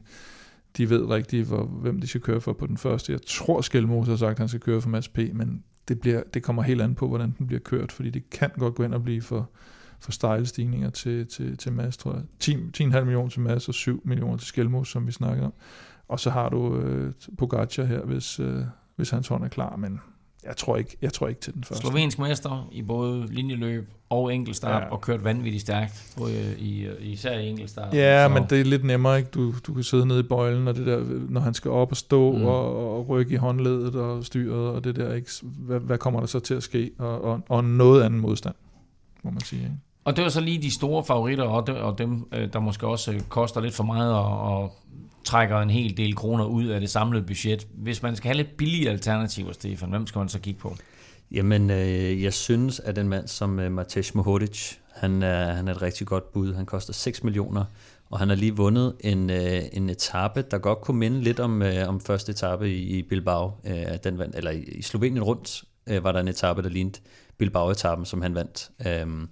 de 0.78 0.90
ved 0.90 1.10
rigtigt, 1.10 1.48
hvor, 1.48 1.64
hvem 1.64 2.02
de 2.02 2.08
skal 2.08 2.22
køre 2.22 2.42
for 2.42 2.54
på 2.54 2.68
den 2.68 2.78
første. 2.78 3.12
Jeg 3.12 3.22
tror, 3.28 3.62
Skelmos 3.62 4.08
har 4.08 4.16
sagt, 4.16 4.32
at 4.32 4.40
han 4.40 4.48
skal 4.48 4.60
køre 4.60 4.82
for 4.82 4.90
Mads 4.90 5.08
P., 5.08 5.18
men 5.34 5.64
det, 5.88 6.00
bliver, 6.00 6.24
det 6.34 6.44
kommer 6.44 6.64
helt 6.64 6.82
an 6.82 6.96
på, 6.96 7.08
hvordan 7.08 7.34
den 7.38 7.48
bliver 7.48 7.60
kørt, 7.60 7.92
fordi 7.92 8.10
det 8.10 8.30
kan 8.30 8.50
godt 8.60 8.76
gå 8.76 8.84
ind 8.84 8.94
og 8.94 9.04
blive 9.04 9.22
for, 9.22 9.50
for 10.00 10.12
stejle 10.12 10.46
stigninger 10.46 10.90
til, 10.90 11.28
til, 11.28 11.58
til 11.58 11.74
Mads, 11.74 11.98
tror 11.98 12.14
jeg. 12.14 12.24
10, 12.40 12.56
10,5 12.56 13.00
millioner 13.00 13.30
til 13.30 13.42
Mads 13.42 13.68
og 13.68 13.74
7 13.74 14.02
millioner 14.06 14.38
til 14.38 14.48
Skelmos, 14.48 14.88
som 14.88 15.08
vi 15.08 15.12
snakkede 15.12 15.46
om. 15.46 15.54
Og 16.08 16.20
så 16.20 16.30
har 16.30 16.50
du 16.50 16.78
øh, 16.78 17.14
Pogacar 17.38 17.84
her, 17.84 18.02
hvis, 18.02 18.40
øh, 18.40 18.62
hvis 18.96 19.10
hans 19.10 19.28
hånd 19.28 19.44
er 19.44 19.48
klar, 19.48 19.76
men 19.76 20.00
jeg 20.48 20.58
tror 20.58 20.78
ikke, 20.78 20.98
jeg 21.02 21.14
tror 21.14 21.28
ikke 21.28 21.42
til 21.42 21.54
den 21.54 21.64
første. 21.64 21.82
Slovensk 21.88 22.20
mester 22.20 22.68
i 22.72 22.82
både 22.82 23.26
linjeløb 23.34 23.90
og 24.10 24.34
enkeltstart, 24.34 24.84
Ja. 24.84 24.90
og 24.90 25.02
kørt 25.02 25.24
vanvittigt 25.24 25.62
stærkt, 25.62 26.14
både 26.18 26.56
i, 26.60 26.88
i, 27.00 27.12
især 27.12 27.40
i 27.40 27.48
enkeltstart. 27.50 27.94
Ja, 27.94 28.28
så, 28.28 28.34
men 28.34 28.44
det 28.50 28.60
er 28.62 28.66
lidt 28.66 28.84
nemmere, 28.84 29.18
ikke? 29.18 29.30
Du, 29.34 29.54
du 29.68 29.74
kan 29.74 29.84
sidde 29.84 30.06
nede 30.06 30.20
i 30.20 30.24
bøjlen, 30.24 30.68
og 30.68 30.76
det 30.76 30.86
der, 30.86 31.04
når 31.30 31.42
han 31.42 31.54
skal 31.54 31.72
op 31.72 31.92
og 31.92 31.98
stå. 31.98 32.32
Mm. 32.38 32.46
og, 32.46 32.98
og 32.98 33.10
rykke 33.10 33.34
i 33.34 33.38
håndledet 33.38 33.96
og 33.96 34.26
styret, 34.26 34.70
og 34.70 34.84
det 34.84 34.96
der, 34.96 35.14
ikke? 35.14 35.32
Hvad, 35.44 35.80
hvad 35.80 35.98
kommer 35.98 36.20
der 36.20 36.28
så 36.28 36.40
til 36.40 36.54
at 36.54 36.64
ske? 36.64 36.92
Og, 36.98 37.22
og, 37.22 37.42
og 37.50 37.64
noget 37.64 38.04
anden 38.04 38.20
modstand, 38.20 38.56
må 39.24 39.32
man 39.32 39.42
sige. 39.42 39.62
Ikke? 39.62 39.76
Og 40.06 40.16
det 40.16 40.24
var 40.24 40.30
så 40.30 40.42
lige 40.42 40.62
de 40.62 40.72
store 40.72 41.04
favoritter, 41.04 41.44
og 41.44 41.68
dem, 41.68 41.76
og 41.76 41.98
dem 41.98 42.28
øh, 42.32 42.54
der 42.54 42.60
måske 42.60 42.88
også 42.88 43.12
øh, 43.12 43.22
koster 43.22 43.62
lidt 43.62 43.74
for 43.74 43.84
meget 43.84 44.14
og, 44.14 44.42
og 44.42 44.76
trækker 45.24 45.60
en 45.60 45.70
hel 45.70 45.98
del 45.98 46.16
kroner 46.16 46.46
ud 46.46 46.66
af 46.66 46.80
det 46.80 46.90
samlede 46.90 47.24
budget. 47.24 47.68
Hvis 47.74 48.04
man 48.04 48.16
skal 48.16 48.28
have 48.28 48.38
lidt 48.38 48.58
billige 48.58 48.90
alternativer, 48.90 49.52
Stefan, 49.52 49.90
hvem 49.90 50.08
skal 50.08 50.20
man 50.20 50.30
så 50.30 50.40
kigge 50.40 50.60
på? 50.60 50.76
Jamen, 51.32 51.70
øh, 51.70 52.24
jeg 52.24 52.34
synes, 52.34 52.80
at 52.80 52.98
en 52.98 53.10
mand 53.10 53.28
som 53.28 53.60
øh, 53.60 53.72
Matej 53.72 54.04
Mohodic, 54.14 54.74
han 54.94 55.24
er, 55.24 55.54
han 55.54 55.68
er 55.68 55.72
et 55.72 55.82
rigtig 55.82 56.08
godt 56.08 56.34
bud. 56.34 56.54
Han 56.54 56.66
koster 56.66 56.94
6 56.94 57.24
millioner, 57.24 57.66
og 58.10 58.20
han 58.20 58.30
har 58.30 58.36
lige 58.36 58.56
vundet 58.56 58.96
en, 59.00 59.30
øh, 59.30 59.62
en 59.74 59.90
etape, 59.90 60.42
der 60.52 60.58
godt 60.58 60.82
kunne 60.82 60.98
minde 60.98 61.22
lidt 61.22 61.40
om, 61.40 61.62
øh, 61.62 61.90
om 61.90 62.00
første 62.00 62.32
etape 62.32 62.70
i, 62.70 62.98
i 62.98 63.02
Bilbao. 63.02 63.52
Øh, 63.66 63.76
den 64.04 64.18
vandt, 64.18 64.36
eller 64.36 64.52
i 64.52 64.82
Slovenien 64.82 65.24
rundt 65.24 65.64
øh, 65.88 66.04
var 66.04 66.12
der 66.12 66.20
en 66.20 66.28
etape, 66.28 66.62
der 66.62 66.70
lignede 66.70 67.00
Bilbao-etappen, 67.38 68.06
som 68.06 68.22
han 68.22 68.36
vandt. 68.36 68.70
Øh, 68.88 69.28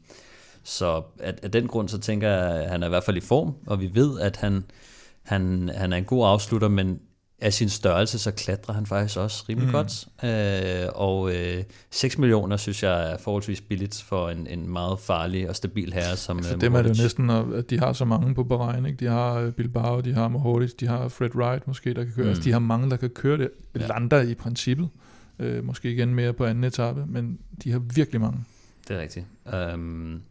så 0.63 1.03
af, 1.19 1.33
af 1.43 1.51
den 1.51 1.67
grund, 1.67 1.89
så 1.89 1.97
tænker 1.97 2.29
jeg, 2.29 2.63
at 2.63 2.69
han 2.69 2.83
er 2.83 2.87
i 2.87 2.89
hvert 2.89 3.03
fald 3.03 3.17
i 3.17 3.21
form, 3.21 3.53
og 3.67 3.81
vi 3.81 3.89
ved, 3.93 4.19
at 4.19 4.37
han, 4.37 4.63
han, 5.23 5.69
han 5.75 5.93
er 5.93 5.97
en 5.97 6.05
god 6.05 6.27
afslutter, 6.27 6.67
men 6.67 6.99
af 7.43 7.53
sin 7.53 7.69
størrelse, 7.69 8.19
så 8.19 8.31
klatrer 8.31 8.73
han 8.73 8.85
faktisk 8.85 9.17
også 9.19 9.45
rimelig 9.49 9.67
mm. 9.67 9.73
godt. 9.73 10.07
Øh, 10.23 10.89
og 10.95 11.35
øh, 11.35 11.63
6 11.91 12.17
millioner, 12.17 12.57
synes 12.57 12.83
jeg, 12.83 13.11
er 13.11 13.17
forholdsvis 13.17 13.61
billigt 13.61 14.03
for 14.07 14.29
en, 14.29 14.47
en 14.47 14.69
meget 14.69 14.99
farlig 14.99 15.49
og 15.49 15.55
stabil 15.55 15.93
herre 15.93 16.17
som 16.17 16.39
ja, 16.39 16.43
For 16.43 16.55
øh, 16.55 16.61
dem 16.61 16.73
er 16.73 16.81
det 16.81 16.89
jo 16.89 17.03
næsten, 17.03 17.29
at 17.29 17.69
de 17.69 17.79
har 17.79 17.93
så 17.93 18.05
mange 18.05 18.35
på 18.35 18.43
Bahrain. 18.43 18.85
Ikke? 18.85 18.97
De 18.97 19.05
har 19.05 19.33
øh, 19.33 19.51
Bilbao, 19.51 20.01
de 20.01 20.13
har 20.13 20.27
Mohodic, 20.27 20.75
de 20.79 20.87
har 20.87 21.07
Fred 21.07 21.35
Wright 21.35 21.67
måske, 21.67 21.93
der 21.93 22.03
kan 22.03 22.13
køre. 22.13 22.23
Mm. 22.23 22.29
Altså, 22.29 22.43
de 22.43 22.51
har 22.51 22.59
mange, 22.59 22.89
der 22.89 22.97
kan 22.97 23.09
køre 23.09 23.37
det. 23.37 23.49
Ja. 23.75 23.87
Lander 23.87 24.21
i 24.21 24.33
princippet. 24.33 24.89
Øh, 25.39 25.63
måske 25.63 25.91
igen 25.91 26.15
mere 26.15 26.33
på 26.33 26.45
anden 26.45 26.63
etape, 26.63 27.05
men 27.07 27.39
de 27.63 27.71
har 27.71 27.79
virkelig 27.79 28.21
mange. 28.21 28.39
Det 28.87 28.95
er 28.95 29.01
rigtigt. 29.01 29.25
Um, 29.73 30.21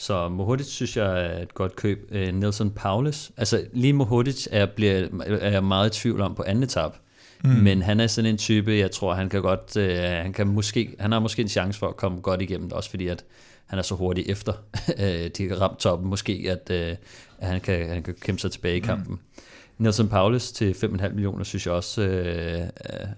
så 0.00 0.28
Mohodic 0.28 0.66
synes 0.66 0.96
jeg 0.96 1.24
er 1.24 1.42
et 1.42 1.54
godt 1.54 1.76
køb. 1.76 2.10
Uh, 2.12 2.34
Nelson 2.34 2.70
Paulus, 2.70 3.30
altså 3.36 3.64
lige 3.72 3.92
Mohodic 3.92 4.46
er, 4.50 4.66
bliver, 4.66 5.08
er 5.26 5.50
jeg 5.50 5.64
meget 5.64 5.96
i 5.96 6.00
tvivl 6.00 6.20
om 6.20 6.34
på 6.34 6.42
anden 6.46 6.64
etape. 6.64 6.96
Mm. 7.44 7.50
Men 7.50 7.82
han 7.82 8.00
er 8.00 8.06
sådan 8.06 8.30
en 8.30 8.38
type, 8.38 8.72
jeg 8.72 8.90
tror, 8.90 9.14
han 9.14 9.28
kan 9.28 9.42
godt, 9.42 9.76
uh, 9.76 10.22
han, 10.22 10.32
kan 10.32 10.48
måske, 10.48 10.96
han 10.98 11.12
har 11.12 11.18
måske 11.18 11.42
en 11.42 11.48
chance 11.48 11.78
for 11.78 11.88
at 11.88 11.96
komme 11.96 12.20
godt 12.20 12.42
igennem 12.42 12.68
det, 12.68 12.72
også 12.72 12.90
fordi 12.90 13.06
at 13.06 13.24
han 13.66 13.78
er 13.78 13.82
så 13.82 13.94
hurtig 13.94 14.24
efter 14.28 14.52
de 15.36 15.48
har 15.48 15.60
ramt 15.60 15.78
toppen, 15.78 16.08
måske 16.08 16.46
at, 16.48 16.70
uh, 16.70 16.96
at 17.38 17.48
han, 17.48 17.60
kan, 17.60 17.88
han 17.88 18.02
kan 18.02 18.14
kæmpe 18.20 18.40
sig 18.40 18.52
tilbage 18.52 18.76
i 18.76 18.80
mm. 18.80 18.86
kampen. 18.86 19.12
Mm. 19.12 19.42
Nelson 19.78 20.08
Paulus 20.08 20.52
til 20.52 20.72
5,5 20.72 21.08
millioner, 21.08 21.44
synes 21.44 21.66
jeg 21.66 21.74
også 21.74 22.02
er, 22.02 22.66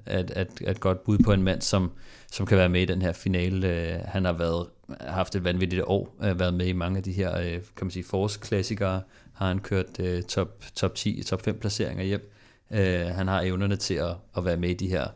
er, 0.07 0.45
er 0.65 0.71
et 0.71 0.81
godt 0.81 1.05
bud 1.05 1.19
på 1.19 1.33
en 1.33 1.43
mand, 1.43 1.61
som, 1.61 1.91
som 2.33 2.47
kan 2.47 2.59
være 2.59 2.69
med 2.69 2.83
i 2.83 2.85
den 2.85 3.03
her 3.03 3.13
finale. 3.13 3.69
Uh, 3.69 4.11
han 4.13 4.25
har 4.25 4.33
været 4.33 4.67
haft 5.01 5.35
et 5.35 5.45
vanvittigt 5.45 5.83
år, 5.87 6.15
uh, 6.19 6.41
været 6.41 6.55
med 6.55 6.67
i 6.67 6.73
mange 6.73 6.97
af 6.97 7.03
de 7.03 7.13
her, 7.13 7.39
uh, 7.39 7.63
kan 7.77 7.87
man 7.87 7.91
sige, 7.91 8.05
forårsklassikere, 8.05 9.01
har 9.33 9.49
han 9.49 9.59
kørt 9.59 9.99
uh, 9.99 10.21
top, 10.29 10.49
top 10.75 10.95
10, 10.95 11.23
top 11.23 11.43
5 11.43 11.59
placeringer 11.59 12.05
hjem. 12.05 12.33
Uh, 12.71 12.77
han 13.17 13.29
har 13.29 13.41
evnerne 13.41 13.77
til 13.77 13.95
at, 13.95 14.15
at 14.37 14.45
være 14.45 14.57
med 14.57 14.71
i 14.71 14.75
de 14.75 14.89
her, 14.89 15.07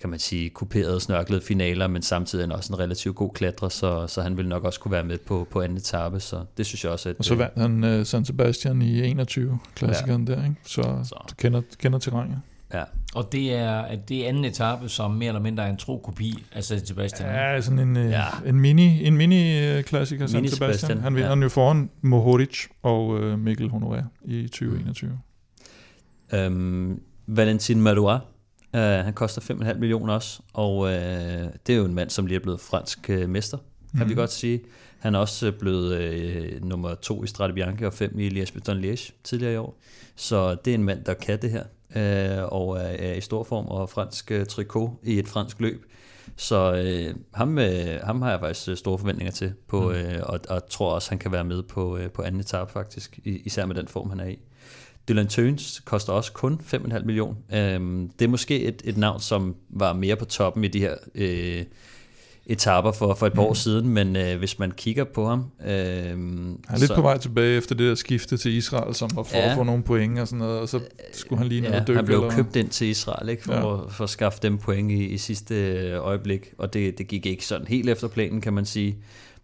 kan 0.00 0.10
man 0.10 0.18
sige, 0.18 0.50
kuperede, 0.50 1.00
snørklede 1.00 1.40
finaler, 1.40 1.86
men 1.86 2.02
samtidig 2.02 2.50
er 2.50 2.56
også 2.56 2.72
en 2.72 2.78
relativt 2.78 3.16
god 3.16 3.30
klatrer, 3.34 3.68
så, 3.68 4.06
så 4.06 4.22
han 4.22 4.36
vil 4.36 4.48
nok 4.48 4.64
også 4.64 4.80
kunne 4.80 4.92
være 4.92 5.04
med 5.04 5.18
på, 5.18 5.46
på 5.50 5.60
anden 5.60 5.78
etape, 5.78 6.20
så 6.20 6.44
det 6.56 6.66
synes 6.66 6.84
jeg 6.84 6.92
også. 6.92 7.08
At, 7.08 7.16
og 7.18 7.24
så 7.24 7.34
vandt 7.34 7.58
han 7.58 7.84
uh, 7.84 8.06
San 8.06 8.24
Sebastian 8.24 8.82
i 8.82 9.02
21 9.02 9.58
klassikeren 9.74 10.28
ja. 10.28 10.34
der, 10.34 10.44
ikke? 10.44 10.56
så, 10.66 10.82
så. 11.04 11.24
du 11.30 11.34
kender, 11.34 11.62
kender 11.78 11.98
terrænet. 11.98 12.40
Ja. 12.74 12.84
Og 13.14 13.32
det 13.32 13.54
er, 13.54 13.96
det 13.96 14.24
er 14.24 14.28
anden 14.28 14.44
etape, 14.44 14.88
som 14.88 15.10
mere 15.10 15.28
eller 15.28 15.40
mindre 15.40 15.66
er 15.66 15.70
en 15.70 15.76
tro 15.76 15.98
kopi 15.98 16.44
af 16.52 16.64
San 16.64 16.86
Sebastian. 16.86 17.28
Ja, 17.28 17.60
sådan 17.60 17.78
en, 17.78 17.96
øh, 17.96 18.10
ja. 18.10 18.24
en 18.46 18.60
mini, 18.60 19.06
en 19.06 19.16
mini 19.16 19.66
øh, 19.66 19.84
klassiker 19.84 20.26
San 20.26 20.36
mini 20.36 20.48
Sebastian. 20.48 20.74
Sebastian. 20.74 20.98
Han 21.00 21.14
vinder 21.14 21.36
ja. 21.36 21.42
jo 21.42 21.48
foran 21.48 21.90
Mohoric 22.00 22.66
og 22.82 23.08
uh, 23.08 23.38
Mikkel 23.38 23.70
Honoré 23.70 24.02
i 24.24 24.48
2021. 24.48 25.18
Mm. 26.32 26.38
Um, 26.38 27.00
Valentin 27.26 27.82
Marois, 27.82 28.20
uh, 28.74 28.80
han 28.80 29.12
koster 29.12 29.40
5,5 29.40 29.78
millioner 29.78 30.14
også, 30.14 30.40
og 30.52 30.76
uh, 30.76 30.88
det 30.88 31.68
er 31.68 31.76
jo 31.76 31.84
en 31.84 31.94
mand, 31.94 32.10
som 32.10 32.26
lige 32.26 32.36
er 32.36 32.42
blevet 32.42 32.60
fransk 32.60 33.10
uh, 33.12 33.28
mester, 33.28 33.58
kan 33.96 34.02
mm. 34.02 34.10
vi 34.10 34.14
godt 34.14 34.32
sige. 34.32 34.60
Han 34.98 35.14
er 35.14 35.18
også 35.18 35.52
blevet 35.52 36.12
uh, 36.62 36.68
nummer 36.68 36.94
to 36.94 37.24
i 37.24 37.26
Strade 37.26 37.52
Bianche 37.52 37.86
og 37.86 37.94
fem 37.94 38.18
i 38.18 38.28
Liège 38.28 38.52
Bastogne 38.52 38.92
Liège 38.92 39.12
tidligere 39.24 39.52
i 39.52 39.56
år. 39.56 39.80
Så 40.16 40.56
det 40.64 40.70
er 40.70 40.74
en 40.74 40.84
mand, 40.84 41.04
der 41.04 41.14
kan 41.14 41.42
det 41.42 41.50
her 41.50 41.62
øh, 41.96 42.44
og 42.44 42.76
er, 42.76 42.80
er 42.80 43.14
i 43.14 43.20
stor 43.20 43.44
form 43.44 43.66
og 43.66 43.90
fransk 43.90 44.30
øh, 44.30 44.46
trikot 44.46 44.90
i 45.02 45.18
et 45.18 45.28
fransk 45.28 45.60
løb. 45.60 45.84
Så 46.36 46.74
øh, 46.74 47.14
ham, 47.34 47.58
øh, 47.58 48.00
ham 48.02 48.22
har 48.22 48.30
jeg 48.30 48.40
faktisk 48.40 48.68
øh, 48.68 48.76
store 48.76 48.98
forventninger 48.98 49.32
til, 49.32 49.52
på, 49.68 49.80
mm. 49.80 49.94
øh, 49.94 50.20
og, 50.22 50.40
og 50.48 50.68
tror 50.68 50.92
også, 50.92 51.10
han 51.10 51.18
kan 51.18 51.32
være 51.32 51.44
med 51.44 51.62
på, 51.62 51.96
øh, 51.96 52.10
på 52.10 52.22
anden 52.22 52.40
etape 52.40 52.72
faktisk, 52.72 53.18
især 53.24 53.66
med 53.66 53.74
den 53.74 53.88
form, 53.88 54.10
han 54.10 54.20
er 54.20 54.26
i. 54.26 54.38
Dylan 55.08 55.28
Tøns 55.28 55.80
koster 55.80 56.12
også 56.12 56.32
kun 56.32 56.60
5,5 56.62 57.04
millioner. 57.04 57.34
Øh, 57.52 58.08
det 58.18 58.24
er 58.24 58.28
måske 58.28 58.62
et, 58.62 58.82
et 58.84 58.96
navn, 58.96 59.20
som 59.20 59.56
var 59.68 59.92
mere 59.92 60.16
på 60.16 60.24
toppen 60.24 60.64
i 60.64 60.68
de 60.68 60.80
her 60.80 60.94
øh, 61.14 61.64
etaper 62.48 62.92
for, 62.92 63.14
for 63.14 63.26
et 63.26 63.32
par 63.32 63.42
mm. 63.42 63.48
år 63.48 63.54
siden, 63.54 63.88
men 63.88 64.16
øh, 64.16 64.38
hvis 64.38 64.58
man 64.58 64.70
kigger 64.70 65.04
på 65.04 65.26
ham... 65.26 65.44
Øh, 65.60 65.68
han 65.68 66.58
er 66.68 66.78
lidt 66.78 66.88
så, 66.88 66.94
på 66.94 67.02
vej 67.02 67.18
tilbage 67.18 67.56
efter 67.56 67.74
det 67.74 67.88
der 67.88 67.94
skifte 67.94 68.36
til 68.36 68.52
Israel, 68.52 68.94
som 68.94 69.10
var 69.14 69.22
for 69.22 69.36
ja, 69.36 69.50
at 69.50 69.56
få 69.56 69.62
nogle 69.62 69.82
point 69.82 70.18
og 70.18 70.28
sådan 70.28 70.38
noget, 70.38 70.60
og 70.60 70.68
så 70.68 70.80
skulle 71.12 71.38
han 71.38 71.48
lige 71.48 71.60
ned 71.60 71.70
ja, 71.70 71.80
og 71.80 71.86
dykke. 71.86 71.96
han 71.96 72.04
blev 72.04 72.18
eller... 72.18 72.30
købt 72.30 72.56
ind 72.56 72.68
til 72.68 72.86
Israel 72.86 73.28
ikke, 73.28 73.42
for, 73.42 73.52
ja. 73.52 73.84
at, 73.84 73.92
for 73.92 74.04
at 74.04 74.10
skaffe 74.10 74.38
dem 74.42 74.58
point 74.58 74.90
i, 74.90 75.06
i 75.06 75.18
sidste 75.18 75.54
øh, 75.54 76.06
øjeblik, 76.06 76.52
og 76.58 76.72
det, 76.72 76.98
det 76.98 77.08
gik 77.08 77.26
ikke 77.26 77.46
sådan 77.46 77.66
helt 77.66 77.88
efter 77.88 78.08
planen, 78.08 78.40
kan 78.40 78.52
man 78.52 78.64
sige. 78.64 78.96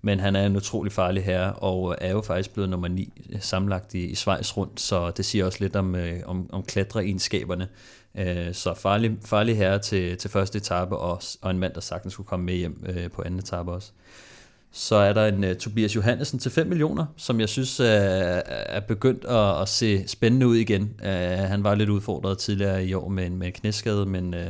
Men 0.04 0.20
han 0.20 0.36
er 0.36 0.46
en 0.46 0.56
utrolig 0.56 0.92
farlig 0.92 1.24
herre, 1.24 1.52
og 1.52 1.96
er 2.00 2.10
jo 2.10 2.20
faktisk 2.20 2.52
blevet 2.52 2.70
nummer 2.70 2.88
9 2.88 3.12
øh, 3.30 3.40
sammenlagt 3.40 3.94
i, 3.94 4.04
i 4.04 4.14
Schweiz 4.14 4.56
rundt, 4.56 4.80
så 4.80 5.10
det 5.10 5.24
siger 5.24 5.44
også 5.44 5.58
lidt 5.60 5.76
om, 5.76 5.94
øh, 5.94 6.20
om, 6.26 6.48
om 6.52 6.62
klatreegenskaberne. 6.62 7.68
Øh, 8.18 8.54
så 8.54 8.74
farlig, 8.74 9.16
farlig 9.24 9.56
herre 9.56 9.78
til, 9.78 10.16
til 10.16 10.30
første 10.30 10.58
etape, 10.58 10.96
og, 10.96 11.22
og 11.42 11.50
en 11.50 11.58
mand, 11.58 11.74
der 11.74 11.80
sagtens 11.80 12.12
skulle 12.12 12.26
komme 12.26 12.46
med 12.46 12.54
hjem 12.54 12.84
øh, 12.86 13.10
på 13.10 13.22
anden 13.22 13.40
etape 13.40 13.72
også. 13.72 13.90
Så 14.72 14.96
er 14.96 15.12
der 15.12 15.26
en 15.26 15.44
uh, 15.44 15.54
Tobias 15.54 15.96
Johannesen 15.96 16.38
til 16.38 16.50
5 16.50 16.66
millioner, 16.66 17.06
som 17.16 17.40
jeg 17.40 17.48
synes 17.48 17.80
uh, 17.80 17.86
er 17.86 18.80
begyndt 18.80 19.24
at, 19.24 19.60
at 19.62 19.68
se 19.68 20.08
spændende 20.08 20.46
ud 20.46 20.56
igen. 20.56 20.82
Uh, 21.02 21.08
han 21.48 21.64
var 21.64 21.74
lidt 21.74 21.90
udfordret 21.90 22.38
tidligere 22.38 22.84
i 22.84 22.94
år 22.94 23.08
med 23.08 23.26
en, 23.26 23.36
med 23.36 23.46
en 23.46 23.52
knæskade, 23.52 24.06
men, 24.06 24.34
uh, 24.34 24.40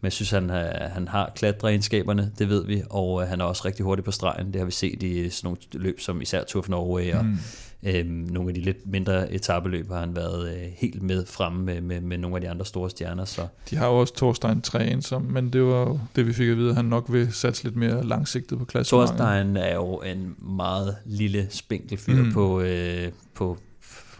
men 0.00 0.04
jeg 0.04 0.12
synes, 0.12 0.30
han, 0.30 0.50
uh, 0.50 0.56
han 0.92 1.08
har 1.08 1.32
klatreegenskaberne, 1.36 2.32
det 2.38 2.48
ved 2.48 2.66
vi, 2.66 2.82
og 2.90 3.12
uh, 3.12 3.22
han 3.22 3.40
er 3.40 3.44
også 3.44 3.62
rigtig 3.64 3.84
hurtig 3.84 4.04
på 4.04 4.10
stregen. 4.10 4.46
Det 4.46 4.56
har 4.56 4.66
vi 4.66 4.72
set 4.72 5.02
i 5.02 5.30
sådan 5.30 5.46
nogle 5.46 5.58
løb 5.72 6.00
som 6.00 6.22
især 6.22 6.44
Tour 6.44 6.62
of 6.62 6.68
Norway 6.68 7.14
og 7.14 7.24
mm. 7.24 7.38
Øhm, 7.82 8.06
nogle 8.06 8.50
af 8.50 8.54
de 8.54 8.60
lidt 8.60 8.86
mindre 8.86 9.32
etabeløb 9.32 9.90
har 9.90 10.00
han 10.00 10.16
været 10.16 10.54
øh, 10.54 10.68
helt 10.76 11.02
med 11.02 11.26
fremme 11.26 11.64
med, 11.64 11.80
med, 11.80 12.00
med 12.00 12.18
nogle 12.18 12.36
af 12.36 12.40
de 12.40 12.50
andre 12.50 12.66
store 12.66 12.90
stjerner. 12.90 13.24
Så. 13.24 13.46
De 13.70 13.76
har 13.76 13.86
jo 13.86 14.00
også 14.00 14.14
Thorstein 14.16 14.62
Træen, 14.62 15.02
som, 15.02 15.22
men 15.22 15.52
det 15.52 15.62
var 15.62 15.98
det, 16.16 16.26
vi 16.26 16.32
fik 16.32 16.48
at 16.48 16.56
vide, 16.56 16.70
at 16.70 16.76
han 16.76 16.84
nok 16.84 17.04
vil 17.08 17.32
satse 17.32 17.64
lidt 17.64 17.76
mere 17.76 18.06
langsigtet 18.06 18.58
på 18.58 18.64
klassen. 18.64 18.96
Thorstein 18.96 19.56
er 19.56 19.74
jo 19.74 19.96
en 19.96 20.36
meget 20.38 20.96
lille 21.04 21.46
spinkel 21.50 21.98
fyr 21.98 22.22
mm. 22.22 22.32
på, 22.32 22.60
øh, 22.60 23.08
på 23.34 23.58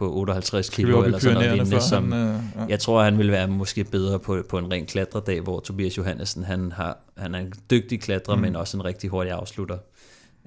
på 0.01 0.13
58 0.13 0.69
kilo 0.69 1.03
eller 1.03 1.19
sådan 1.19 1.33
noget 1.33 1.51
lignende, 1.51 1.81
som 1.81 2.11
han, 2.11 2.27
øh, 2.27 2.35
ja. 2.55 2.65
jeg 2.69 2.79
tror, 2.79 3.03
han 3.03 3.17
vil 3.17 3.31
være 3.31 3.47
måske 3.47 3.83
bedre 3.83 4.19
på, 4.19 4.43
på 4.49 4.57
en 4.57 4.71
ren 4.71 4.85
klatredag, 4.85 5.41
hvor 5.41 5.59
Tobias 5.59 5.97
Johannesen, 5.97 6.43
han, 6.43 6.71
har, 6.71 6.97
han 7.17 7.35
er 7.35 7.39
en 7.39 7.53
dygtig 7.71 8.01
klatrer, 8.01 8.35
mm. 8.35 8.41
men 8.41 8.55
også 8.55 8.77
en 8.77 8.85
rigtig 8.85 9.09
hurtig 9.09 9.33
afslutter. 9.33 9.77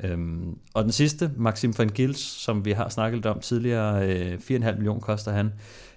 Øhm, 0.04 0.58
og 0.74 0.82
den 0.82 0.92
sidste, 0.92 1.30
Maxim 1.36 1.74
van 1.78 1.88
Gils, 1.88 2.20
som 2.20 2.64
vi 2.64 2.72
har 2.72 2.88
snakket 2.88 3.16
lidt 3.16 3.26
om 3.26 3.40
tidligere, 3.40 4.08
øh, 4.08 4.34
4,5 4.34 4.50
millioner 4.50 5.00
koster 5.00 5.32
han. 5.32 5.52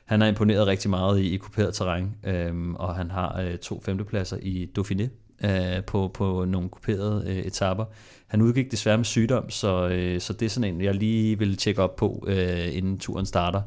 Han 0.05 0.21
har 0.21 0.27
imponeret 0.27 0.67
rigtig 0.67 0.89
meget 0.89 1.19
i, 1.19 1.33
i 1.33 1.37
kuperet 1.37 1.73
terræn, 1.73 2.15
øhm, 2.23 2.75
og 2.75 2.95
han 2.95 3.11
har 3.11 3.41
øh, 3.41 3.57
to 3.57 3.81
femtepladser 3.85 4.37
i 4.41 4.69
Dauphiné 4.79 5.07
øh, 5.47 5.83
på, 5.83 6.11
på 6.13 6.45
nogle 6.45 6.69
kuperede 6.69 7.23
øh, 7.27 7.37
etaper. 7.37 7.85
Han 8.27 8.41
udgik 8.41 8.71
desværre 8.71 8.97
med 8.97 9.05
sygdom, 9.05 9.49
så, 9.49 9.87
øh, 9.87 10.21
så 10.21 10.33
det 10.33 10.45
er 10.45 10.49
sådan 10.49 10.73
en, 10.73 10.81
jeg 10.81 10.95
lige 10.95 11.39
vil 11.39 11.57
tjekke 11.57 11.81
op 11.81 11.95
på, 11.95 12.25
øh, 12.27 12.75
inden 12.77 12.97
turen 12.97 13.25
starter, 13.25 13.61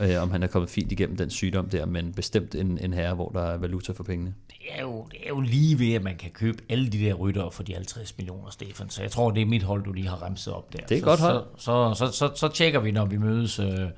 øh, 0.00 0.22
om 0.22 0.30
han 0.30 0.42
er 0.42 0.46
kommet 0.46 0.70
fint 0.70 0.92
igennem 0.92 1.16
den 1.16 1.30
sygdom 1.30 1.68
der, 1.68 1.86
men 1.86 2.12
bestemt 2.12 2.54
en, 2.54 2.78
en 2.78 2.92
herre, 2.92 3.14
hvor 3.14 3.28
der 3.28 3.42
er 3.42 3.56
valuta 3.56 3.92
for 3.92 4.04
pengene 4.04 4.34
det 4.66 4.78
er, 4.78 4.82
jo, 4.82 5.06
det 5.12 5.18
er 5.24 5.28
jo 5.28 5.40
lige 5.40 5.78
ved, 5.78 5.94
at 5.94 6.02
man 6.02 6.16
kan 6.16 6.30
købe 6.30 6.62
alle 6.68 6.88
de 6.88 6.98
der 6.98 7.14
ryttere 7.14 7.52
for 7.52 7.62
de 7.62 7.74
50 7.74 8.16
millioner, 8.18 8.50
Stefan. 8.50 8.90
Så 8.90 9.02
jeg 9.02 9.10
tror, 9.10 9.30
det 9.30 9.42
er 9.42 9.46
mit 9.46 9.62
hold, 9.62 9.84
du 9.84 9.92
lige 9.92 10.08
har 10.08 10.22
remset 10.22 10.54
op 10.54 10.72
der. 10.72 10.78
Det 10.78 10.96
er 10.96 11.00
så, 11.00 11.04
godt 11.04 11.20
hold. 11.20 11.44
Så, 11.56 11.94
så, 11.94 12.06
så, 12.12 12.12
så, 12.12 12.34
så 12.34 12.48
tjekker 12.48 12.80
vi, 12.80 12.90
når 12.90 13.04
vi 13.04 13.16
mødes 13.16 13.58
øh, 13.58 13.80
øh 13.80 13.88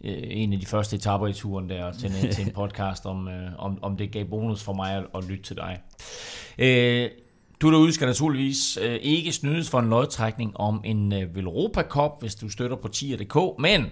en 0.00 0.52
af 0.52 0.60
de 0.60 0.66
første 0.66 0.96
etaper 0.96 1.26
i 1.26 1.32
turen 1.32 1.70
der 1.70 1.92
til 1.92 2.06
en, 2.06 2.32
til 2.32 2.44
en 2.46 2.52
podcast, 2.52 3.06
om, 3.06 3.28
øh, 3.28 3.50
om, 3.58 3.78
om 3.82 3.96
det 3.96 4.12
gav 4.12 4.24
bonus 4.24 4.62
for 4.62 4.72
mig 4.72 4.94
at, 4.96 5.04
at 5.14 5.24
lytte 5.24 5.44
til 5.44 5.56
dig. 5.56 5.80
Øh, 6.58 7.10
du 7.60 7.70
derude 7.70 7.92
skal 7.92 8.06
naturligvis 8.06 8.78
øh, 8.82 8.98
ikke 9.02 9.32
snydes 9.32 9.70
for 9.70 9.78
en 9.78 9.90
lodtrækning 9.90 10.56
om 10.56 10.80
en 10.84 11.12
øh, 11.12 11.36
Velropa 11.36 11.82
Cup, 11.82 12.10
hvis 12.20 12.34
du 12.34 12.48
støtter 12.48 12.76
på 12.76 12.88
tier.dk, 12.88 13.58
men 13.58 13.86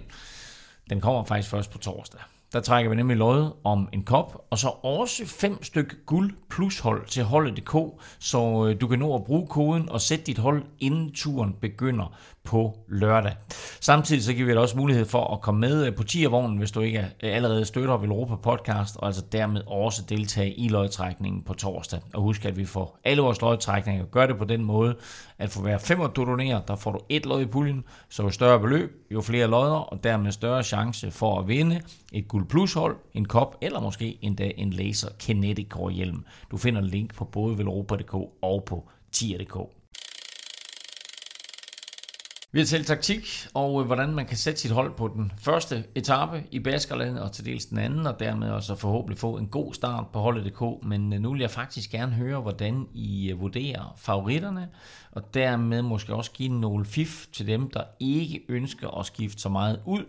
den 0.89 1.01
kommer 1.01 1.23
faktisk 1.23 1.49
først 1.49 1.71
på 1.71 1.77
torsdag. 1.77 2.19
der 2.53 2.59
trækker 2.59 2.89
vi 2.89 2.95
nemlig 2.95 3.17
lod 3.17 3.51
om 3.63 3.89
en 3.93 4.03
kop, 4.03 4.45
og 4.49 4.57
så 4.57 4.67
også 4.67 5.25
fem 5.25 5.63
stykke 5.63 5.95
guld 6.05 6.33
plus 6.49 6.79
hold 6.79 7.07
til 7.07 7.23
holdet.dk, 7.23 8.01
så 8.19 8.67
øh, 8.67 8.81
du 8.81 8.87
kan 8.87 8.99
nå 8.99 9.15
at 9.15 9.23
bruge 9.23 9.47
koden 9.47 9.89
og 9.89 10.01
sætte 10.01 10.25
dit 10.25 10.37
hold, 10.37 10.63
inden 10.79 11.11
turen 11.13 11.55
begynder 11.61 12.17
på 12.49 12.77
lørdag. 12.87 13.35
Samtidig 13.79 14.23
så 14.23 14.33
giver 14.33 14.45
vi 14.45 14.51
dig 14.51 14.61
også 14.61 14.77
mulighed 14.77 15.05
for 15.05 15.33
at 15.33 15.41
komme 15.41 15.61
med 15.61 15.85
øh, 15.87 15.95
på 15.95 16.03
tiervognen, 16.03 16.57
hvis 16.57 16.71
du 16.71 16.81
ikke 16.81 16.99
øh, 16.99 17.35
allerede 17.35 17.65
støtter 17.65 17.93
Europa 17.93 18.35
Podcast, 18.35 18.97
og 18.97 19.07
altså 19.07 19.23
dermed 19.31 19.61
også 19.67 20.01
deltage 20.09 20.53
i 20.53 20.67
lodtrækningen 20.67 21.43
på 21.43 21.53
torsdag. 21.53 21.99
Og 22.13 22.21
husk, 22.21 22.45
at 22.45 22.57
vi 22.57 22.65
får 22.65 22.99
alle 23.03 23.21
vores 23.21 23.41
lodtrækninger 23.41 24.05
gør 24.05 24.27
det 24.27 24.37
på 24.37 24.45
den 24.45 24.63
måde, 24.63 24.95
at 25.37 25.49
for 25.49 25.61
hver 25.61 25.77
fem 25.77 25.99
du 26.15 26.25
donerer, 26.25 26.61
der 26.61 26.75
får 26.75 26.91
du 26.91 26.99
et 27.09 27.25
lod 27.25 27.41
i 27.41 27.45
puljen, 27.45 27.83
så 28.09 28.23
jo 28.23 28.29
større 28.29 28.59
beløb, 28.59 29.07
jo 29.11 29.21
flere 29.21 29.47
lodder, 29.47 29.75
og 29.75 30.03
dermed 30.03 30.31
større 30.31 30.63
chance 30.63 31.11
for 31.11 31.39
at 31.39 31.47
vinde 31.47 31.81
et 32.13 32.27
guld 32.27 32.47
plus 32.47 32.73
hold, 32.73 32.97
en 33.13 33.25
kop 33.25 33.57
eller 33.61 33.79
måske 33.79 34.17
endda 34.21 34.51
en 34.57 34.69
laser 34.69 35.09
Kinetic 35.19 35.67
hjelm. 35.91 36.25
Du 36.51 36.57
finder 36.57 36.81
link 36.81 37.15
på 37.15 37.25
både 37.25 37.57
velropa.dk 37.57 38.13
og 38.41 38.63
på 38.65 38.89
tier.dk. 39.11 39.78
Vi 42.51 42.59
har 42.59 42.65
talt 42.65 42.87
taktik 42.87 43.47
og 43.53 43.81
øh, 43.81 43.85
hvordan 43.85 44.09
man 44.09 44.25
kan 44.25 44.37
sætte 44.37 44.59
sit 44.59 44.71
hold 44.71 44.95
på 44.95 45.07
den 45.07 45.31
første 45.37 45.83
etape 45.95 46.43
i 46.51 46.59
Baskerland 46.59 47.17
og 47.17 47.31
til 47.31 47.45
dels 47.45 47.65
den 47.65 47.77
anden, 47.77 48.07
og 48.07 48.19
dermed 48.19 48.51
også 48.51 48.75
forhåbentlig 48.75 49.17
få 49.17 49.37
en 49.37 49.47
god 49.47 49.73
start 49.73 50.07
på 50.13 50.19
holdet.dk. 50.19 50.85
Men 50.85 51.13
øh, 51.13 51.19
nu 51.19 51.31
vil 51.31 51.39
jeg 51.39 51.51
faktisk 51.51 51.91
gerne 51.91 52.11
høre, 52.11 52.41
hvordan 52.41 52.87
I 52.93 53.31
øh, 53.31 53.41
vurderer 53.41 53.95
favoritterne, 53.97 54.69
og 55.11 55.33
dermed 55.33 55.81
måske 55.81 56.15
også 56.15 56.31
give 56.31 56.49
nogle 56.49 56.85
fif 56.85 57.25
til 57.33 57.47
dem, 57.47 57.69
der 57.69 57.83
ikke 57.99 58.45
ønsker 58.47 58.99
at 58.99 59.05
skifte 59.05 59.41
så 59.41 59.49
meget 59.49 59.79
ud 59.85 60.05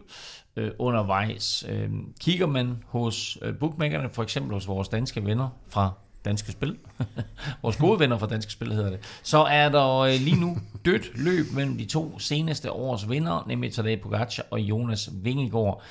øh, 0.57 0.71
undervejs. 0.79 1.65
Øh, 1.69 1.91
kigger 2.21 2.47
man 2.47 2.83
hos 2.87 3.39
bookmakerne, 3.61 4.11
for 4.13 4.23
eksempel 4.23 4.55
hos 4.55 4.69
vores 4.69 4.89
danske 4.89 5.25
venner 5.25 5.49
fra 5.69 5.93
Danske 6.25 6.53
Spil, 6.53 6.77
vores 7.63 7.77
gode 7.77 8.01
venner 8.01 8.19
fra 8.19 8.27
Danske 8.27 8.53
Spil 8.53 8.73
hedder 8.73 8.91
det, 8.91 8.99
så 9.23 9.39
er 9.39 9.69
der 9.69 9.99
øh, 9.99 10.13
lige 10.13 10.41
nu 10.41 10.59
dødt 10.85 11.11
løb 11.15 11.47
mellem 11.55 11.79
de 11.79 11.85
to 11.85 12.19
seneste 12.19 12.73
års 12.73 13.11
vinder, 13.11 13.45
nemlig 13.49 13.73
Tadej 13.73 13.97
Pogacar 14.03 14.45
og 14.51 14.61
Jonas 14.61 15.11
Vingegaard, 15.13 15.83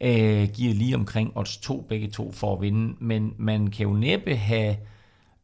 øh, 0.00 0.48
giver 0.48 0.74
lige 0.74 0.94
omkring 0.94 1.32
odds 1.34 1.56
to 1.56 1.86
begge 1.88 2.08
to 2.08 2.32
for 2.32 2.56
at 2.56 2.62
vinde, 2.62 2.94
men 3.00 3.34
man 3.38 3.66
kan 3.66 3.86
jo 3.86 3.92
næppe 3.92 4.36
have 4.36 4.76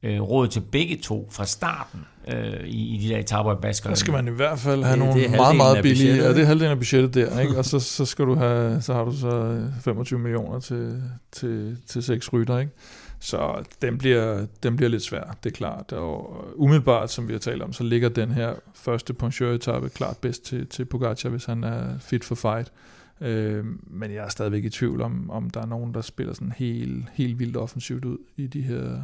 øh, 0.02 0.20
råd 0.20 0.48
til 0.48 0.60
begge 0.60 0.96
to 0.96 1.28
fra 1.32 1.46
starten 1.46 2.00
øh, 2.28 2.66
i, 2.66 2.94
i 2.94 2.98
de 2.98 3.08
der 3.08 3.18
etaper 3.18 3.50
af 3.50 3.58
Basker. 3.58 3.88
Der 3.88 3.96
skal 3.96 4.12
man 4.12 4.28
i 4.28 4.30
hvert 4.30 4.58
fald 4.58 4.82
have 4.82 4.92
det, 4.92 4.98
nogle 4.98 5.22
det 5.22 5.30
meget, 5.30 5.56
meget 5.56 5.82
billige, 5.82 6.14
ja, 6.14 6.28
det 6.28 6.38
er 6.38 6.44
halvdelen 6.44 6.70
af 6.72 6.78
budgettet 6.78 7.14
der, 7.14 7.40
ikke? 7.40 7.58
og 7.58 7.64
så, 7.64 7.78
så, 7.78 8.04
skal 8.04 8.24
du 8.24 8.34
have, 8.34 8.82
så 8.82 8.94
har 8.94 9.04
du 9.04 9.16
så 9.16 9.60
25 9.80 10.18
millioner 10.18 10.60
til, 10.60 11.02
til, 11.32 11.76
til 11.86 12.02
seks 12.02 12.32
rytter, 12.32 12.58
ikke? 12.58 12.72
Så 13.18 13.64
den 13.82 13.98
bliver, 13.98 14.46
den 14.62 14.76
bliver 14.76 14.90
lidt 14.90 15.02
svær, 15.02 15.36
det 15.44 15.50
er 15.50 15.54
klart. 15.54 15.92
Og 15.92 16.44
umiddelbart, 16.56 17.10
som 17.10 17.28
vi 17.28 17.32
har 17.32 17.40
talt 17.40 17.62
om, 17.62 17.72
så 17.72 17.84
ligger 17.84 18.08
den 18.08 18.30
her 18.30 18.54
første 18.74 19.14
Poncheur-etappe 19.14 19.88
klart 19.88 20.16
bedst 20.16 20.44
til, 20.44 20.66
til 20.66 20.84
Pogacar, 20.84 21.28
hvis 21.28 21.44
han 21.44 21.64
er 21.64 21.98
fit 21.98 22.24
for 22.24 22.34
fight. 22.34 22.72
Øh, 23.20 23.64
men 23.86 24.10
jeg 24.10 24.24
er 24.24 24.28
stadigvæk 24.28 24.64
i 24.64 24.70
tvivl 24.70 25.00
om, 25.02 25.30
om 25.30 25.50
der 25.50 25.60
er 25.60 25.66
nogen, 25.66 25.94
der 25.94 26.00
spiller 26.00 26.34
sådan 26.34 26.52
helt, 26.56 27.04
helt 27.12 27.38
vildt 27.38 27.56
offensivt 27.56 28.04
ud 28.04 28.18
i 28.36 28.46
de 28.46 28.62
her 28.62 29.02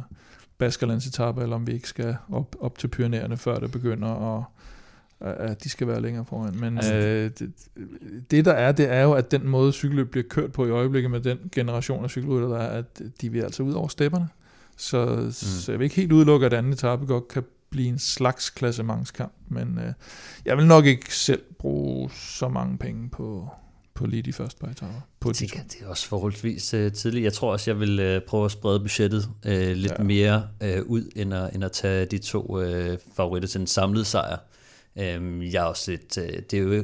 Baskerlands-etapper, 0.57 1.41
eller 1.41 1.55
om 1.55 1.67
vi 1.67 1.73
ikke 1.73 1.87
skal 1.87 2.15
op, 2.31 2.55
op 2.59 2.77
til 2.77 2.87
Pyrenæerne, 2.87 3.37
før 3.37 3.59
det 3.59 3.71
begynder 3.71 4.37
at 4.37 4.43
at 5.21 5.63
de 5.63 5.69
skal 5.69 5.87
være 5.87 6.01
længere 6.01 6.25
foran. 6.25 6.59
Men 6.59 6.77
altså, 6.77 6.93
øh, 6.93 7.31
det, 7.39 7.51
det 8.31 8.45
der 8.45 8.53
er, 8.53 8.71
det 8.71 8.91
er 8.93 9.01
jo, 9.01 9.13
at 9.13 9.31
den 9.31 9.47
måde 9.47 9.71
cykelløb 9.71 10.11
bliver 10.11 10.27
kørt 10.29 10.51
på 10.51 10.65
i 10.65 10.69
øjeblikket 10.69 11.11
med 11.11 11.21
den 11.21 11.39
generation 11.51 12.03
af 12.03 12.09
cykelrytter, 12.09 12.47
der 12.47 12.57
er, 12.57 12.77
at 12.77 13.01
de 13.21 13.29
vil 13.29 13.41
altså 13.41 13.63
ud 13.63 13.73
over 13.73 13.87
stepperne. 13.87 14.27
Så, 14.77 15.05
mm. 15.05 15.31
så 15.31 15.71
jeg 15.71 15.79
vil 15.79 15.85
ikke 15.85 15.95
helt 15.95 16.11
udelukke, 16.11 16.45
at 16.45 16.53
anden 16.53 16.73
etape 16.73 17.05
godt 17.05 17.27
kan 17.27 17.43
blive 17.69 17.87
en 17.87 17.99
slags 17.99 18.49
klassementskamp, 18.49 19.33
men 19.47 19.79
øh, 19.85 19.93
jeg 20.45 20.57
vil 20.57 20.65
nok 20.65 20.85
ikke 20.85 21.15
selv 21.15 21.41
bruge 21.59 22.09
så 22.13 22.49
mange 22.49 22.77
penge 22.77 23.09
på, 23.09 23.49
på 23.93 24.05
lige 24.05 24.21
de 24.21 24.33
første 24.33 24.59
par 24.59 24.67
etaper. 24.67 25.01
På 25.19 25.31
det, 25.31 25.39
det 25.39 25.77
er 25.81 25.87
også 25.87 26.07
forholdsvis 26.07 26.73
uh, 26.73 26.91
tidligt. 26.91 27.23
Jeg 27.23 27.33
tror 27.33 27.51
også, 27.51 27.71
jeg 27.71 27.79
vil 27.79 28.15
uh, 28.15 28.21
prøve 28.27 28.45
at 28.45 28.51
sprede 28.51 28.79
budgettet 28.79 29.29
uh, 29.45 29.51
lidt 29.51 29.93
ja. 29.97 30.03
mere 30.03 30.47
uh, 30.61 30.85
ud, 30.85 31.11
end 31.15 31.33
at, 31.33 31.55
end 31.55 31.63
at 31.63 31.71
tage 31.71 32.05
de 32.05 32.17
to 32.17 32.41
uh, 32.41 32.97
favoritter 33.15 33.49
til 33.49 33.61
en 33.61 33.67
samlet 33.67 34.07
sejr. 34.07 34.37
Øhm, 34.95 35.41
jeg 35.41 35.61
er 35.61 35.67
også 35.67 35.91
lidt, 35.91 36.17
øh, 36.17 36.41
det 36.51 36.53
er 36.53 36.63
jo, 36.63 36.83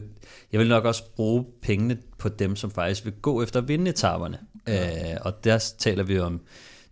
jeg 0.51 0.59
vil 0.59 0.67
nok 0.67 0.85
også 0.85 1.03
bruge 1.15 1.45
pengene 1.61 1.97
på 2.17 2.29
dem, 2.29 2.55
som 2.55 2.71
faktisk 2.71 3.05
vil 3.05 3.13
gå 3.21 3.43
efter 3.43 3.61
vindetaperne. 3.61 4.39
Ja. 4.67 5.13
Øh, 5.13 5.17
og 5.21 5.43
der 5.43 5.73
taler 5.77 6.03
vi 6.03 6.19
om 6.19 6.41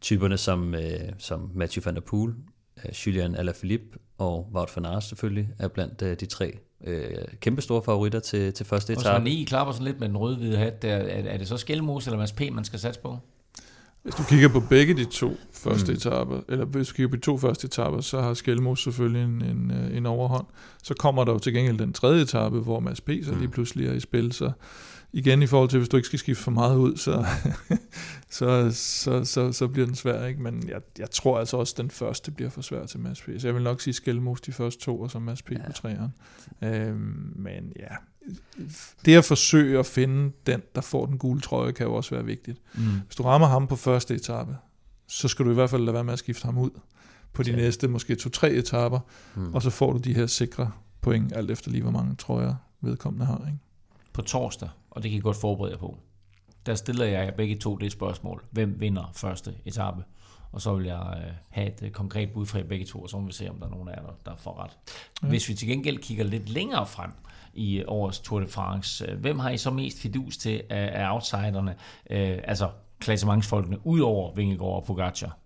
typerne 0.02 0.38
som, 0.38 0.76
øh, 0.76 1.00
som 1.18 1.52
Matthew 1.54 1.84
van 1.86 1.96
der 1.96 2.02
Poel, 2.02 2.34
øh, 2.86 2.92
Julian 2.92 3.36
Alaphilippe 3.36 4.00
og 4.18 4.50
Wout 4.54 4.76
van 4.76 4.86
Aert 4.86 5.04
selvfølgelig, 5.04 5.50
er 5.60 5.68
blandt 5.68 6.02
øh, 6.02 6.20
de 6.20 6.26
tre 6.26 6.58
øh, 6.84 7.26
kæmpe 7.42 7.62
store 7.62 7.84
favoritter 7.84 8.20
til, 8.20 8.54
til 8.54 8.66
første 8.66 8.94
etape. 8.94 9.10
Og 9.10 9.22
så 9.22 9.28
I 9.28 9.44
klapper 9.44 9.74
sådan 9.74 9.86
lidt 9.86 10.00
med 10.00 10.08
den 10.08 10.18
røde-hvide 10.18 10.58
hat, 10.58 10.82
der, 10.82 10.96
er, 10.96 11.24
er 11.24 11.38
det 11.38 11.48
så 11.48 11.58
Skelmos 11.58 12.06
eller 12.06 12.18
Mads 12.18 12.32
P., 12.32 12.42
man 12.52 12.64
skal 12.64 12.80
satse 12.80 13.02
på? 13.02 13.18
Hvis 14.06 14.16
du 14.16 14.24
kigger 14.24 14.50
på 14.50 14.60
begge 14.60 14.94
de 14.94 15.06
to 15.06 15.38
første 15.54 15.92
mm. 15.92 15.98
etaper, 15.98 16.42
eller 16.50 16.66
hvis 16.66 16.88
du 16.88 16.94
kigger 16.94 17.10
på 17.10 17.16
de 17.16 17.22
to 17.22 17.38
første 17.38 17.66
etaper, 17.66 18.02
så 18.02 18.22
har 18.22 18.34
Skelmos 18.34 18.84
selvfølgelig 18.84 19.24
en, 19.24 19.42
en, 19.42 19.72
øh, 19.72 19.98
en 19.98 20.06
overhånd. 20.06 20.46
Så 20.84 20.94
kommer 20.94 21.24
der 21.24 21.32
jo 21.32 21.40
til 21.40 21.54
gengæld 21.54 21.78
den 21.78 21.94
tredje 21.94 22.22
etape, 22.22 22.60
hvor 22.60 22.80
Mads 22.80 23.02
P. 23.02 23.10
så 23.24 23.32
lige 23.32 23.46
mm. 23.46 23.52
pludselig 23.52 23.88
er 23.88 23.94
i 23.94 24.00
spil. 24.00 24.32
Så 24.32 24.52
igen 25.14 25.42
i 25.42 25.48
forhold 25.48 25.70
til, 25.70 25.80
hvis 25.80 25.90
du 25.90 25.98
ikke 25.98 26.08
skal 26.08 26.20
skifte 26.20 26.44
for 26.44 26.52
meget 26.52 26.78
ud, 26.78 26.98
så, 26.98 27.26
så, 28.38 28.72
så, 28.72 29.24
så, 29.24 29.52
så 29.52 29.68
bliver 29.68 29.86
den 29.86 29.96
svær. 29.96 30.26
Ikke? 30.26 30.42
Men 30.42 30.70
jeg, 30.70 30.82
jeg 31.00 31.12
tror 31.12 31.40
altså 31.40 31.58
også, 31.58 31.74
at 31.74 31.78
den 31.78 31.90
første 31.90 32.32
bliver 32.32 32.50
for 32.50 32.62
svær 32.62 32.86
til 32.86 33.00
Mads 33.00 33.22
P. 33.22 33.30
Så 33.38 33.48
jeg 33.48 33.56
vil 33.56 33.64
nok 33.64 33.82
sige 33.82 33.94
Skelmos 33.94 34.42
de 34.42 34.52
første 34.52 34.82
to, 34.82 35.02
og 35.02 35.12
så 35.12 35.20
Mads 35.20 35.42
P. 35.42 35.52
Ja. 35.52 35.58
på 35.66 35.72
træerne. 35.72 36.12
Øhm, 36.64 37.34
men 37.36 37.74
ja, 37.80 37.96
det 39.06 39.16
at 39.16 39.26
forsøge 39.26 39.80
at 39.80 39.86
finde 39.86 40.32
den, 40.46 40.62
der 40.76 40.82
får 40.82 41.06
den 41.06 41.18
gule 41.18 41.42
trøje, 41.42 41.72
kan 41.72 41.86
jo 41.86 41.94
også 41.94 42.16
være 42.16 42.26
vigtigt. 42.26 42.62
Mm. 42.74 42.82
Hvis 43.06 43.16
du 43.16 43.24
rammer 43.24 43.48
ham 43.48 43.68
på 43.68 43.76
første 43.76 44.16
etape, 44.16 44.58
så 45.08 45.28
skal 45.28 45.46
du 45.46 45.52
i 45.52 45.54
hvert 45.54 45.70
fald 45.70 45.82
lade 45.82 45.94
være 45.94 46.04
med 46.04 46.14
at 46.14 46.20
skifte 46.20 46.46
ham 46.46 46.58
ud 46.58 46.70
på 47.34 47.44
de 47.44 47.52
ja. 47.52 47.56
næste 47.56 47.88
måske 47.88 48.16
to-tre 48.16 48.52
etaper, 48.52 49.00
mm. 49.36 49.54
og 49.54 49.62
så 49.62 49.70
får 49.70 49.94
du 49.94 49.98
de 49.98 50.14
her 50.14 50.28
sikre 50.28 50.72
point, 51.02 51.34
alt 51.36 51.52
efter 51.52 51.72
lige 51.72 51.82
hvor 51.82 51.92
mange 51.92 52.16
trøjer 52.16 52.56
vedkommende 52.82 53.26
har. 53.26 53.44
Ikke? 53.48 53.60
På 54.14 54.22
torsdag, 54.22 54.70
og 54.92 55.04
det 55.04 55.12
kan 55.12 55.18
I 55.18 55.22
godt 55.22 55.38
forberede 55.38 55.74
jer 55.74 55.80
på, 55.80 55.98
der 56.66 56.76
stiller 56.76 57.06
jeg 57.06 57.34
begge 57.38 57.56
to 57.56 57.76
det 57.76 57.92
spørgsmål. 57.92 58.44
Hvem 58.52 58.76
vinder 58.80 59.12
første 59.16 59.54
etape? 59.66 60.04
Og 60.52 60.62
så 60.62 60.76
vil 60.76 60.86
jeg 60.86 61.24
øh, 61.26 61.34
have 61.50 61.68
et 61.68 61.80
øh, 61.84 61.92
konkret 61.92 62.30
bud 62.34 62.46
fra 62.46 62.62
begge 62.62 62.86
to, 62.86 63.00
og 63.00 63.10
så 63.10 63.20
må 63.20 63.26
vi 63.26 63.34
se, 63.34 63.50
om 63.50 63.56
der 63.60 63.66
er 63.66 63.70
nogen 63.70 63.90
af 63.90 63.96
jer, 63.96 64.04
der 64.26 64.36
får 64.38 64.64
ret. 64.64 64.78
Ja. 65.24 65.28
Hvis 65.28 65.50
vi 65.50 65.54
til 65.54 65.68
gengæld 65.68 65.98
kigger 65.98 66.24
lidt 66.24 66.50
længere 66.50 66.88
frem, 66.88 67.12
i 67.56 67.84
årets 67.88 68.20
Tour 68.20 68.40
de 68.40 68.48
France. 68.48 69.16
Hvem 69.20 69.40
har 69.40 69.50
I 69.50 69.58
så 69.58 69.72
mest 69.72 70.00
fidus 70.00 70.38
til 70.38 70.62
af, 70.70 71.04
af 71.04 71.14
outsiderne, 71.14 71.76
øh, 72.10 72.38
altså 72.44 72.70
klassementsfolkene, 73.00 73.78
ud 73.84 74.00
over 74.00 74.36
Vingegaard 74.36 74.76
og 74.76 74.84
Pogacar? 74.84 75.38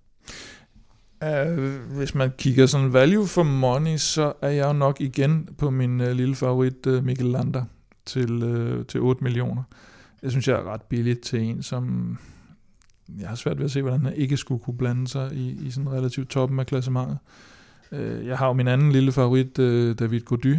Uh, 1.26 1.96
hvis 1.98 2.16
man 2.16 2.32
kigger 2.38 2.66
sådan 2.66 2.94
value 2.94 3.28
for 3.28 3.44
money, 3.44 3.98
så 3.98 4.34
er 4.42 4.50
jeg 4.50 4.74
nok 4.74 5.02
igen 5.02 5.50
på 5.58 5.70
min 5.70 6.02
uh, 6.02 6.08
lille 6.08 6.36
favorit 6.36 6.86
uh, 6.88 7.04
Mikkel 7.04 7.26
Lander 7.26 7.64
til, 8.06 8.44
uh, 8.44 8.86
til 8.86 9.00
8 9.02 9.24
millioner. 9.24 9.64
Jeg 10.24 10.32
synes, 10.32 10.48
jeg 10.48 10.56
er 10.56 10.74
ret 10.74 10.82
billigt 10.82 11.22
til 11.22 11.42
en, 11.42 11.64
som 11.64 12.18
jeg 13.20 13.30
har 13.30 13.36
svært 13.36 13.58
ved 13.58 13.66
at 13.66 13.72
se, 13.72 13.82
hvordan 13.82 14.06
han 14.06 14.14
ikke 14.16 14.38
skulle 14.38 14.64
kunne 14.64 14.78
blande 14.78 15.08
sig 15.08 15.34
i, 15.34 15.68
i 15.68 15.72
sådan 15.72 15.92
relativt 15.92 16.30
toppen 16.30 16.60
af 16.60 16.66
klassementet. 16.66 17.18
Uh, 17.92 18.28
jeg 18.28 18.38
har 18.38 18.48
jo 18.48 18.54
min 18.54 18.68
anden 18.68 18.92
lille 18.92 19.12
favorit, 19.12 19.60
uh, 19.60 19.96
David 19.96 20.22
Gody, 20.22 20.58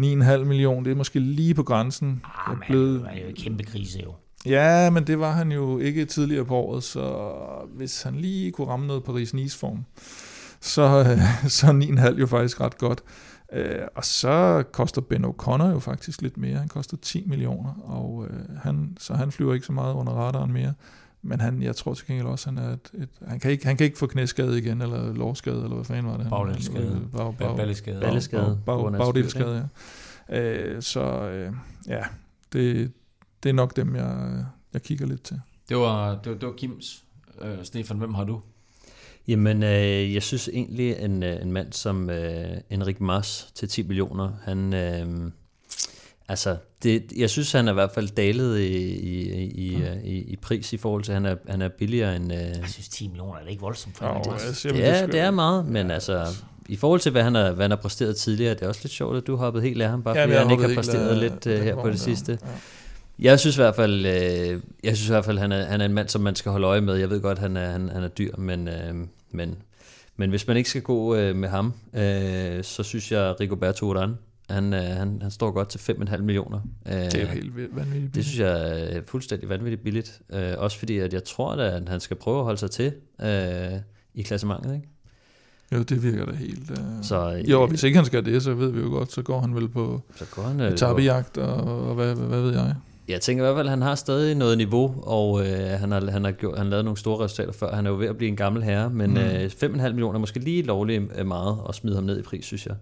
9,5 0.00 0.44
millioner, 0.44 0.82
det 0.82 0.90
er 0.90 0.96
måske 0.96 1.20
lige 1.20 1.54
på 1.54 1.62
grænsen. 1.62 2.22
Ah, 2.24 2.50
men 2.50 2.62
blevet... 2.66 3.00
det 3.00 3.18
er 3.18 3.22
jo 3.22 3.28
en 3.28 3.34
kæmpe 3.34 3.62
krise 3.64 4.00
jo. 4.04 4.14
Ja, 4.46 4.90
men 4.90 5.06
det 5.06 5.20
var 5.20 5.32
han 5.32 5.52
jo 5.52 5.78
ikke 5.78 6.04
tidligere 6.04 6.44
på 6.44 6.56
året, 6.56 6.84
så 6.84 7.32
hvis 7.74 8.02
han 8.02 8.14
lige 8.14 8.52
kunne 8.52 8.66
ramme 8.66 8.86
noget 8.86 9.04
Paris-Nice-form, 9.04 9.84
så, 10.60 11.18
så 11.48 11.66
er 11.66 12.08
9,5 12.12 12.18
jo 12.20 12.26
faktisk 12.26 12.60
ret 12.60 12.78
godt. 12.78 13.02
Øh, 13.52 13.86
og 13.94 14.04
så 14.04 14.64
koster 14.72 15.00
Ben 15.00 15.24
O'Connor 15.24 15.66
jo 15.66 15.78
faktisk 15.78 16.22
lidt 16.22 16.36
mere. 16.36 16.58
Han 16.58 16.68
koster 16.68 16.96
10 17.02 17.24
millioner, 17.26 17.72
og 17.82 18.26
øh, 18.30 18.58
han, 18.62 18.96
så 18.98 19.14
han 19.14 19.32
flyver 19.32 19.54
ikke 19.54 19.66
så 19.66 19.72
meget 19.72 19.94
under 19.94 20.12
radaren 20.12 20.52
mere. 20.52 20.74
Men 21.22 21.40
han, 21.40 21.62
jeg 21.62 21.76
tror 21.76 21.94
til 21.94 22.06
gengæld 22.06 22.26
også, 22.26 22.50
han 22.50 22.58
er 22.58 22.72
et, 22.72 22.90
et 22.94 23.08
han, 23.26 23.40
kan 23.40 23.50
ikke, 23.50 23.66
han 23.66 23.76
kan 23.76 23.84
ikke 23.84 23.98
få 23.98 24.06
knæskade 24.06 24.58
igen, 24.58 24.82
eller 24.82 25.12
lårskade, 25.14 25.56
eller 25.56 25.74
hvad 25.74 25.84
fanden 25.84 26.06
var 26.06 26.16
det? 26.16 26.26
Bagdelskade. 26.30 27.08
Bag, 27.16 27.36
bag, 27.38 27.56
balleskade. 27.56 28.00
Balleskade. 28.00 28.60
Bag, 28.66 28.92
bagdelskade, 28.92 29.68
ja. 30.28 30.40
Øh, 30.40 30.82
så 30.82 31.00
øh, 31.28 31.52
ja, 31.88 32.02
det, 32.52 32.92
det 33.42 33.48
er 33.48 33.52
nok 33.52 33.76
dem, 33.76 33.96
jeg, 33.96 34.44
jeg 34.72 34.82
kigger 34.82 35.06
lidt 35.06 35.22
til. 35.22 35.40
Det 35.68 35.76
var, 35.76 36.10
det 36.10 36.32
var, 36.32 36.38
det 36.38 36.48
var 36.48 36.54
Kims. 36.54 37.04
Øh, 37.42 37.58
Stefan, 37.62 37.98
hvem 37.98 38.14
har 38.14 38.24
du? 38.24 38.40
Jamen, 39.28 39.62
øh, 39.62 40.14
jeg 40.14 40.22
synes 40.22 40.48
egentlig, 40.52 40.96
en, 40.98 41.22
øh, 41.22 41.42
en 41.42 41.52
mand 41.52 41.72
som 41.72 42.10
øh, 42.10 42.56
Enrik 42.70 43.00
Mars 43.00 43.50
til 43.54 43.68
10 43.68 43.82
millioner, 43.82 44.32
han, 44.42 44.74
øh, 44.74 45.30
Altså, 46.30 46.56
det, 46.82 47.02
jeg 47.16 47.30
synes, 47.30 47.52
han 47.52 47.68
er 47.68 47.72
i 47.72 47.74
hvert 47.74 47.90
fald 47.94 48.08
dalet 48.08 48.58
i, 48.58 48.76
i, 48.98 49.42
i, 49.50 49.76
mm. 49.76 49.84
i, 50.04 50.16
i 50.18 50.36
pris 50.36 50.72
i 50.72 50.76
forhold 50.76 51.02
til, 51.02 51.12
at 51.12 51.16
han 51.16 51.26
er, 51.26 51.36
han 51.48 51.62
er 51.62 51.68
billigere 51.68 52.16
end... 52.16 52.32
Uh... 52.32 52.38
Jeg 52.38 52.62
synes, 52.68 52.88
10 52.88 53.08
millioner 53.08 53.38
er 53.38 53.42
det 53.42 53.50
ikke 53.50 53.62
voldsomt 53.62 53.96
for 53.96 54.06
oh, 54.06 54.34
jeg 54.46 54.56
siger, 54.56 54.72
Det 54.72 54.86
er, 54.86 55.06
det 55.06 55.20
er 55.20 55.30
meget, 55.30 55.66
men 55.66 55.90
altså, 55.90 56.26
i 56.68 56.76
forhold 56.76 57.00
til, 57.00 57.12
hvad 57.12 57.22
han, 57.22 57.34
har, 57.34 57.52
hvad 57.52 57.64
han 57.64 57.70
har 57.70 57.76
præsteret 57.76 58.16
tidligere, 58.16 58.54
det 58.54 58.62
er 58.62 58.68
også 58.68 58.80
lidt 58.84 58.92
sjovt, 58.92 59.16
at 59.16 59.26
du 59.26 59.36
har 59.36 59.44
hoppet 59.44 59.62
helt 59.62 59.82
af 59.82 59.88
ham, 59.88 60.02
bare 60.02 60.16
Ja, 60.16 60.24
fordi 60.24 60.34
han 60.34 60.50
ikke 60.50 60.62
har 60.62 60.68
hoppede 60.68 60.76
præsteret 60.76 61.08
af- 61.08 61.20
lidt 61.20 61.46
uh, 61.46 61.52
her 61.64 61.74
på 61.74 61.90
det 61.90 62.00
sidste. 62.00 62.38
Ja. 62.42 62.48
Jeg 63.18 63.40
synes 63.40 63.56
i 63.56 63.60
hvert 63.60 63.76
fald, 63.76 64.06
øh, 64.06 64.60
jeg 64.84 64.96
synes 64.96 65.08
i 65.08 65.12
hvert 65.12 65.24
fald, 65.24 65.38
han 65.38 65.52
er, 65.52 65.64
han 65.64 65.80
er 65.80 65.84
en 65.84 65.92
mand, 65.94 66.08
som 66.08 66.20
man 66.20 66.34
skal 66.34 66.52
holde 66.52 66.66
øje 66.66 66.80
med. 66.80 66.94
Jeg 66.94 67.10
ved 67.10 67.20
godt, 67.20 67.38
han 67.38 67.56
er, 67.56 67.70
han, 67.70 67.88
han 67.88 68.02
er 68.02 68.08
dyr, 68.08 68.36
men, 68.36 68.68
øh, 68.68 68.94
men, 69.30 69.56
men 70.16 70.30
hvis 70.30 70.46
man 70.46 70.56
ikke 70.56 70.70
skal 70.70 70.82
gå 70.82 71.14
øh, 71.14 71.36
med 71.36 71.48
ham, 71.48 71.72
øh, 71.94 72.64
så 72.64 72.82
synes 72.82 73.12
jeg, 73.12 73.40
Rigoberto 73.40 73.94
Urán, 73.94 74.10
han, 74.50 74.74
øh, 74.74 74.80
han, 74.80 75.18
han 75.22 75.30
står 75.30 75.50
godt 75.50 75.68
til 75.68 75.78
5,5 75.78 76.16
millioner. 76.22 76.60
Øh, 76.86 76.92
Det 76.94 77.14
er 77.14 77.20
jo 77.20 77.26
helt 77.26 77.76
vanvittigt. 77.76 78.14
det 78.14 78.24
synes 78.24 78.40
jeg 78.40 78.80
er 78.96 79.00
fuldstændig 79.06 79.48
vanvittigt 79.48 79.82
billigt. 79.82 80.20
Øh, 80.32 80.52
også 80.58 80.78
fordi, 80.78 80.98
at 80.98 81.12
jeg 81.12 81.24
tror, 81.24 81.52
at 81.52 81.88
han 81.88 82.00
skal 82.00 82.16
prøve 82.16 82.38
at 82.38 82.44
holde 82.44 82.58
sig 82.58 82.70
til 82.70 82.92
øh, 83.22 83.78
i 84.14 84.22
klassementet. 84.22 84.74
Ikke? 84.74 84.88
Jo, 85.72 85.82
det 85.82 86.02
virker 86.02 86.24
da 86.24 86.32
helt... 86.32 86.70
Uh... 86.70 86.76
Så, 87.02 87.34
øh, 87.34 87.50
Jo, 87.50 87.62
og 87.62 87.68
hvis 87.68 87.82
ikke 87.82 87.96
han 87.96 88.04
skal 88.06 88.24
det, 88.24 88.42
så 88.42 88.54
ved 88.54 88.70
vi 88.70 88.80
jo 88.80 88.88
godt, 88.88 89.12
så 89.12 89.22
går 89.22 89.40
han 89.40 89.54
vel 89.54 89.68
på 89.68 90.02
så 90.16 90.24
går 90.34 90.42
han, 90.42 90.60
øh, 90.60 90.72
etappejagt, 90.72 91.38
og, 91.38 91.54
og 91.88 91.94
hvad, 91.94 92.14
hvad, 92.14 92.26
hvad 92.26 92.40
ved 92.42 92.52
jeg. 92.52 92.74
Jeg 93.10 93.20
tænker 93.20 93.44
i 93.44 93.46
hvert 93.46 93.56
fald, 93.56 93.66
at 93.66 93.70
han 93.70 93.82
har 93.82 93.94
stadig 93.94 94.34
noget 94.34 94.58
niveau, 94.58 94.94
og 95.02 95.46
øh, 95.46 95.58
han, 95.80 95.90
har, 95.92 96.10
han, 96.10 96.24
har 96.24 96.32
gjort, 96.32 96.56
han 96.58 96.66
har 96.66 96.70
lavet 96.70 96.84
nogle 96.84 96.98
store 96.98 97.24
resultater 97.24 97.52
før. 97.52 97.74
Han 97.74 97.86
er 97.86 97.90
jo 97.90 97.96
ved 97.96 98.06
at 98.06 98.16
blive 98.16 98.28
en 98.28 98.36
gammel 98.36 98.62
herre, 98.62 98.90
men 98.90 99.10
Mm. 99.10 99.16
mm. 99.16 99.22
øh, 99.22 99.44
5,5 99.44 99.68
millioner 99.68 100.14
er 100.14 100.18
måske 100.18 100.38
lige 100.38 100.62
lovligt 100.62 101.02
øh, 101.18 101.26
meget 101.26 101.58
at 101.68 101.74
smide 101.74 101.94
ham 101.94 102.04
ned 102.04 102.18
i 102.18 102.22
pris, 102.22 102.44
synes 102.44 102.66
jeg. 102.66 102.74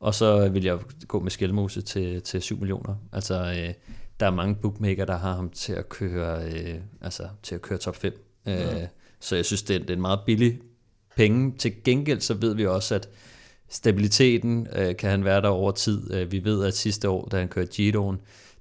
Og 0.00 0.14
så 0.14 0.48
vil 0.48 0.64
jeg 0.64 0.78
gå 1.08 1.20
med 1.20 1.30
Skelmose 1.30 1.80
til, 1.82 2.22
til 2.22 2.42
7 2.42 2.58
millioner. 2.58 2.94
Altså, 3.12 3.34
øh, 3.34 3.74
der 4.20 4.26
er 4.26 4.30
mange 4.30 4.54
bookmaker, 4.54 5.04
der 5.04 5.16
har 5.16 5.34
ham 5.34 5.50
til 5.50 5.72
at 5.72 5.88
køre, 5.88 6.44
øh, 6.44 6.74
altså, 7.02 7.22
til 7.42 7.54
at 7.54 7.62
køre 7.62 7.78
top 7.78 7.96
5. 7.96 8.12
Øh, 8.48 8.54
Ja. 8.54 8.86
Så 9.20 9.36
jeg 9.36 9.44
synes, 9.44 9.62
det 9.62 9.76
er, 9.76 9.80
det 9.80 9.90
er 9.90 9.94
en 9.94 10.00
meget 10.00 10.20
billig 10.26 10.58
penge. 11.16 11.54
Til 11.58 11.72
gengæld 11.84 12.20
så 12.20 12.34
ved 12.34 12.54
vi 12.54 12.66
også, 12.66 12.94
at 12.94 13.08
stabiliteten 13.68 14.66
øh, 14.76 14.96
kan 14.96 15.10
han 15.10 15.24
være 15.24 15.40
der 15.42 15.48
over 15.48 15.70
tid. 15.70 16.14
Øh, 16.14 16.32
vi 16.32 16.44
ved, 16.44 16.64
at 16.64 16.76
sidste 16.76 17.08
år, 17.08 17.28
da 17.28 17.38
han 17.38 17.48
kørte 17.48 17.72
Giroen, 17.72 18.18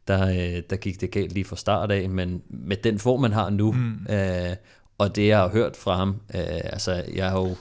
der, 0.08 0.30
øh, 0.30 0.64
der 0.70 0.76
gik 0.76 1.02
det 1.02 1.12
galt 1.12 1.32
lige 1.32 1.46
fra 1.46 1.56
start 1.56 1.92
af, 1.92 2.10
men 2.10 2.42
med 2.50 2.78
den 2.78 3.00
form, 3.00 3.22
man 3.22 3.32
har 3.32 3.50
nu, 3.50 3.72
Mm. 3.72 4.08
øh, 4.10 4.56
og 4.98 5.16
det, 5.16 5.28
jeg 5.28 5.38
har 5.38 5.50
hørt 5.50 5.76
fra 5.78 5.96
ham, 5.96 6.10
øh, 6.10 6.42
altså, 6.64 7.04
jeg 7.16 7.30
har 7.30 7.40
jo 7.42 7.56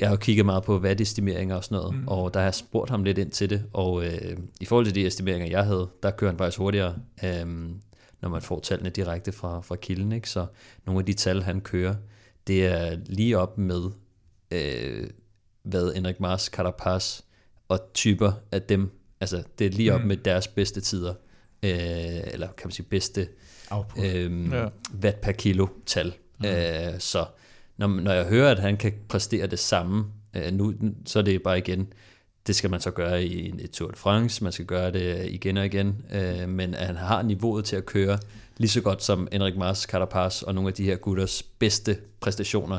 jeg 0.00 0.08
har 0.08 0.14
jo 0.14 0.18
kigget 0.18 0.46
meget 0.46 0.62
på 0.62 0.78
værdestimeringer 0.78 1.56
og 1.56 1.64
sådan 1.64 1.78
noget, 1.78 1.94
Mm. 1.94 2.08
og 2.08 2.34
der 2.34 2.40
har 2.40 2.44
jeg 2.46 2.54
spurgt 2.54 2.90
ham 2.90 3.04
lidt 3.04 3.18
ind 3.18 3.30
til 3.30 3.50
det, 3.50 3.64
og 3.72 4.04
øh, 4.06 4.36
i 4.60 4.64
forhold 4.64 4.86
til 4.86 4.94
de 4.94 5.06
estimeringer, 5.06 5.48
jeg 5.48 5.64
havde, 5.64 5.88
der 6.02 6.10
kører 6.10 6.30
han 6.30 6.38
faktisk 6.38 6.58
hurtigere, 6.58 6.94
øh, 7.24 7.46
når 8.20 8.28
man 8.28 8.42
får 8.42 8.60
tallene 8.60 8.90
direkte 8.90 9.32
fra, 9.32 9.60
fra 9.60 9.76
kilden, 9.76 10.12
ikke? 10.12 10.30
så 10.30 10.46
nogle 10.86 10.98
af 10.98 11.06
de 11.06 11.12
tal, 11.12 11.42
han 11.42 11.60
kører, 11.60 11.94
det 12.46 12.66
er 12.66 12.96
lige 13.06 13.38
op 13.38 13.58
med, 13.58 13.82
øh, 14.50 15.06
hvad 15.62 15.92
Enrik 15.96 16.20
Mars, 16.20 16.44
Carapaz 16.44 17.20
og 17.68 17.80
typer 17.94 18.32
af 18.52 18.62
dem, 18.62 18.90
altså 19.20 19.42
det 19.58 19.66
er 19.66 19.70
lige 19.70 19.94
op 19.94 20.00
mm. 20.00 20.06
med 20.06 20.16
deres 20.16 20.48
bedste 20.48 20.80
tider, 20.80 21.14
øh, 21.62 21.72
eller 22.32 22.46
kan 22.46 22.66
man 22.66 22.70
sige 22.72 22.86
bedste 22.90 23.28
output. 23.70 24.04
øh, 24.04 24.52
Ja. 24.52 24.66
watt 25.02 25.20
per 25.20 25.32
kilo 25.32 25.66
tal. 25.86 26.14
Mm. 26.38 26.46
Øh, 26.46 26.98
så 26.98 27.24
når, 27.76 27.86
når 27.86 28.12
jeg 28.12 28.24
hører, 28.24 28.50
at 28.50 28.58
han 28.58 28.76
kan 28.76 28.92
præstere 29.08 29.46
det 29.46 29.58
samme, 29.58 30.04
øh, 30.36 30.52
nu, 30.52 30.74
så 31.06 31.18
er 31.18 31.22
det 31.22 31.42
bare 31.42 31.58
igen, 31.58 31.92
det 32.46 32.56
skal 32.56 32.70
man 32.70 32.80
så 32.80 32.90
gøre 32.90 33.24
i 33.24 33.48
en 33.48 33.60
et 33.60 33.70
Tour 33.70 33.90
de 33.90 33.96
France, 33.96 34.44
man 34.44 34.52
skal 34.52 34.64
gøre 34.66 34.92
det 34.92 35.26
igen 35.30 35.56
og 35.56 35.66
igen, 35.66 36.04
øh, 36.12 36.48
men 36.48 36.74
at 36.74 36.86
han 36.86 36.96
har 36.96 37.22
niveauet 37.22 37.64
til 37.64 37.76
at 37.76 37.86
køre 37.86 38.18
lige 38.56 38.70
så 38.70 38.80
godt 38.80 39.02
som 39.02 39.28
Enrik 39.32 39.56
Mars, 39.56 39.78
Carapaz 39.82 40.42
og 40.42 40.54
nogle 40.54 40.68
af 40.68 40.74
de 40.74 40.84
her 40.84 40.96
gutters 40.96 41.42
bedste 41.42 41.98
præstationer. 42.20 42.78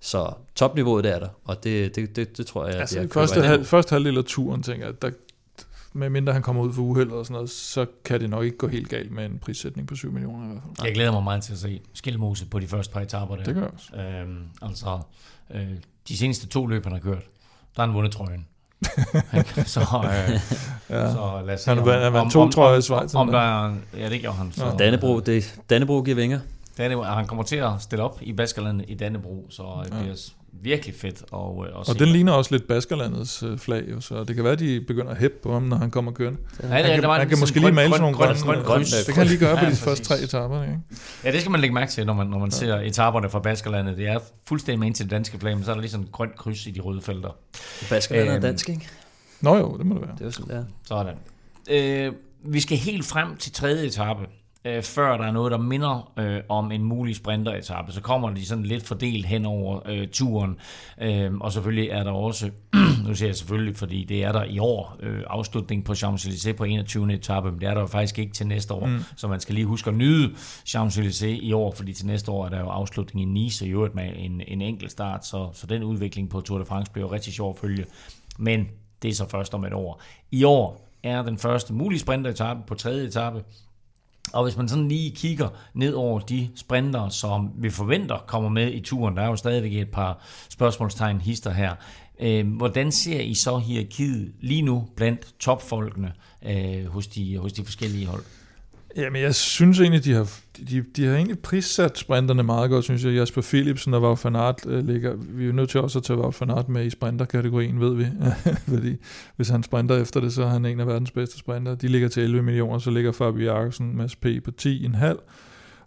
Så 0.00 0.32
topniveauet 0.54 1.04
det 1.04 1.14
er 1.14 1.18
der, 1.18 1.28
og 1.44 1.64
det, 1.64 1.96
det, 1.96 2.16
det, 2.16 2.36
det 2.38 2.46
tror 2.46 2.66
jeg, 2.66 2.74
Altså, 2.80 3.00
det 3.00 3.12
første, 3.12 3.42
halv, 3.42 3.64
første 3.64 3.92
halvdel 3.92 4.18
af 4.18 4.24
turen, 4.24 4.62
tænker 4.62 4.86
jeg, 4.86 5.02
der, 5.02 5.10
med 5.96 6.10
mindre 6.10 6.32
han 6.32 6.42
kommer 6.42 6.62
ud 6.62 6.72
for 6.72 6.82
uheld 6.82 7.10
og 7.10 7.24
sådan 7.26 7.34
noget, 7.34 7.50
så 7.50 7.86
kan 8.04 8.20
det 8.20 8.30
nok 8.30 8.44
ikke 8.44 8.56
gå 8.56 8.68
helt 8.68 8.88
galt 8.88 9.10
med 9.12 9.24
en 9.26 9.38
prissætning 9.38 9.88
på 9.88 9.94
7 9.96 10.12
millioner 10.12 10.44
i 10.44 10.48
hvert 10.48 10.62
fald. 10.76 10.86
Jeg 10.86 10.94
glæder 10.94 11.12
mig 11.12 11.22
meget 11.22 11.42
til 11.42 11.52
at 11.52 11.58
se 11.58 11.80
Skilmose 11.94 12.46
på 12.46 12.58
de 12.58 12.66
første 12.66 12.92
par 12.92 13.00
etaper 13.00 13.36
der. 13.36 13.44
Det 13.44 13.54
gør 13.54 13.62
jeg 13.62 13.70
også. 13.74 13.96
Øhm, 13.96 14.38
altså, 14.62 14.98
øh, 15.54 15.66
de 16.08 16.16
seneste 16.16 16.46
to 16.46 16.66
løb, 16.66 16.84
han 16.84 16.92
har 16.92 17.00
kørt, 17.00 17.22
der 17.76 17.82
har 17.82 17.86
han 17.86 17.94
vundet 17.94 18.12
trøjen. 18.12 18.46
så, 19.66 19.80
øh, 19.80 20.40
Ja. 20.90 21.12
så 21.12 21.42
lad 21.46 21.54
os 21.54 21.60
se, 21.60 21.70
Han 21.70 21.78
om- 21.78 21.86
vandt- 21.86 22.02
han 22.04 22.16
om- 22.16 22.30
to 22.30 22.40
om- 22.40 22.50
trøjer 22.50 22.74
i 22.74 22.76
om- 22.76 22.82
Schweiz, 22.82 23.14
Om 23.14 23.28
eller 23.28 23.40
der 23.40 23.66
er, 23.68 23.74
ja, 23.96 24.08
det 24.08 24.20
gjorde 24.20 24.36
han. 24.36 24.52
Så, 24.52 24.64
Nå. 24.70 24.76
Dannebro, 24.76 25.20
det, 25.20 25.60
Dannebro 25.70 26.02
giver 26.02 26.14
vinger. 26.14 26.40
Danne, 26.78 27.04
han 27.04 27.26
kommer 27.26 27.44
til 27.44 27.56
at 27.56 27.70
stille 27.80 28.04
op 28.04 28.18
i 28.22 28.32
Baskerlandet 28.32 28.84
i 28.88 28.94
Dannebro, 28.94 29.46
så 29.50 29.62
det 29.84 29.90
Ja. 29.94 30.02
bliver 30.02 30.16
virkelig 30.62 30.94
fedt. 30.94 31.22
Og, 31.30 31.64
øh, 31.66 31.68
at 31.70 31.74
Og 31.76 31.86
se. 31.86 31.94
den 31.98 32.08
ligner 32.08 32.32
også 32.32 32.54
lidt 32.54 32.68
Baskerlandets 32.68 33.42
øh, 33.42 33.58
flag, 33.58 33.82
jo, 33.92 34.00
så 34.00 34.24
det 34.24 34.34
kan 34.34 34.44
være, 34.44 34.52
at 34.52 34.58
de 34.58 34.80
begynder 34.86 35.10
at 35.10 35.16
hæppe 35.16 35.36
på 35.42 35.52
ham, 35.52 35.62
når 35.62 35.76
han 35.76 35.90
kommer 35.90 36.12
kørende. 36.12 36.38
Ja, 36.62 36.66
Han 36.68 36.84
kan, 36.84 37.00
der 37.02 37.06
var 37.06 37.18
han 37.18 37.28
kan 37.28 37.38
måske 37.38 37.60
grøn- 37.60 37.62
lige 37.64 37.72
male 37.74 37.88
grøn- 37.88 37.92
sådan 37.92 38.02
nogle 38.12 38.16
grøn- 38.16 38.44
grønne 38.44 38.62
grøn 38.64 38.76
kryds. 38.78 38.90
Det 38.92 39.06
kan 39.06 39.14
han 39.14 39.26
lige 39.26 39.38
gøre 39.38 39.56
på 39.58 39.64
Ja, 39.64 39.70
de 39.70 39.76
første 39.76 40.04
tre 40.04 40.20
etaper, 40.20 40.62
ikke? 40.62 40.78
Ja, 41.24 41.32
det 41.32 41.40
skal 41.40 41.50
man 41.50 41.60
lægge 41.60 41.74
mærke 41.74 41.92
til, 41.92 42.06
når 42.06 42.14
man, 42.14 42.26
når 42.26 42.38
man 42.38 42.50
ser 42.50 42.74
etaperne 42.76 43.30
fra 43.30 43.38
Baskerlandet. 43.40 43.96
Det 43.96 44.08
er 44.08 44.18
fuldstændig 44.46 44.78
med 44.78 44.86
ind 44.86 44.94
til 44.94 45.04
det 45.04 45.10
danske 45.10 45.38
flag, 45.38 45.54
men 45.56 45.64
så 45.64 45.70
er 45.70 45.74
der 45.74 45.80
lige 45.80 45.90
sådan 45.90 46.06
et 46.06 46.12
grønt 46.12 46.36
kryds 46.36 46.66
i 46.66 46.70
de 46.70 46.80
røde 46.80 47.00
felter. 47.02 47.36
Baskerland 47.90 48.28
er 48.28 48.34
Øhm, 48.34 48.42
dansk, 48.42 48.68
ikke? 48.68 48.88
Nå 49.40 49.56
jo, 49.56 49.76
det 49.78 49.86
må 49.86 49.94
det 49.94 50.02
være. 50.02 50.14
Det 50.18 50.26
er 50.26 50.30
sådan, 50.30 50.56
der. 50.56 50.64
Sådan. 50.88 51.14
Øh, 51.70 52.12
vi 52.44 52.60
skal 52.60 52.76
helt 52.78 53.04
frem 53.06 53.36
til 53.36 53.52
tredje 53.52 53.86
etape, 53.86 54.20
øh, 54.64 54.82
før 54.82 55.16
der 55.16 55.24
er 55.24 55.32
noget, 55.32 55.52
der 55.52 55.58
minder 55.58 56.12
øh, 56.18 56.40
om 56.48 56.72
en 56.72 56.84
mulig 56.84 57.16
sprinteretappe. 57.16 57.92
Så 57.92 58.00
kommer 58.00 58.30
de 58.30 58.46
sådan 58.46 58.64
lidt 58.64 58.86
fordelt 58.86 59.26
hen 59.26 59.46
over 59.46 59.80
øh, 59.86 60.08
turen. 60.08 60.56
Øh, 61.00 61.34
og 61.34 61.52
selvfølgelig 61.52 61.88
er 61.88 62.04
der 62.04 62.10
også, 62.10 62.50
nu 63.06 63.14
siger 63.14 63.28
jeg 63.28 63.36
selvfølgelig, 63.36 63.76
fordi 63.76 64.04
det 64.04 64.24
er 64.24 64.32
der 64.32 64.44
i 64.44 64.58
år, 64.58 64.96
øh, 65.00 65.22
afslutning 65.26 65.84
på 65.84 65.92
Champs-Élysées 65.92 66.52
på 66.52 66.64
21. 66.64 67.14
etape, 67.14 67.50
men 67.50 67.60
det 67.60 67.68
er 67.68 67.74
der 67.74 67.80
jo 67.80 67.86
faktisk 67.86 68.18
ikke 68.18 68.32
til 68.32 68.46
næste 68.46 68.74
år. 68.74 68.86
Mm. 68.86 68.98
Så 69.16 69.28
man 69.28 69.40
skal 69.40 69.54
lige 69.54 69.66
huske 69.66 69.90
at 69.90 69.96
nyde 69.96 70.32
Champs-Élysées 70.68 71.26
i 71.26 71.52
år, 71.52 71.74
fordi 71.74 71.92
til 71.92 72.06
næste 72.06 72.30
år 72.30 72.44
er 72.44 72.48
der 72.48 72.60
jo 72.60 72.68
afslutning 72.68 73.28
i 73.28 73.32
Nice, 73.32 73.64
og 73.64 73.68
i 73.68 73.70
øvrigt 73.70 73.94
med 73.94 74.10
en, 74.16 74.42
en 74.48 74.62
enkelt 74.62 74.90
start, 74.90 75.26
så, 75.26 75.48
så 75.52 75.66
den 75.66 75.82
udvikling 75.82 76.30
på 76.30 76.40
Tour 76.40 76.58
de 76.58 76.64
France 76.64 76.92
bliver 76.92 77.12
rigtig 77.12 77.32
sjov 77.32 77.50
at 77.50 77.58
følge. 77.58 77.84
Men 78.38 78.68
det 79.02 79.10
er 79.10 79.14
så 79.14 79.28
først 79.28 79.54
om 79.54 79.64
et 79.64 79.72
år. 79.72 80.02
I 80.30 80.44
år 80.44 80.90
er 81.02 81.22
den 81.22 81.38
første 81.38 81.74
mulige 81.74 82.00
sprinteretappe 82.00 82.62
på 82.66 82.74
tredje 82.74 83.06
etape. 83.06 83.42
Og 84.32 84.44
hvis 84.44 84.56
man 84.56 84.68
sådan 84.68 84.88
lige 84.88 85.10
kigger 85.10 85.48
ned 85.74 85.94
over 85.94 86.20
de 86.20 86.48
sprinter, 86.56 87.08
som 87.08 87.50
vi 87.58 87.70
forventer 87.70 88.18
kommer 88.26 88.48
med 88.48 88.72
i 88.72 88.80
turen, 88.80 89.16
der 89.16 89.22
er 89.22 89.26
jo 89.26 89.36
stadigvæk 89.36 89.74
et 89.74 89.90
par 89.90 90.22
spørgsmålstegn 90.48 91.20
hister 91.20 91.50
her. 91.50 91.74
Øh, 92.20 92.56
hvordan 92.56 92.92
ser 92.92 93.20
I 93.20 93.34
så 93.34 93.58
hierarkiet 93.58 94.32
lige 94.40 94.62
nu 94.62 94.88
blandt 94.96 95.34
topfolkene 95.38 96.12
øh, 96.42 96.86
hos, 96.86 97.06
de, 97.06 97.38
hos 97.38 97.52
de 97.52 97.64
forskellige 97.64 98.06
hold? 98.06 98.24
Jamen, 98.96 99.22
jeg 99.22 99.34
synes 99.34 99.80
egentlig, 99.80 100.04
de 100.04 100.12
har, 100.12 100.30
de, 100.70 100.84
de 100.96 101.04
har 101.04 101.14
egentlig 101.14 101.38
prissat 101.38 101.98
sprinterne 101.98 102.42
meget 102.42 102.70
godt, 102.70 102.84
synes 102.84 103.04
jeg. 103.04 103.12
Jasper 103.14 103.42
Philipsen 103.42 103.94
og 103.94 104.02
Wout 104.02 104.24
van 104.24 104.36
Aert 104.36 104.66
øh, 104.66 104.86
ligger... 104.86 105.14
Vi 105.16 105.42
er 105.42 105.46
jo 105.46 105.52
nødt 105.52 105.70
til 105.70 105.80
også 105.80 105.98
at 105.98 106.02
tage 106.02 106.18
Wout 106.18 106.40
van 106.40 106.50
Aert 106.50 106.68
med 106.68 106.86
i 106.86 106.90
sprinterkategorien, 106.90 107.80
ved 107.80 107.94
vi. 107.94 108.06
Fordi 108.74 108.96
hvis 109.36 109.48
han 109.48 109.62
sprinter 109.62 109.96
efter 109.96 110.20
det, 110.20 110.32
så 110.32 110.42
er 110.42 110.48
han 110.48 110.66
en 110.66 110.80
af 110.80 110.86
verdens 110.86 111.10
bedste 111.10 111.38
sprinter. 111.38 111.74
De 111.74 111.88
ligger 111.88 112.08
til 112.08 112.22
11 112.22 112.42
millioner, 112.42 112.78
så 112.78 112.90
ligger 112.90 113.12
Fabio 113.12 113.44
Jakobsen, 113.44 113.96
Mads 113.96 114.16
P. 114.16 114.26
på 114.44 114.50
10,5 114.62 115.18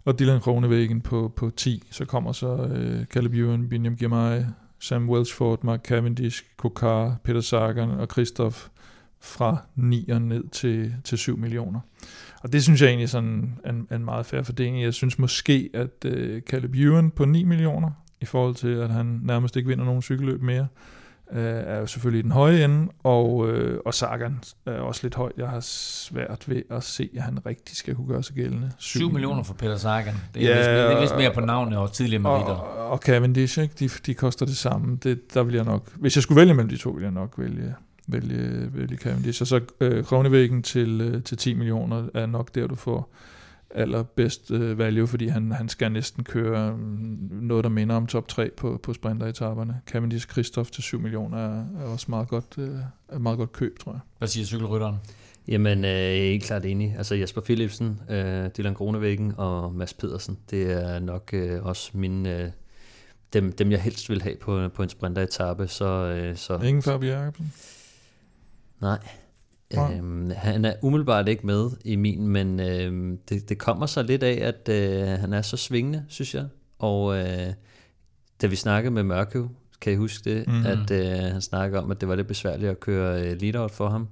og 0.04 0.18
Dylan 0.18 0.40
Kronevæggen 0.40 1.00
på, 1.00 1.32
på 1.36 1.50
10. 1.56 1.82
Så 1.90 2.04
kommer 2.04 2.32
så 2.32 2.56
øh, 2.56 3.04
Caleb 3.04 3.34
Ewan, 3.34 3.68
Benjamin 3.68 3.98
Girmay, 3.98 4.40
Sam 4.80 5.10
Welsford, 5.10 5.64
Mark 5.64 5.84
Cavendish, 5.84 6.44
Kokar, 6.56 7.16
Peter 7.24 7.40
Sagan 7.40 7.90
og 7.90 8.08
Christoph 8.12 8.56
fra 9.20 9.56
9 9.76 10.08
og 10.08 10.22
ned 10.22 10.48
til, 10.48 10.94
til 11.04 11.18
7 11.18 11.38
millioner. 11.38 11.80
Og 12.42 12.52
det 12.52 12.62
synes 12.62 12.80
jeg 12.82 12.88
egentlig 12.88 13.04
er 13.04 13.08
sådan 13.08 13.58
en, 13.66 13.86
en 13.92 14.04
meget 14.04 14.26
fair 14.26 14.42
fordeling. 14.42 14.82
Jeg 14.82 14.94
synes 14.94 15.18
måske, 15.18 15.70
at 15.74 16.04
øh, 16.04 16.42
Caleb 16.42 16.74
Ewan 16.74 17.10
på 17.10 17.24
9 17.24 17.44
millioner, 17.44 17.90
i 18.20 18.24
forhold 18.24 18.54
til, 18.54 18.68
at 18.68 18.90
han 18.90 19.20
nærmest 19.22 19.56
ikke 19.56 19.68
vinder 19.68 19.84
nogen 19.84 20.02
cykelløb 20.02 20.42
mere, 20.42 20.66
øh, 21.32 21.44
er 21.44 21.78
jo 21.78 21.86
selvfølgelig 21.86 22.18
i 22.18 22.22
den 22.22 22.32
høje 22.32 22.64
ende, 22.64 22.88
og, 23.04 23.48
øh, 23.48 23.80
og 23.86 23.94
Sagan 23.94 24.38
er 24.66 24.72
også 24.80 25.00
lidt 25.02 25.14
højt. 25.14 25.32
Jeg 25.36 25.48
har 25.48 25.60
svært 25.60 26.44
ved 26.48 26.62
at 26.70 26.84
se, 26.84 27.10
at 27.16 27.22
han 27.22 27.46
rigtig 27.46 27.76
skal 27.76 27.94
kunne 27.94 28.08
gøre 28.08 28.22
sig 28.22 28.34
gældende. 28.34 28.70
7 28.78 29.10
millioner 29.12 29.42
for 29.42 29.54
Peter 29.54 29.76
Sagan. 29.76 30.14
Det 30.34 30.42
er, 30.44 30.48
Ja, 30.50 30.56
vist, 30.58 30.68
det 30.68 30.96
er 30.96 31.00
vist 31.00 31.16
mere 31.16 31.34
på 31.34 31.40
navnet 31.40 31.78
og 31.78 31.92
tidligere 31.92 32.22
meritter. 32.22 32.52
og, 32.52 32.90
og 32.90 32.98
Cavendish, 32.98 33.58
ikke? 33.58 33.74
De, 33.78 33.88
de 34.06 34.14
koster 34.14 34.46
det 34.46 34.56
samme. 34.56 34.96
Det, 35.02 35.34
der 35.34 35.42
vil 35.42 35.54
jeg 35.54 35.64
nok, 35.64 35.90
hvis 35.96 36.16
jeg 36.16 36.22
skulle 36.22 36.40
vælge 36.40 36.54
mellem 36.54 36.68
de 36.68 36.76
to, 36.76 36.90
ville 36.90 37.04
jeg 37.04 37.12
nok 37.14 37.34
vælge, 37.38 37.74
vælge, 38.08 38.74
vælge 38.74 38.96
Cavendish. 38.96 39.42
Og 39.42 39.46
så 39.46 39.60
øh, 39.80 40.04
Kronevæggen 40.04 40.62
til, 40.62 41.00
øh, 41.00 41.22
til 41.22 41.36
10 41.36 41.54
millioner 41.54 42.08
er 42.14 42.26
nok 42.26 42.54
der, 42.54 42.66
du 42.66 42.74
får 42.74 43.14
allerbedst 43.70 44.50
øh, 44.50 44.78
value, 44.78 45.06
fordi 45.06 45.26
han, 45.26 45.52
han 45.52 45.68
skal 45.68 45.92
næsten 45.92 46.24
køre 46.24 46.76
mm, 46.76 47.28
noget, 47.30 47.64
der 47.64 47.70
minder 47.70 47.96
om 47.96 48.06
top 48.06 48.28
3 48.28 48.50
på, 48.56 48.80
på 48.82 48.92
sprinteretaperne. 48.92 49.80
Cavendish 49.86 50.28
Christoph 50.28 50.70
til 50.70 50.82
7 50.82 51.00
millioner 51.00 51.38
er, 51.38 51.64
er 51.80 51.84
også 51.84 52.06
meget 52.08 52.28
godt, 52.28 52.54
øh, 52.58 52.76
er 53.08 53.18
meget 53.18 53.38
godt 53.38 53.52
køb, 53.52 53.78
tror 53.78 53.92
jeg. 53.92 54.00
Hvad 54.18 54.28
siger 54.28 54.46
cykelrytteren? 54.46 54.96
Jamen, 55.48 55.84
øh, 55.84 55.90
jeg 55.90 56.18
er 56.18 56.30
helt 56.30 56.44
klart 56.44 56.64
enig. 56.64 56.94
Altså 56.98 57.14
Jesper 57.14 57.40
Philipsen, 57.40 58.00
øh, 58.10 58.50
Dylan 58.56 58.74
Gronevæggen 58.74 59.34
og 59.36 59.74
Mads 59.74 59.94
Pedersen, 59.94 60.38
det 60.50 60.72
er 60.72 60.98
nok 60.98 61.30
øh, 61.32 61.64
også 61.64 61.90
mine, 61.94 62.42
øh, 62.42 62.50
dem, 63.32 63.52
dem, 63.52 63.70
jeg 63.70 63.82
helst 63.82 64.10
vil 64.10 64.22
have 64.22 64.36
på, 64.40 64.68
på 64.68 64.82
en 64.82 64.88
sprinteretappe. 64.88 65.68
Så, 65.68 65.84
øh, 65.84 66.36
så, 66.36 66.58
Ingen 66.58 66.82
Fabio 66.82 67.10
Jacobsen? 67.10 67.52
Nej. 68.80 68.98
Nej. 69.74 69.94
Øhm, 69.96 70.30
han 70.36 70.64
er 70.64 70.74
umiddelbart 70.82 71.28
ikke 71.28 71.46
med 71.46 71.70
i 71.84 71.96
min, 71.96 72.28
men 72.28 72.60
øhm, 72.60 73.18
det, 73.28 73.48
det 73.48 73.58
kommer 73.58 73.86
så 73.86 74.02
lidt 74.02 74.22
af, 74.22 74.32
at 74.48 74.68
øh, 74.68 75.08
han 75.08 75.32
er 75.32 75.42
så 75.42 75.56
svingende, 75.56 76.04
synes 76.08 76.34
jeg. 76.34 76.46
Og 76.78 77.16
øh, 77.18 77.52
da 78.42 78.46
vi 78.46 78.56
snakkede 78.56 78.94
med 78.94 79.02
Mørkøv, 79.02 79.48
kan 79.80 79.92
I 79.92 79.96
huske 79.96 80.30
det, 80.30 80.46
Mhm. 80.46 80.56
mm. 80.56 80.66
at 80.66 80.90
øh, 80.90 81.32
han 81.32 81.40
snakkede 81.40 81.82
om, 81.82 81.90
at 81.90 82.00
det 82.00 82.08
var 82.08 82.14
lidt 82.14 82.26
besværligt 82.26 82.70
at 82.70 82.80
køre 82.80 83.22
øh, 83.22 83.40
lead-out 83.40 83.70
for 83.70 83.88
ham. 83.88 84.08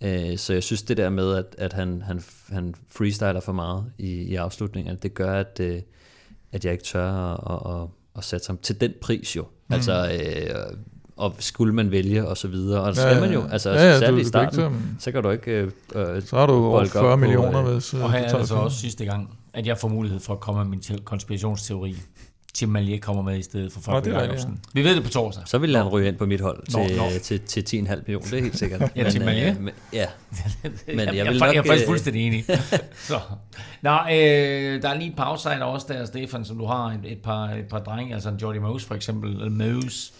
Øh, 0.00 0.36
så 0.38 0.52
jeg 0.52 0.62
synes 0.62 0.82
det 0.82 0.96
der 0.96 1.10
med, 1.10 1.34
at, 1.34 1.54
at 1.58 1.72
han, 1.72 2.02
han, 2.02 2.22
han 2.48 2.74
freestyler 2.88 3.40
for 3.40 3.52
meget 3.52 3.84
i, 3.98 4.12
i 4.12 4.34
afslutningen, 4.34 4.96
det 5.02 5.14
gør, 5.14 5.32
at, 5.40 5.60
øh, 5.60 5.80
at 6.52 6.64
jeg 6.64 6.72
ikke 6.72 6.84
tør 6.84 7.12
at, 7.12 7.40
at, 7.66 7.82
at, 7.82 7.88
at 8.16 8.24
sætte 8.24 8.46
ham 8.46 8.58
til 8.58 8.80
den 8.80 8.92
pris 9.02 9.36
jo. 9.36 9.42
Mm. 9.42 9.74
Altså, 9.74 9.92
øh, 10.12 10.76
og 11.16 11.34
skulle 11.38 11.74
man 11.74 11.90
vælge 11.90 12.28
og 12.28 12.36
så 12.36 12.48
videre, 12.48 12.80
og 12.80 12.88
det 12.88 12.96
skal 12.96 13.20
man 13.20 13.32
jo, 13.32 13.44
altså 13.52 13.70
ja, 13.70 13.84
ja, 13.84 13.98
særligt 13.98 14.26
i 14.26 14.28
starten, 14.28 14.60
ikke 14.60 14.76
så 14.98 15.12
kan 15.12 15.22
du 15.22 15.30
ikke 15.30 15.50
øh, 15.50 15.70
øh, 15.94 16.22
så 16.22 16.36
har 16.36 16.46
du 16.46 16.52
over 16.52 16.70
bolde 16.70 16.86
op 16.86 16.90
40 16.90 17.16
på, 17.16 17.16
millioner, 17.16 17.66
øh, 17.66 17.72
hvis... 17.72 17.94
Og 17.94 18.12
her 18.12 18.18
er 18.18 18.38
det 18.38 18.48
så 18.48 18.54
også 18.54 18.78
sidste 18.78 19.04
gang, 19.04 19.38
at 19.54 19.66
jeg 19.66 19.78
får 19.78 19.88
mulighed 19.88 20.20
for 20.20 20.32
at 20.32 20.40
komme 20.40 20.64
med 20.64 20.70
min 20.70 20.80
te- 20.80 20.98
konspirationsteori. 21.04 21.96
Tim 22.54 22.68
Malier 22.68 23.00
kommer 23.00 23.22
med 23.22 23.38
i 23.38 23.42
stedet 23.42 23.72
for 23.72 23.80
Fabio 23.80 24.12
Jacobsen. 24.12 24.60
Vi 24.72 24.84
ved 24.84 24.96
det 24.96 25.04
på 25.04 25.10
torsdag. 25.10 25.42
så 25.46 25.58
vil 25.58 25.76
han 25.76 25.88
ryge 25.88 26.08
ind 26.08 26.16
på 26.16 26.26
mit 26.26 26.40
hold 26.40 26.66
til, 26.66 26.96
nå. 26.96 27.10
til, 27.10 27.40
til, 27.40 27.64
til 27.64 27.86
10,5 27.86 27.96
millioner, 27.96 28.26
det 28.26 28.38
er 28.38 28.42
helt 28.42 28.58
sikkert. 28.58 28.90
Ja, 28.96 29.10
til 29.10 29.24
Malier? 29.24 29.50
øh, 29.50 29.60
men, 29.60 29.74
ja, 29.92 30.06
Men 30.86 30.98
jeg 30.98 31.06
jeg, 31.06 31.06
vil 31.06 31.16
jeg, 31.16 31.24
nok, 31.24 31.54
jeg 31.54 31.56
er 31.56 31.62
faktisk 31.62 31.82
øh, 31.82 31.88
fuldstændig 31.88 32.26
enig. 32.26 32.44
så. 33.08 33.20
Nå, 33.82 33.90
øh, 33.90 34.82
der 34.82 34.88
er 34.88 34.94
lige 34.98 35.10
et 35.10 35.16
par 35.16 35.30
outsider 35.30 35.64
også 35.64 35.86
der, 35.88 36.04
Stefan, 36.04 36.44
som 36.44 36.58
du 36.58 36.66
har 36.66 36.84
et, 36.86 37.00
et, 37.12 37.18
par, 37.18 37.44
et 37.44 37.68
par 37.70 37.78
drenge, 37.78 38.14
altså 38.14 38.28
en 38.28 38.36
Jordi 38.36 38.58
Mose 38.58 38.86
for 38.86 38.94
eksempel, 38.94 39.30
eller 39.30 39.50
Mose 39.50 40.12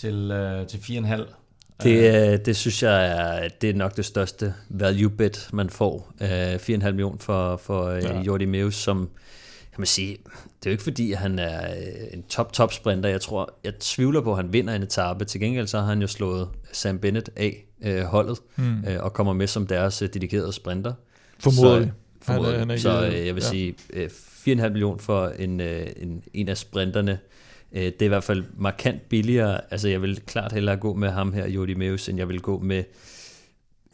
til, 0.00 0.30
øh, 0.30 0.66
til 0.66 0.78
4,5. 0.78 1.24
det, 1.82 2.32
øh, 2.32 2.38
det 2.44 2.56
synes 2.56 2.82
jeg 2.82 3.06
er, 3.06 3.48
det 3.60 3.70
er 3.70 3.74
nok 3.74 3.96
det 3.96 4.04
største 4.04 4.54
value 4.68 5.10
bet, 5.10 5.48
man 5.52 5.70
får. 5.70 6.12
Øh, 6.22 6.54
4,5 6.54 6.84
millioner 6.90 7.18
for, 7.18 7.56
for 7.56 7.84
øh, 7.84 8.02
Ja. 8.02 8.20
Jordi 8.20 8.44
Meus, 8.44 8.74
som 8.74 8.98
kan 9.72 9.80
man 9.80 9.86
sige, 9.86 10.16
det 10.34 10.66
er 10.66 10.70
jo 10.70 10.72
ikke 10.72 10.82
fordi, 10.82 11.12
han 11.12 11.38
er 11.38 11.70
øh, 11.74 11.82
en 12.12 12.22
top-top 12.22 12.72
sprinter. 12.72 13.08
Jeg 13.08 13.20
tror, 13.20 13.54
jeg 13.64 13.72
tvivler 13.80 14.20
på, 14.20 14.30
at 14.30 14.36
han 14.36 14.52
vinder 14.52 14.74
en 14.74 14.82
etape. 14.82 15.24
Til 15.24 15.40
gengæld 15.40 15.66
så 15.66 15.78
har 15.78 15.86
han 15.86 16.00
jo 16.00 16.06
slået 16.06 16.48
Sam 16.72 16.98
Bennett 16.98 17.30
af 17.36 17.64
øh, 17.84 18.02
holdet, 18.02 18.38
Mm. 18.56 18.84
øh, 18.88 19.02
og 19.02 19.12
kommer 19.12 19.32
med 19.32 19.46
som 19.46 19.66
deres 19.66 20.02
øh, 20.02 20.08
dedikerede 20.14 20.52
sprinter. 20.52 20.92
Formoder 21.40 21.78
vi. 21.80 21.86
Så, 22.26 22.32
Han 22.32 22.44
er- 22.44 22.58
han 22.58 22.70
er 22.70 22.76
så 22.76 23.06
øh, 23.06 23.26
jeg 23.26 23.34
vil 23.34 23.42
ja. 23.42 23.48
sige, 23.50 23.74
øh, 23.92 24.10
4,5 24.10 24.68
millioner 24.68 24.98
for 24.98 25.28
en, 25.28 25.60
øh, 25.60 25.86
en, 25.96 26.22
en 26.34 26.48
af 26.48 26.58
sprinterne, 26.58 27.12
øh, 27.12 27.18
det 27.72 28.02
er 28.02 28.04
i 28.04 28.08
hvert 28.08 28.24
fald 28.24 28.44
markant 28.56 29.08
billigere. 29.08 29.60
Altså 29.70 29.88
jeg 29.88 30.02
vil 30.02 30.20
klart 30.26 30.52
hellere 30.52 30.76
gå 30.76 30.94
med 30.94 31.10
ham 31.10 31.32
her, 31.32 31.48
Jordi 31.48 31.74
Meus, 31.74 32.08
end 32.08 32.18
jeg 32.18 32.28
vil 32.28 32.40
gå 32.40 32.58
med 32.58 32.84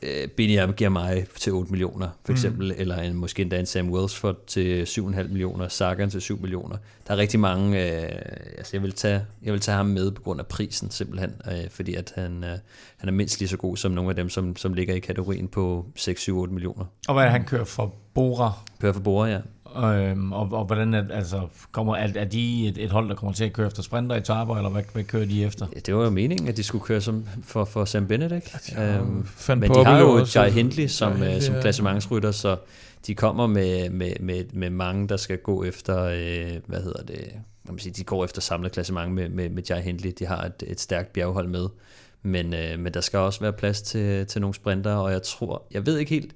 øh, 0.03 0.29
Biniam 0.29 0.73
Girmay 0.73 1.25
til 1.39 1.53
8 1.53 1.71
millioner, 1.71 2.09
for 2.25 2.33
Mm. 2.33 2.35
eksempel, 2.35 2.67
mm. 2.67 2.81
eller 2.81 2.97
en, 3.01 3.15
måske 3.15 3.43
endda 3.43 3.59
en 3.61 3.67
Sam 3.67 3.91
Wellsford 3.93 4.37
til 4.47 4.85
7,5 4.85 5.23
millioner, 5.29 5.69
Sagan 5.69 6.11
til 6.11 6.21
7 6.21 6.41
millioner. 6.41 6.77
Der 7.09 7.15
er 7.15 7.19
rigtig 7.19 7.41
mange, 7.41 7.83
øh, 8.03 8.09
altså 8.59 8.71
jeg 8.73 8.83
vil, 8.83 8.93
tage, 8.93 9.25
jeg 9.43 9.53
vil 9.53 9.61
tage 9.61 9.77
ham 9.77 9.87
med 9.87 10.11
på 10.11 10.23
grund 10.23 10.41
af 10.41 10.47
prisen 10.47 10.91
simpelthen, 10.91 11.33
øh, 11.53 11.71
fordi 11.71 11.95
at 11.95 12.13
han, 12.15 12.45
øh, 12.45 12.51
han 12.97 13.09
er 13.09 13.13
mindst 13.13 13.39
lige 13.41 13.49
så 13.49 13.57
god 13.57 13.77
som 13.77 13.93
nogle 13.93 14.11
af 14.11 14.17
dem, 14.17 14.29
som, 14.29 14.57
som 14.57 14.75
ligger 14.75 14.95
i 14.95 14.99
kategorien 14.99 15.49
på 15.49 15.87
6, 15.97 16.21
7, 16.21 16.39
8 16.39 16.55
millioner. 16.55 16.85
Og 17.09 17.15
hvad 17.15 17.23
er 17.25 17.27
det, 17.29 17.33
han 17.33 17.45
kører 17.45 17.65
for 17.65 17.95
Bora? 18.15 18.53
Kører 18.81 18.93
for 18.93 19.01
Bora, 19.01 19.29
ja. 19.29 19.39
Øhm, 19.77 20.33
og, 20.33 20.49
og 20.53 20.65
hvordan 20.65 20.95
er, 20.95 21.05
altså, 21.11 21.41
kommer, 21.73 21.97
er, 21.97 22.09
er 22.17 22.25
de 22.25 22.69
et, 22.69 22.79
et 22.79 22.91
hold, 22.91 23.09
der 23.09 23.15
kommer 23.15 23.33
til 23.33 23.45
at 23.45 23.53
køre 23.53 23.67
efter 23.67 23.83
sprinter 23.83 24.17
i 24.17 24.21
Tarber, 24.21 24.57
eller 24.57 24.71
hvad, 24.71 24.83
hvad 24.93 25.05
kører 25.05 25.25
de 25.27 25.45
efter? 25.45 25.67
Ja, 25.75 25.81
Det 25.87 25.97
var 25.97 26.05
jo 26.05 26.11
meningen, 26.11 26.49
at 26.49 26.57
de 26.57 26.63
skulle 26.63 26.85
køre 26.85 27.01
som 27.01 27.25
for, 27.45 27.65
for 27.65 27.85
Sam 27.85 28.07
Bennett, 28.07 28.35
ikke? 28.35 28.83
Øhm, 28.83 29.27
men 29.49 29.63
de 29.71 29.85
har 29.85 30.01
jo 30.01 30.11
også- 30.13 30.41
Jai 30.41 30.51
Hindley 30.51 30.87
som, 30.87 31.13
Jai 31.13 31.21
Hindley, 31.21 31.41
som 31.41 31.55
ja. 31.55 31.61
klassementsrytter, 31.61 32.31
så 32.31 32.57
de 33.07 33.15
kommer 33.15 33.47
med, 33.47 33.91
med, 33.91 34.13
med, 34.21 34.45
med 34.53 34.71
mange, 34.71 35.09
der 35.09 35.17
skal 35.17 35.39
gå 35.39 35.65
efter, 35.65 36.03
øh, 36.05 36.61
hvad 36.67 36.83
hedder 36.83 37.03
det, 37.03 37.33
man 37.69 37.79
sige, 37.79 37.93
de 37.93 38.05
går 38.05 38.25
efter 38.25 38.41
samlet 38.41 38.73
klassement 38.73 39.13
med, 39.13 39.29
med, 39.29 39.49
med 39.51 39.63
Jai 39.71 39.81
Hindley. 39.83 40.13
De 40.19 40.27
har 40.27 40.43
et, 40.45 40.63
et 40.67 40.81
stærkt 40.81 41.13
bjerghold 41.13 41.49
med, 41.49 41.67
men, 42.23 42.55
øh, 42.55 42.79
men 42.79 42.95
der 42.95 43.01
skal 43.01 43.19
også 43.19 43.41
være 43.41 43.53
plads 43.53 43.83
til, 43.83 44.27
til 44.27 44.41
nogle 44.41 44.55
sprinter, 44.55 44.95
og 44.95 45.13
jeg 45.13 45.23
tror, 45.23 45.63
jeg 45.73 45.87
ved 45.87 45.99
ikke 45.99 46.11
helt, 46.11 46.33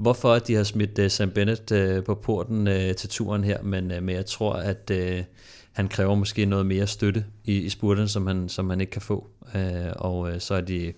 hvorfor 0.00 0.38
de 0.38 0.54
har 0.54 0.62
smidt 0.62 0.98
uh, 0.98 1.08
Sam 1.08 1.30
Bennett 1.30 1.70
uh, 1.70 2.04
på 2.04 2.14
porten 2.14 2.68
uh, 2.68 2.94
til 2.96 3.08
turen 3.08 3.44
her, 3.44 3.62
men, 3.62 3.90
uh, 3.90 4.02
men 4.02 4.14
jeg 4.14 4.26
tror, 4.26 4.52
at 4.52 4.90
uh, 4.94 5.24
han 5.72 5.88
kræver 5.88 6.14
måske 6.14 6.44
noget 6.44 6.66
mere 6.66 6.86
støtte 6.86 7.24
i, 7.44 7.56
i 7.56 7.68
spurten, 7.68 8.08
som 8.08 8.26
han, 8.26 8.48
som 8.48 8.70
han 8.70 8.80
ikke 8.80 8.90
kan 8.90 9.02
få. 9.02 9.30
Uh, 9.54 9.60
og 9.96 10.18
uh, 10.18 10.38
så 10.38 10.54
er 10.54 10.60
de 10.60 10.92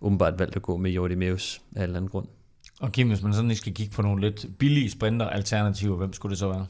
åbenbart 0.00 0.38
valgt 0.38 0.56
at 0.56 0.62
gå 0.62 0.76
med 0.76 0.90
Jordi 0.90 1.14
Meus 1.14 1.60
af 1.76 1.78
en 1.78 1.82
eller 1.82 1.96
anden 1.96 2.10
grund. 2.10 2.26
Og 2.80 2.92
Kim, 2.92 3.08
hvis 3.08 3.22
man 3.22 3.32
sådan 3.32 3.48
lige 3.48 3.58
skal 3.58 3.74
kigge 3.74 3.94
på 3.94 4.02
nogle 4.02 4.20
lidt 4.20 4.46
billige 4.58 4.90
sprinter-alternativer, 4.90 5.96
hvem 5.96 6.12
skulle 6.12 6.30
det 6.30 6.38
så 6.38 6.48
være? 6.48 6.66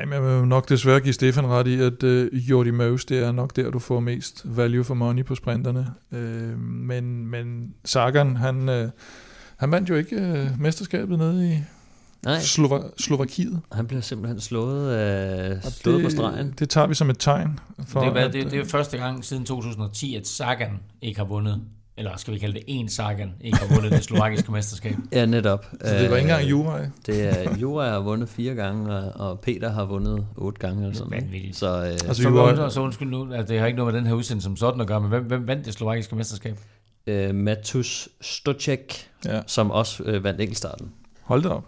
Jamen, 0.00 0.12
jeg 0.12 0.22
vil 0.22 0.48
nok 0.48 0.68
desværre 0.68 1.00
give 1.00 1.12
Stefan 1.12 1.46
ret 1.46 1.66
i, 1.66 1.80
at 1.80 2.02
uh, 2.02 2.50
Jordi 2.50 2.70
Meus, 2.70 3.04
det 3.04 3.18
er 3.18 3.32
nok 3.32 3.56
der, 3.56 3.70
du 3.70 3.78
får 3.78 4.00
mest 4.00 4.42
value 4.44 4.84
for 4.84 4.94
money 4.94 5.24
på 5.24 5.34
sprinterne. 5.34 5.86
Uh, 6.10 6.58
men, 6.60 7.26
men 7.26 7.74
Sagan, 7.84 8.36
han, 8.36 8.68
uh, 8.68 8.90
han 9.56 9.70
vandt 9.72 9.88
jo 9.90 9.94
ikke 9.94 10.16
uh, 10.16 10.60
mesterskabet 10.60 11.18
nede 11.18 11.52
i 11.52 11.58
Nej, 12.24 12.38
Slova- 12.38 12.90
Slovakiet. 12.98 13.60
han 13.72 13.86
bliver 13.86 14.00
simpelthen 14.02 14.40
slået, 14.40 14.96
Og 15.64 15.72
slået 15.72 16.04
på 16.04 16.10
stregen. 16.10 16.54
Det 16.58 16.70
tager 16.70 16.86
vi 16.86 16.94
som 16.94 17.10
et 17.10 17.18
tegn. 17.18 17.58
For, 17.86 18.00
Det 18.00 18.08
er, 18.08 18.12
hvad, 18.12 18.22
at, 18.22 18.32
det, 18.32 18.44
det 18.44 18.54
er 18.54 18.60
øh, 18.60 18.66
første 18.66 18.96
gang 18.98 19.24
siden 19.24 19.44
2010, 19.44 20.14
at 20.16 20.26
Sagan 20.26 20.70
ikke 21.02 21.18
har 21.18 21.26
vundet, 21.26 21.60
eller 21.96 22.16
skal 22.16 22.34
vi 22.34 22.38
kalde 22.38 22.54
det 22.54 22.62
en 22.66 22.88
Sagan, 22.88 23.32
ikke 23.40 23.58
har 23.58 23.74
vundet 23.74 23.92
det 23.92 24.04
slovakiske 24.04 24.52
mesterskab. 24.58 24.96
Ja, 25.12 25.26
netop. 25.26 25.64
så 25.84 25.94
det 25.94 26.10
var 26.10 26.16
ikke 26.16 26.28
engang 26.30 26.42
Øh, 26.44 26.50
Juraj. 26.50 26.86
Det 27.06 27.22
er, 27.46 27.56
Jura 27.56 27.88
har 27.90 28.00
vundet 28.00 28.28
fire 28.28 28.54
gange, 28.54 28.92
og, 29.12 29.40
Peter 29.40 29.72
har 29.72 29.84
vundet 29.84 30.26
otte 30.36 30.58
gange. 30.60 30.82
Eller 30.82 30.94
sådan. 30.96 31.10
Vanvittigt. 31.10 31.56
så 31.56 31.76
øh, 31.78 31.86
Altså, 31.86 32.22
Så, 32.22 32.28
Juraj- 32.28 32.56
så, 32.56 32.68
så 32.68 32.80
undskyld 32.80 33.08
nu, 33.08 33.32
at 33.32 33.48
det 33.48 33.58
har 33.60 33.66
ikke 33.66 33.76
noget 33.76 33.92
med 33.94 34.00
den 34.00 34.06
her 34.08 34.14
udsendelse 34.14 34.44
som 34.44 34.56
sådan 34.56 34.80
at 34.80 34.86
gøre, 34.86 35.00
men 35.00 35.08
hvem, 35.08 35.22
hvem 35.24 35.46
vandt 35.46 35.66
det 35.66 35.74
slovakiske 35.74 36.16
mesterskab? 36.16 36.58
Øh, 37.06 37.34
Matus 37.34 38.08
Stocek, 38.20 39.10
Ja, 39.24 39.40
som 39.46 39.70
også 39.70 40.02
øh, 40.02 40.24
vandt 40.24 40.40
enkeltstarten. 40.40 40.90
hold 41.22 41.42
da 41.42 41.48
op. 41.48 41.64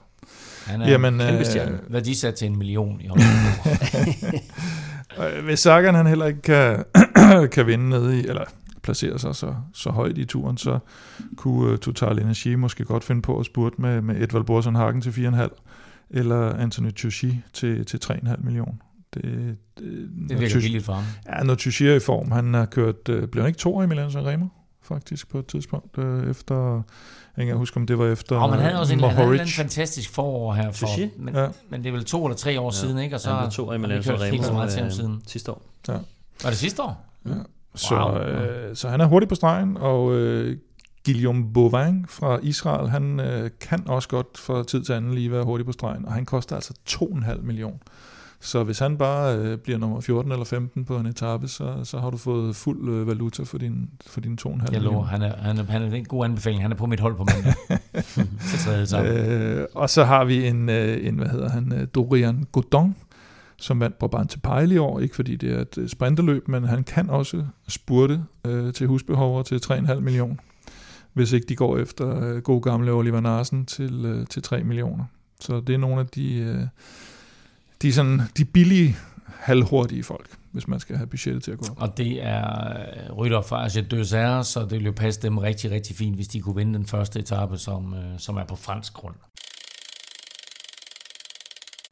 Han 0.67 0.83
er 0.83 0.89
Jamen, 0.91 1.19
kæmpe 1.19 1.39
øh, 1.39 1.45
stjerne. 1.45 1.81
værdisat 1.89 2.35
til 2.35 2.47
en 2.47 2.59
million 2.59 3.01
i. 3.01 3.09
Øh, 5.39 5.45
Hvis 5.45 5.59
Sagan 5.61 5.95
han 5.95 6.07
heller 6.07 6.27
ikke 6.27 6.43
kan, 6.43 6.85
kan 7.53 7.67
vinde 7.67 7.89
nede 7.89 8.21
i, 8.21 8.27
eller 8.27 8.45
placere 8.83 9.19
sig 9.19 9.35
så, 9.37 9.55
så 9.75 9.91
højt 9.91 10.19
i 10.19 10.25
turen, 10.25 10.57
så 10.59 10.79
kunne 11.37 11.73
uh, 11.73 11.79
Total 11.79 12.19
Energi 12.19 12.55
måske 12.55 12.85
godt 12.85 13.05
finde 13.05 13.23
på 13.23 13.39
at 13.41 13.47
spurte 13.47 13.81
med, 13.81 14.01
med 14.03 14.23
Edvald 14.23 14.45
Borsson 14.45 14.75
Hagen 14.75 15.01
til 15.01 15.11
4,5, 15.11 15.49
eller 16.11 16.55
Anthony 16.55 16.91
Tucci 16.93 17.41
til, 17.53 17.85
til 17.87 18.01
3,5 18.05 18.45
millioner. 18.45 18.73
Det, 19.15 19.23
det, 19.79 20.11
Det 20.29 20.41
virker 20.41 20.61
billigt 20.61 20.85
for 20.85 20.93
ham. 20.93 21.05
Ja, 21.27 21.43
når 21.43 21.55
Tucci 21.55 21.87
er 21.87 21.95
i 21.95 22.01
form, 22.01 22.31
han 22.31 22.55
har 22.55 22.67
kørt, 22.67 23.09
øh, 23.09 23.29
blev 23.29 23.43
han 23.43 23.49
ikke 23.49 23.59
to 23.59 23.83
i 23.83 23.87
Milan 23.87 24.11
Sanremo, 24.11 24.47
faktisk 24.87 25.29
på 25.29 25.39
et 25.39 25.47
tidspunkt, 25.47 25.99
øh, 25.99 26.31
efter, 26.31 26.75
jeg 26.75 26.83
kan 27.37 27.43
ikke 27.45 27.55
huske, 27.57 27.77
om 27.77 27.87
det 27.87 27.99
var 27.99 28.07
efter 28.07 28.37
Og 28.37 28.51
man 28.51 28.59
havde 28.59 28.81
også 28.81 28.93
en, 28.93 29.01
han 29.01 29.11
havde 29.11 29.41
en 29.43 29.49
fantastisk 29.49 30.11
forår 30.11 30.55
her 30.55 30.73
for, 30.73 30.87
Sushi? 30.87 31.11
men, 31.19 31.35
Ja. 31.35 31.49
men 31.71 31.83
det 31.83 31.89
er 31.89 31.93
vel 31.93 32.05
to 32.05 32.25
eller 32.27 32.37
tre 32.37 32.61
år 32.61 32.65
Ja. 32.67 32.71
siden, 32.71 32.99
ikke? 32.99 33.17
Og 33.17 33.21
så 33.21 33.39
blev 33.41 33.51
to 33.51 33.73
i 33.73 33.79
har 33.79 33.87
vi 33.89 34.03
kørt 34.03 34.23
helt 34.23 34.45
så 34.45 34.53
meget 34.53 34.71
til 34.71 34.79
ham 34.79 34.87
øh, 34.87 34.93
siden. 34.93 35.23
sidste 35.27 35.51
år. 35.53 35.63
Var 36.43 36.51
det 36.51 36.57
sidste 36.57 36.83
år? 36.83 37.07
Så, 37.75 37.95
Wow. 37.95 38.19
øh, 38.19 38.77
så 38.77 38.89
han 38.89 39.01
er 39.01 39.07
hurtig 39.07 39.29
på 39.29 39.35
stregen, 39.35 39.77
og 39.77 40.15
øh, 40.15 40.57
Guillaume 41.05 41.53
Bovin 41.53 42.07
fra 42.09 42.39
Israel, 42.43 42.89
han 42.91 43.21
øh, 43.21 43.51
kan 43.61 43.89
også 43.89 44.09
godt 44.09 44.39
fra 44.39 44.65
tid 44.65 44.85
til 44.85 44.93
anden 44.93 45.15
lige 45.15 45.33
være 45.33 45.45
hurtig 45.45 45.67
på 45.67 45.73
stregen, 45.73 46.05
og 46.07 46.13
han 46.13 46.25
koster 46.25 46.55
altså 46.57 46.75
2,5 46.89 47.43
millioner. 47.43 47.79
Så 48.41 48.65
hvis 48.65 48.79
han 48.79 48.99
bare 48.99 49.39
øh, 49.39 49.59
bliver 49.59 49.79
nummer 49.79 50.01
14 50.01 50.33
eller 50.33 50.45
15 50.45 50.85
på 50.85 50.97
en 50.97 51.07
etape, 51.07 51.49
så, 51.49 51.81
så 51.85 51.99
har 51.99 52.11
du 52.11 52.17
fået 52.17 52.57
fuld 52.57 52.89
øh, 52.89 53.07
valuta 53.07 53.43
for 53.43 53.59
din, 53.59 53.91
for 54.07 54.21
dine 54.21 54.37
2,5 54.41 54.73
Jeg 54.73 54.81
lover, 54.81 55.05
han 55.05 55.23
er, 55.23 55.37
han, 55.37 55.59
er, 55.59 55.65
han 55.65 55.83
er 55.83 55.95
en 55.95 56.05
god 56.05 56.25
anbefaling. 56.25 56.63
Han 56.63 56.73
er 56.73 56.77
på 56.77 56.87
mit 56.87 57.01
hold 57.01 57.17
på 57.17 57.25
mandag. 57.25 57.55
til 58.51 58.59
tredje. 58.59 59.61
Øh, 59.61 59.67
og 59.75 59.91
så 59.91 60.05
har 60.05 60.25
vi 60.25 60.47
en, 60.47 60.69
øh, 60.69 61.07
en 61.07 61.17
hvad 61.17 61.29
hedder 61.29 61.49
han, 61.49 61.73
øh, 61.73 61.87
Dorian 61.95 62.47
Godon, 62.53 62.97
som 63.59 63.81
vandt 63.81 63.99
Brabant 63.99 64.43
Pejl 64.43 64.73
i 64.73 64.79
år, 64.79 65.01
ikke 65.01 65.15
fordi 65.15 65.37
det 65.37 65.53
er 65.53 65.61
et 65.61 65.79
øh, 65.79 65.89
sprinterløb, 65.89 66.49
men 66.49 66.65
han 66.65 66.85
kan 66.85 67.11
også 67.11 67.45
spurte 67.69 68.23
øh, 68.47 68.73
til 68.73 68.87
husbehov 68.87 69.45
til 69.45 69.61
3,5 69.67 69.95
millioner, 69.95 70.37
hvis 71.13 71.33
ikke 71.33 71.47
de 71.47 71.57
går 71.57 71.79
efter 71.79 72.25
øh, 72.25 72.43
god 72.43 72.63
gamle 72.63 72.93
Oliver 72.93 73.21
Narsen 73.21 73.67
til, 73.67 74.05
øh, 74.05 74.27
til 74.27 74.43
3 74.43 74.65
millioner. 74.65 75.05
Så 75.41 75.61
det 75.61 75.75
er 75.75 75.79
nogle 75.79 76.01
af 76.01 76.07
de, 76.07 76.35
øh, 76.35 76.67
de, 77.87 77.93
sådan, 77.93 78.21
de 78.37 78.45
billige, 78.45 78.97
halvhurtige 79.27 80.03
folk, 80.03 80.31
hvis 80.53 80.69
man 80.69 80.81
skal 80.81 80.97
have 80.97 81.07
budgettet 81.07 81.43
til 81.43 81.51
at 81.51 81.59
gå 81.59 81.67
op. 81.71 81.83
Og 81.83 81.97
det 81.97 82.23
er 82.23 83.13
rytter 83.13 83.43
fra 83.43 83.65
Asia 83.65 83.83
Døsær, 83.83 84.43
så 84.43 84.61
det 84.61 84.71
ville 84.71 84.87
jo 84.87 84.93
passe 84.93 85.23
dem 85.23 85.39
rigtig, 85.39 85.71
rigtig 85.71 85.97
fint, 85.97 86.15
hvis 86.15 86.29
de 86.29 86.41
kunne 86.41 86.57
vinde 86.57 86.75
den 86.75 86.87
første 86.87 87.19
etape, 87.19 87.59
som, 87.59 87.95
øh, 87.95 88.19
som 88.19 88.37
er 88.37 88.45
på 88.45 88.57
fransk 88.57 88.93
grund. 88.93 89.15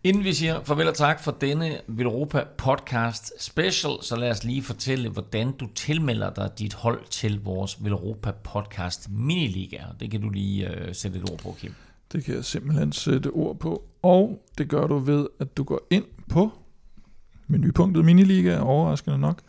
Inden 0.05 0.25
vi 0.25 0.33
siger 0.33 0.65
farvel 0.65 0.89
og 0.89 0.95
tak 0.95 1.21
for 1.21 1.37
denne 1.41 1.81
Villeuropa 1.89 2.45
podcast 2.59 3.33
special, 3.43 3.93
så 4.03 4.17
lad 4.17 4.31
os 4.31 4.45
lige 4.45 4.63
fortælle, 4.63 5.09
hvordan 5.09 5.53
du 5.53 5.67
tilmelder 5.75 6.31
dig 6.31 6.51
dit 6.59 6.75
hold 6.75 7.01
til 7.11 7.41
vores 7.45 7.85
Villeuropa 7.85 8.31
podcast 8.31 9.11
miniliga. 9.11 9.79
Det 10.01 10.11
kan 10.11 10.21
du 10.21 10.31
lige 10.31 10.71
øh, 10.71 10.95
sætte 10.95 11.19
et 11.19 11.31
ord 11.31 11.39
på, 11.39 11.57
Kim. 11.61 11.75
Det 12.15 12.25
kan 12.25 12.35
jeg 12.35 12.45
simpelthen 12.45 12.93
sætte 12.93 13.31
ord 13.31 13.59
på. 13.59 13.85
Og 14.03 14.45
det 14.59 14.69
gør 14.69 14.87
du 14.87 14.99
ved, 14.99 15.27
at 15.41 15.57
du 15.57 15.65
går 15.65 15.81
ind 15.91 16.05
på 16.29 16.51
menupunktet 17.47 18.05
miniliga, 18.05 18.59
overraskende 18.59 19.19
nok, 19.19 19.43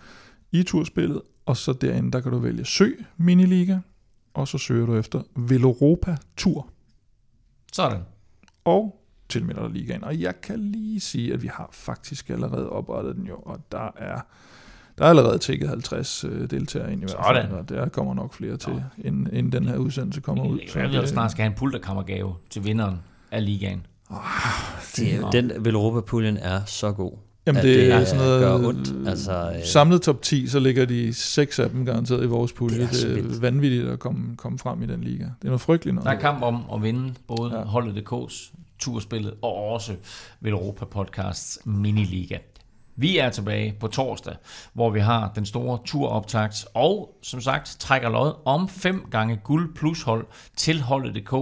i 0.52 0.64
turspillet, 0.64 1.22
og 1.46 1.58
så 1.58 1.74
derinde, 1.74 2.12
der 2.12 2.20
kan 2.20 2.32
du 2.32 2.38
vælge 2.38 2.66
søg 2.66 3.06
miniliga, 3.18 3.80
og 4.34 4.48
så 4.48 4.58
søger 4.58 4.86
du 4.86 4.96
efter 4.96 5.22
Veloropa 5.36 6.18
Tur. 6.38 6.70
Sådan. 7.74 8.02
Og 8.64 9.02
tilmelder 9.30 9.62
dig 9.62 9.72
ligaen. 9.72 10.04
Og 10.04 10.22
jeg 10.22 10.42
kan 10.42 10.60
lige 10.60 11.00
sige, 11.00 11.34
at 11.34 11.44
vi 11.44 11.48
har 11.48 11.70
faktisk 11.72 12.30
allerede 12.30 12.70
oprettet 12.70 13.16
den 13.16 13.28
jo, 13.28 13.36
og 13.36 13.60
der 13.72 13.92
er, 13.96 14.22
der 14.98 15.06
er 15.06 15.10
allerede 15.10 15.38
tækket 15.38 15.70
50 15.70 16.24
øh, 16.24 16.50
deltagere 16.52 16.94
ind 16.94 17.02
i 17.02 17.06
hvert 17.06 17.26
fald, 17.36 17.52
og 17.52 17.70
der 17.70 17.90
kommer 17.90 18.14
nok 18.14 18.34
flere 18.34 18.58
til, 18.58 18.84
inden, 18.98 19.28
inden 19.34 19.52
den 19.52 19.68
her 19.68 19.78
udsendelse 19.78 20.22
kommer 20.22 20.46
ud. 20.46 20.60
Så 20.68 20.80
jeg 20.80 21.08
snart 21.08 21.32
skal 21.32 21.42
have 21.42 21.52
en 21.52 21.58
pulterkammergave 21.58 22.36
til 22.50 22.66
vinderen 22.66 23.00
af 23.32 23.46
ligaen. 23.46 23.86
Oh, 24.10 24.18
det, 24.96 25.26
den 25.32 25.52
Velropa-puljen 25.60 26.38
er 26.38 26.62
så 26.66 26.92
god. 26.92 27.12
Jamen 27.48 27.64
det, 27.64 27.78
det 27.78 27.92
er 27.92 28.06
sådan 28.06 28.26
noget 28.26 28.42
gør 28.42 28.68
ondt. 28.68 29.08
Altså, 29.10 29.52
øh, 29.56 29.64
samlet 29.64 30.02
top 30.02 30.22
10, 30.22 30.48
så 30.48 30.60
ligger 30.60 30.86
de 30.86 31.14
seks 31.14 31.60
af 31.60 31.70
dem 31.70 31.86
garanteret 31.86 32.24
i 32.24 32.28
vores 32.28 32.54
pulje. 32.54 32.80
Det 32.80 33.04
er, 33.04 33.14
det 33.14 33.36
er 33.36 33.40
vanvittigt 33.40 33.88
at 33.88 34.00
komme, 34.00 34.36
komme 34.36 34.60
frem 34.60 34.84
i 34.84 34.86
den 34.86 35.04
liga. 35.04 35.24
Det 35.24 35.42
er 35.42 35.46
noget 35.46 35.62
frygteligt 35.62 35.96
noget. 35.96 36.06
Der 36.06 36.16
er 36.16 36.20
kamp 36.20 36.42
om 36.42 36.64
at 36.74 36.84
vinde 36.84 37.14
både 37.28 37.58
ja. 37.58 37.64
holdet 37.64 38.04
DK's 38.04 38.54
turspillet 38.80 39.34
og 39.42 39.56
også 39.56 39.96
ved 40.42 40.52
Europa 40.52 40.86
Podcasts 40.86 41.60
Miniliga. 41.66 42.38
Vi 42.96 43.18
er 43.18 43.30
tilbage 43.30 43.76
på 43.80 43.88
torsdag, 43.88 44.36
hvor 44.74 44.90
vi 44.90 45.00
har 45.00 45.32
den 45.36 45.46
store 45.46 45.80
turoptakt, 45.86 46.66
og 46.74 47.18
som 47.22 47.42
sagt 47.42 47.78
trækker 47.80 48.10
lod 48.10 48.34
om 48.46 48.70
fem 48.70 49.08
gange 49.12 49.40
guld 49.44 49.76
plus 49.76 50.02
hold 50.02 50.26
til 50.56 50.82
holdet.dk, 50.82 51.34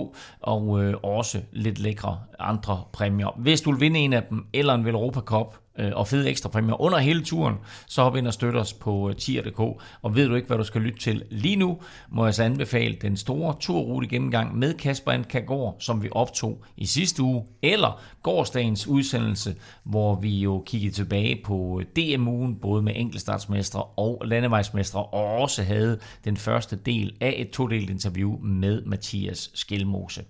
og 0.41 0.83
øh, 0.83 0.93
også 1.03 1.41
lidt 1.51 1.79
lækre 1.79 2.19
andre 2.39 2.83
præmier. 2.93 3.35
Hvis 3.37 3.61
du 3.61 3.71
vil 3.71 3.79
vinde 3.79 3.99
en 3.99 4.13
af 4.13 4.23
dem, 4.23 4.45
eller 4.53 4.73
en 4.73 4.87
Europa 4.87 5.19
Cup, 5.19 5.55
Øh, 5.79 5.91
og 5.95 6.07
fede 6.07 6.29
ekstra 6.29 6.49
præmier 6.49 6.81
under 6.81 6.97
hele 6.97 7.23
turen, 7.23 7.55
så 7.87 8.03
hop 8.03 8.15
ind 8.15 8.27
og 8.27 8.33
støt 8.33 8.55
os 8.55 8.73
på 8.73 9.09
øh, 9.09 9.15
tier.dk. 9.15 9.59
Og 10.01 10.15
ved 10.15 10.27
du 10.27 10.35
ikke, 10.35 10.47
hvad 10.47 10.57
du 10.57 10.63
skal 10.63 10.81
lytte 10.81 10.99
til 10.99 11.23
lige 11.29 11.55
nu, 11.55 11.77
må 12.09 12.25
jeg 12.25 12.33
så 12.33 12.43
anbefale 12.43 12.97
den 13.01 13.17
store 13.17 13.55
turrute 13.59 14.07
gennemgang 14.07 14.57
med 14.57 14.73
Kasper 14.73 15.11
Antkagård, 15.11 15.75
som 15.79 16.03
vi 16.03 16.09
optog 16.11 16.63
i 16.77 16.85
sidste 16.85 17.23
uge, 17.23 17.45
eller 17.61 18.01
gårdsdagens 18.23 18.87
udsendelse, 18.87 19.55
hvor 19.83 20.15
vi 20.15 20.39
jo 20.39 20.63
kiggede 20.65 20.93
tilbage 20.93 21.41
på 21.45 21.81
øh, 21.81 21.85
DM-ugen, 21.85 22.55
både 22.55 22.81
med 22.81 22.93
enkeltstartsmestre 22.95 23.83
og 23.83 24.21
landevejsmestre, 24.25 25.03
og 25.03 25.25
også 25.25 25.63
havde 25.63 25.99
den 26.25 26.37
første 26.37 26.75
del 26.75 27.13
af 27.21 27.35
et 27.37 27.49
todelt 27.49 27.89
interview 27.89 28.39
med 28.39 28.81
Mathias 28.85 29.51
Skelmose. 29.53 30.23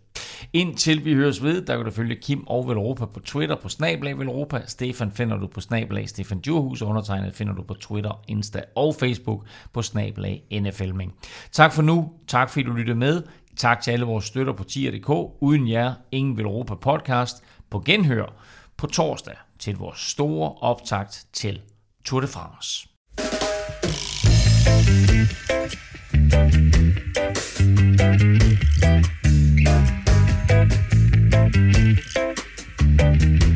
Indtil 0.54 1.06
vi 1.06 1.14
høres 1.14 1.44
ved, 1.44 1.62
der 1.62 1.76
kan 1.76 1.86
du 1.86 1.92
følge 1.92 2.16
Kim 2.16 2.48
og 2.48 2.68
Velropa 2.68 3.06
på 3.06 3.20
Twitter 3.20 3.56
på 3.56 3.70
Snablag 3.70 4.20
Velropa. 4.20 4.62
Stefan 4.66 5.12
finder 5.12 5.38
du 5.38 5.48
på 5.48 5.62
Snablag 5.62 6.10
Stefan 6.10 6.40
Djurhus, 6.40 6.82
og 6.82 6.90
undertegnet 6.90 7.36
finder 7.36 7.54
du 7.54 7.64
på 7.64 7.74
Twitter, 7.74 8.22
Insta 8.28 8.62
og 8.76 8.96
Facebook 9.00 9.46
på 9.74 9.82
Snablag 9.82 10.44
NFLming. 10.52 11.14
Tak 11.52 11.74
for 11.74 11.82
nu. 11.82 12.12
Tak 12.28 12.50
fordi 12.50 12.64
du 12.64 12.74
lyttede 12.74 12.98
med. 12.98 13.24
Tak 13.58 13.82
til 13.82 13.92
alle 13.92 14.06
vores 14.06 14.26
støtter 14.26 14.54
på 14.54 14.64
tier.dk. 14.64 15.10
Uden 15.42 15.70
jer, 15.70 15.94
ingen 16.12 16.38
Velropa 16.38 16.76
podcast. 16.76 17.44
På 17.70 17.80
genhør 17.80 18.34
på 18.78 18.88
torsdag 18.88 19.36
til 19.60 19.78
vores 19.78 20.00
store 20.00 20.54
optakt 20.62 21.26
til 21.34 21.62
Tour 22.06 22.22
de 22.22 22.28
France. 22.28 22.88
thank 28.04 28.44
you 28.44 28.53
Thank 31.96 33.44
you. 33.44 33.53